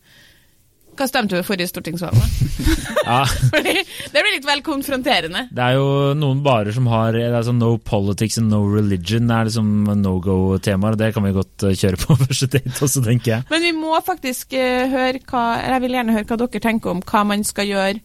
Hva 0.95 1.07
stemte 1.09 1.37
du 1.37 1.45
forrige 1.45 1.71
stortingsvalg? 1.71 2.15
da? 2.15 2.27
Ja, 3.05 3.19
Fordi 3.53 3.73
det 3.85 4.21
blir 4.23 4.33
litt 4.33 4.47
vel 4.47 4.63
konfronterende. 4.65 5.43
det 5.53 5.61
er 5.61 5.75
jo 5.77 6.13
noen 6.17 6.41
barer 6.45 6.73
som 6.73 6.87
har 6.89 7.13
det 7.13 7.43
sånn 7.45 7.59
no 7.61 7.75
politics 7.77 8.39
and 8.41 8.49
no 8.49 8.63
religion. 8.71 9.27
Det 9.29 9.35
er 9.35 9.49
liksom 9.49 9.91
no 10.01 10.15
go-temaer, 10.23 10.95
og 10.97 11.01
det 11.01 11.11
kan 11.13 11.25
vi 11.27 11.35
godt 11.35 11.67
eh, 11.67 11.77
kjøre 11.77 12.01
på 12.01 12.17
første 12.23 12.49
date 12.55 12.73
også, 12.73 13.03
tenker 13.05 13.35
jeg. 13.35 13.47
Men 13.51 13.65
vi 13.67 13.73
må 13.77 13.99
faktisk 14.05 14.57
eh, 14.57 14.87
høre 14.89 15.21
hva 15.29 15.45
eller 15.59 15.77
Jeg 15.77 15.85
vil 15.85 15.97
gjerne 15.99 16.15
høre 16.15 16.29
hva 16.31 16.39
dere 16.41 16.63
tenker 16.63 16.95
om 16.95 17.03
hva 17.05 17.23
man 17.27 17.45
skal 17.45 17.69
gjøre 17.69 18.01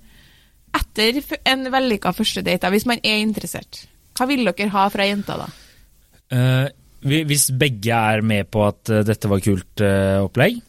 etter 0.81 1.23
en 1.51 1.67
vellykka 1.73 2.13
første 2.15 2.45
date, 2.47 2.63
da, 2.67 2.71
hvis 2.75 2.87
man 2.87 3.01
er 3.03 3.23
interessert. 3.25 3.85
Hva 4.19 4.29
vil 4.31 4.45
dere 4.47 4.71
ha 4.75 4.85
fra 4.93 5.07
jenta, 5.09 5.39
da? 5.41 5.49
Uh, 6.31 6.67
hvis 7.09 7.49
begge 7.59 7.97
er 7.97 8.21
med 8.23 8.51
på 8.53 8.63
at 8.67 8.93
dette 9.09 9.31
var 9.31 9.41
kult 9.43 9.83
uh, 9.83 10.27
opplegg 10.27 10.61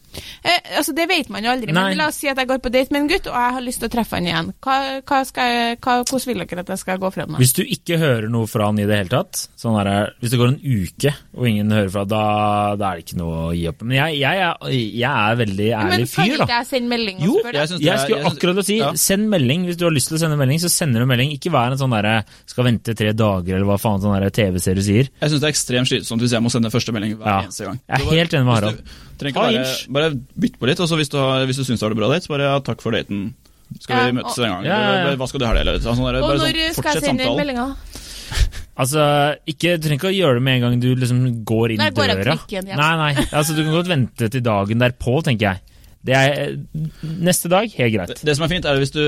Eh, 0.44 0.78
altså 0.78 0.94
Det 0.96 1.08
vet 1.10 1.30
man 1.30 1.44
jo 1.46 1.52
aldri, 1.52 1.72
Nei. 1.74 1.84
men 1.92 1.98
la 1.98 2.08
oss 2.12 2.20
si 2.22 2.28
at 2.32 2.38
jeg 2.38 2.48
går 2.50 2.60
på 2.64 2.72
date 2.74 2.92
med 2.92 3.02
en 3.04 3.10
gutt, 3.12 3.28
og 3.28 3.36
jeg 3.38 3.54
har 3.58 3.62
lyst 3.66 3.80
til 3.84 3.90
å 3.90 3.94
treffe 3.96 4.18
han 4.18 4.28
igjen. 4.28 4.52
Hva, 4.64 4.76
hva 5.08 5.20
skal 5.28 5.52
jeg, 5.52 5.78
hva, 5.82 5.96
hvordan 6.04 6.28
vil 6.32 6.44
dere 6.46 6.64
at 6.66 6.72
jeg 6.74 6.82
skal 6.84 6.98
gå 7.02 7.12
fra 7.14 7.26
da? 7.30 7.38
Hvis 7.42 7.54
du 7.58 7.62
ikke 7.64 8.00
hører 8.02 8.28
noe 8.34 8.48
fra 8.52 8.66
han 8.70 8.80
i 8.82 8.88
det 8.90 8.98
hele 9.02 9.14
tatt, 9.14 9.44
sånn 9.62 9.78
der, 9.80 10.14
hvis 10.22 10.34
det 10.34 10.40
går 10.42 10.52
en 10.54 10.60
uke 10.62 11.14
og 11.38 11.48
ingen 11.48 11.72
hører 11.72 11.92
fra, 11.94 12.06
da, 12.06 12.24
da 12.80 12.92
er 12.92 13.00
det 13.02 13.06
ikke 13.08 13.20
noe 13.22 13.38
å 13.48 13.54
gi 13.56 13.68
opp. 13.72 13.82
Men 13.86 13.98
jeg, 14.00 14.20
jeg, 14.22 14.42
er, 14.48 14.74
jeg 14.74 15.12
er 15.12 15.40
veldig 15.42 15.70
Men 15.72 15.94
ærlig 15.96 16.10
kan 16.10 16.14
fyr, 16.16 16.34
ikke 16.36 16.48
da. 16.48 16.58
jeg 16.60 16.70
sende 16.72 16.92
melding 16.96 17.22
og 17.22 17.28
Jo, 17.30 17.38
spørre? 17.40 17.62
jeg 17.62 17.82
Jeg 17.86 18.00
skulle 18.06 18.34
akkurat 18.34 18.62
å 18.62 18.66
si, 18.68 18.78
ja. 18.82 18.92
send 19.00 19.30
melding. 19.32 19.66
Hvis 19.70 19.80
du 19.80 19.86
har 19.88 19.96
lyst 19.96 20.12
til 20.12 20.18
å 20.18 20.24
sende 20.26 20.40
melding, 20.42 20.60
så 20.64 20.72
sender 20.74 21.04
du 21.06 21.10
melding. 21.10 21.32
Ikke 21.38 21.52
vær 21.54 21.72
en 21.76 21.80
sånn 21.82 21.94
derre 21.96 22.18
skal 22.50 22.68
vente 22.68 22.96
tre 22.98 23.14
dager, 23.16 23.56
eller 23.58 23.68
hva 23.70 23.80
faen 23.82 24.02
sånn 24.04 24.18
TV-serie 24.32 24.84
sier. 24.86 25.10
Jeg 25.22 25.32
syns 25.32 25.42
det 25.44 25.48
er 25.50 25.54
ekstremt 25.54 25.90
slitsomt 25.92 26.24
hvis 26.24 26.36
jeg 26.36 26.44
må 26.44 26.52
sende 26.54 26.72
første 26.74 26.94
melding 26.96 27.16
hver 27.20 27.28
Ja. 27.32 27.40
eneste 27.46 27.66
gang. 27.68 27.80
Jeg 27.88 28.00
er 28.02 28.12
helt 28.18 28.34
enig 28.34 28.46
med 28.46 28.56
Harald. 28.56 28.82
ikke 29.22 29.34
bare, 29.38 29.54
inch. 29.62 29.88
Bare 30.02 30.18
bytt 30.46 30.58
på 30.60 30.68
litt, 30.72 30.82
og 30.84 30.90
så 30.92 30.98
hvis 31.00 31.10
du, 31.14 31.18
har- 31.22 31.46
hvis 31.50 31.62
du 31.62 31.64
syns 31.64 31.80
det 31.80 31.86
har 31.88 31.94
det 31.96 32.02
bra 32.02 32.10
date, 32.12 32.26
så 32.28 32.34
bare 32.36 32.50
ja, 32.50 32.58
takk 32.66 32.82
for 32.84 32.92
daten. 32.98 33.32
Skal 33.80 33.96
Ja, 33.96 34.06
vi 34.12 34.18
møtes 34.20 34.36
og- 34.38 34.44
en 34.46 34.52
gang? 34.58 34.66
Ja, 34.68 34.76
ja, 34.76 34.92
ja. 34.92 35.02
Eller 35.06 35.18
Hva 35.22 35.28
skal 35.32 35.40
du 35.40 35.46
i 35.46 35.48
helga? 35.48 35.62
Eller 35.64 35.80
sånn, 35.80 36.00
Og 36.02 36.12
når 36.12 36.22
sånn, 36.22 36.40
skal 36.40 36.60
jeg 36.60 36.76
fortsett 36.76 37.06
sende 37.08 37.24
inn 37.30 37.38
meldinga? 37.40 37.68
Altså, 38.82 39.04
ikke, 39.46 39.76
Du 39.78 39.84
trenger 39.88 40.00
ikke 40.00 40.10
å 40.10 40.16
gjøre 40.16 40.38
det 40.40 40.44
med 40.46 40.56
en 40.56 40.62
gang 40.64 40.80
du 40.82 40.88
liksom 40.96 41.20
går 41.46 41.74
inn 41.74 41.82
Nei, 41.82 41.90
går 41.92 42.08
døra. 42.16 42.36
Klikken, 42.40 42.70
ja. 42.72 42.78
Nei, 42.80 42.94
nei, 43.14 43.26
altså 43.36 43.54
Du 43.56 43.62
kan 43.66 43.74
godt 43.76 43.90
vente 43.92 44.30
til 44.32 44.42
dagen 44.46 44.80
derpå, 44.82 45.18
tenker 45.28 45.52
jeg. 45.52 45.60
Det 46.04 46.16
er 46.18 46.56
Neste 47.04 47.52
dag, 47.52 47.70
helt 47.78 47.94
greit. 47.94 48.08
Det, 48.16 48.26
det 48.26 48.36
som 48.38 48.46
er 48.48 48.54
fint, 48.56 48.66
er 48.66 48.80
hvis 48.82 48.94
du 48.96 49.04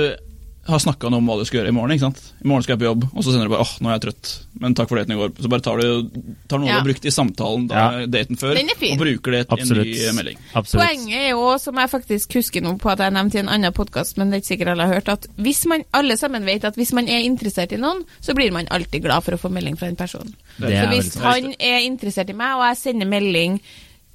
har 0.65 0.79
snakka 0.79 1.09
noe 1.11 1.19
om 1.19 1.27
hva 1.27 1.35
du 1.39 1.43
skal 1.45 1.59
gjøre 1.59 1.73
i 1.73 1.75
morgen. 1.75 1.91
ikke 1.91 2.05
sant? 2.05 2.19
I 2.39 2.47
morgen 2.47 2.63
skal 2.63 2.73
jeg 2.77 2.79
på 2.79 2.85
jobb, 2.87 3.03
og 3.11 3.23
så 3.23 3.33
sender 3.33 3.49
du 3.49 3.51
bare 3.51 3.65
'åh, 3.65 3.73
nå 3.83 3.89
er 3.89 3.99
jeg 3.99 4.03
trøtt', 4.05 4.29
men 4.61 4.73
takk 4.73 4.87
for 4.87 4.95
daten 4.95 5.11
i 5.11 5.19
går. 5.19 5.29
Så 5.43 5.49
bare 5.51 5.59
tar 5.61 5.77
du 5.81 6.09
tar 6.47 6.57
noe 6.59 6.67
Ja. 6.67 6.73
du 6.73 6.79
har 6.79 6.87
brukt 6.87 7.05
i 7.05 7.11
samtalen 7.11 7.67
da, 7.67 7.75
Ja. 7.75 8.05
daten 8.07 8.37
før, 8.39 8.55
Den 8.55 8.69
er 8.69 8.75
fin. 8.79 8.93
og 8.93 9.05
bruker 9.05 9.31
det 9.31 9.47
i 9.51 9.61
en 9.61 9.67
ny 9.67 10.11
melding. 10.15 10.37
Absolutt. 10.55 10.87
Poenget 10.87 11.19
er 11.19 11.29
jo, 11.31 11.57
som 11.59 11.75
jeg 11.75 11.89
faktisk 11.89 12.33
husker 12.33 12.61
nå 12.61 12.77
på 12.79 12.89
at 12.91 12.99
jeg 12.99 13.11
nevnte 13.11 13.35
i 13.35 13.39
en 13.39 13.49
annen 13.49 13.73
podkast, 13.73 14.17
men 14.17 14.29
det 14.31 14.37
er 14.37 14.41
ikke 14.41 14.57
sikkert 14.57 14.71
alle 14.71 14.85
har 14.87 14.93
hørt, 14.93 15.09
at 15.09 15.27
hvis 15.37 15.65
man, 15.65 15.83
alle 15.93 16.15
sammen 16.15 16.45
vet 16.45 16.63
at 16.63 16.75
hvis 16.75 16.93
man 16.93 17.07
er 17.09 17.19
interessert 17.23 17.73
i 17.73 17.77
noen, 17.77 18.03
så 18.21 18.33
blir 18.33 18.51
man 18.53 18.65
alltid 18.71 19.01
glad 19.03 19.21
for 19.23 19.33
å 19.33 19.39
få 19.39 19.51
melding 19.51 19.75
fra 19.77 19.87
den 19.87 19.97
personen. 19.97 20.33
Det 20.59 20.69
Så 20.69 20.87
hvis 20.87 21.15
han 21.21 21.53
er 21.59 21.81
interessert 21.81 22.29
i 22.29 22.33
meg, 22.33 22.55
og 22.55 22.63
jeg 22.69 22.77
sender 22.77 23.05
melding 23.05 23.59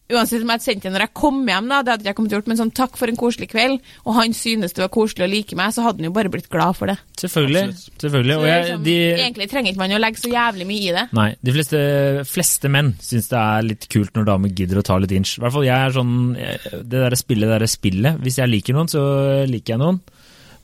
Uansett 0.08 0.40
om 0.40 0.48
jeg 0.48 0.56
hadde 0.56 0.64
sendt 0.64 0.84
det 0.86 0.92
når 0.94 1.02
jeg 1.04 1.12
kom 1.20 1.40
hjem, 1.44 1.66
da, 1.68 1.78
det 1.84 1.92
hadde 1.92 2.08
jeg 2.08 2.16
kommet 2.16 2.32
gjort, 2.32 2.46
men 2.48 2.56
sånn 2.56 2.70
takk 2.72 2.94
for 2.96 3.12
en 3.12 3.18
koselig 3.20 3.50
kveld, 3.52 3.82
og 4.08 4.14
han 4.16 4.32
synes 4.36 4.72
det 4.72 4.80
var 4.80 4.92
koselig 4.94 5.26
å 5.26 5.28
like 5.28 5.58
meg, 5.58 5.74
så 5.76 5.84
hadde 5.84 6.00
han 6.00 6.08
jo 6.08 6.14
bare 6.16 6.32
blitt 6.32 6.48
glad 6.52 6.78
for 6.78 6.88
det. 6.88 6.96
Selvfølgelig. 7.20 7.64
Absolutt. 7.68 8.00
selvfølgelig. 8.06 8.36
Og 8.38 8.46
jeg, 8.48 8.62
liksom, 8.64 8.86
de, 8.86 8.96
Egentlig 9.18 9.48
trenger 9.52 9.74
ikke 9.74 9.82
man 9.82 9.96
å 9.98 10.00
legge 10.00 10.22
så 10.22 10.32
jævlig 10.32 10.68
mye 10.70 10.86
i 10.86 10.94
det. 10.96 11.04
nei, 11.18 11.28
de 11.44 11.56
fleste, 11.58 11.82
fleste 12.30 12.72
menn 12.72 12.94
syns 13.04 13.28
det 13.28 13.42
er 13.42 13.68
litt 13.68 13.88
kult 13.92 14.16
når 14.16 14.30
damer 14.30 14.54
gidder 14.62 14.80
å 14.80 14.86
ta 14.88 14.96
litt 15.02 15.12
inch. 15.18 15.36
I 15.36 15.44
hvert 15.44 15.56
fall 15.58 15.68
jeg 15.68 15.76
er 15.76 15.96
sånn 15.98 16.16
Det 16.38 17.02
der 17.04 17.18
spillet, 17.18 17.44
det 17.44 17.54
derre 17.58 17.68
spillet. 17.68 18.22
Hvis 18.24 18.40
jeg 18.40 18.52
liker 18.52 18.78
noen, 18.78 18.88
så 18.88 19.02
liker 19.48 19.76
jeg 19.76 19.82
noen. 19.82 20.00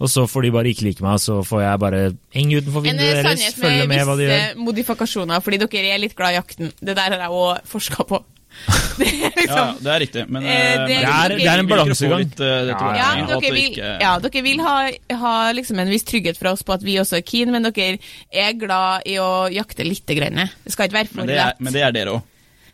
Og 0.03 0.11
så 0.11 0.25
får 0.27 0.47
de 0.47 0.53
bare 0.55 0.71
ikke 0.73 0.89
like 0.89 1.05
meg, 1.05 1.21
så 1.23 1.39
får 1.47 1.63
jeg 1.63 1.81
bare 1.85 2.01
henge 2.35 2.61
utenfor 2.61 2.83
vinduet 2.85 3.21
deres, 3.21 3.45
følge 3.55 3.85
med 3.87 3.93
med 3.93 4.09
hva 4.09 4.17
de 4.19 4.27
visse 4.27 4.63
modifikasjoner, 4.67 5.43
fordi 5.45 5.61
dere 5.63 5.93
er 5.95 6.01
litt 6.03 6.17
glad 6.19 6.35
i 6.35 6.39
jakten. 6.41 6.73
Det 6.81 6.97
der 6.97 7.15
har 7.15 7.29
jeg 7.29 7.43
òg 7.45 7.69
forska 7.71 8.07
på. 8.09 8.25
Det 8.99 9.07
er 9.09 9.23
Ja, 9.25 9.31
liksom 9.37 9.79
det 9.85 9.91
er 9.95 10.01
riktig, 10.05 10.23
men 10.31 10.43
Eh, 10.45 10.51
eh, 10.51 10.73
det- 10.73 10.79
men- 10.79 10.89
Det 10.89 11.09
er- 11.09 11.37
det 11.39 11.47
er 11.47 11.59
en 11.59 11.67
balansegang. 11.69 12.19
litt, 12.19 12.37
det 12.37 12.51
Ja, 12.69 13.27
dere 13.27 13.41
vil, 13.53 13.73
ja, 14.01 14.19
dere 14.19 14.43
vil 14.43 14.61
ha, 14.61 14.91
ha 15.23 15.53
liksom 15.53 15.79
en 15.81 15.89
viss 15.91 16.05
trygghet 16.05 16.37
fra 16.39 16.53
oss 16.53 16.63
på 16.63 16.75
at 16.75 16.83
vi 16.83 16.95
også 17.03 17.19
er 17.19 17.23
keen, 17.23 17.51
men 17.51 17.63
dere 17.67 17.99
er 18.33 18.53
glad 18.53 19.03
i 19.07 19.17
å 19.19 19.51
jakte 19.53 19.85
lite 19.85 20.15
grann. 20.15 20.49
Det 20.65 20.73
skal 20.73 20.89
ikke 20.89 20.99
være 21.01 21.09
for 21.09 21.27
det 21.27 21.37
er, 21.37 21.45
lett. 21.53 21.61
men 21.61 21.73
det 21.73 21.83
er 21.83 21.93
dere 21.93 22.15
òg. 22.19 22.23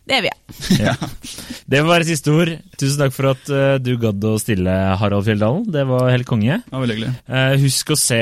Det 0.07 0.17
er 0.17 0.23
vi, 0.25 0.31
ja. 0.81 0.95
Det 1.71 1.79
Det 1.79 1.81
var 1.87 2.03
siste 2.03 2.33
ord. 2.33 2.49
Tusen 2.75 2.99
takk 2.99 3.13
for 3.15 3.29
at 3.29 3.49
uh, 3.53 3.75
du 3.79 3.93
gadd 4.01 4.23
å 4.27 4.33
stille, 4.41 4.73
Harald 4.99 5.23
Fjelldalen. 5.27 5.67
Det 5.71 5.83
var 5.87 6.09
helt 6.11 6.27
konge. 6.27 6.57
Ja, 6.57 6.81
veldig 6.81 6.97
hyggelig. 6.97 7.11
Uh, 7.29 7.53
husk 7.61 7.93
å 7.93 7.97
se 7.99 8.17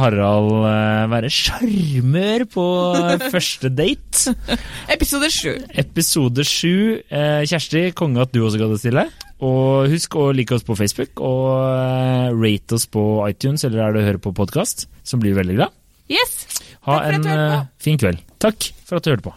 Harald 0.00 0.52
uh, 0.64 1.04
være 1.12 1.28
sjarmør 1.34 2.46
på 2.54 2.64
første 3.34 3.68
date. 3.74 4.32
Episode 4.94 5.28
sju. 5.34 5.50
Episode 5.84 6.46
sju. 6.48 6.72
Kjersti, 7.50 7.88
konge 7.98 8.24
at 8.24 8.32
du 8.32 8.40
også 8.46 8.62
gadd 8.62 8.76
å 8.76 8.80
stille. 8.80 9.04
Og 9.44 9.90
husk 9.92 10.16
å 10.16 10.30
like 10.32 10.54
oss 10.56 10.64
på 10.64 10.78
Facebook, 10.78 11.20
og 11.20 12.38
rate 12.38 12.78
oss 12.78 12.86
på 12.88 13.02
iTunes 13.26 13.66
eller 13.66 13.82
der 13.82 13.98
du 13.98 14.04
hører 14.06 14.22
på 14.22 14.32
podkast, 14.38 14.86
som 15.04 15.20
blir 15.20 15.36
veldig 15.36 15.58
glad. 15.58 15.76
Yes. 16.08 16.46
Ha 16.86 17.00
Takk 17.00 17.04
for 17.04 17.10
at 17.10 17.18
en 17.18 17.26
du 17.26 17.30
hørte 17.34 17.52
på. 17.52 17.68
fin 17.90 18.00
kveld. 18.00 18.24
Takk 18.44 18.70
for 18.86 19.00
at 19.00 19.04
du 19.04 19.12
hørte 19.12 19.28
på. 19.28 19.36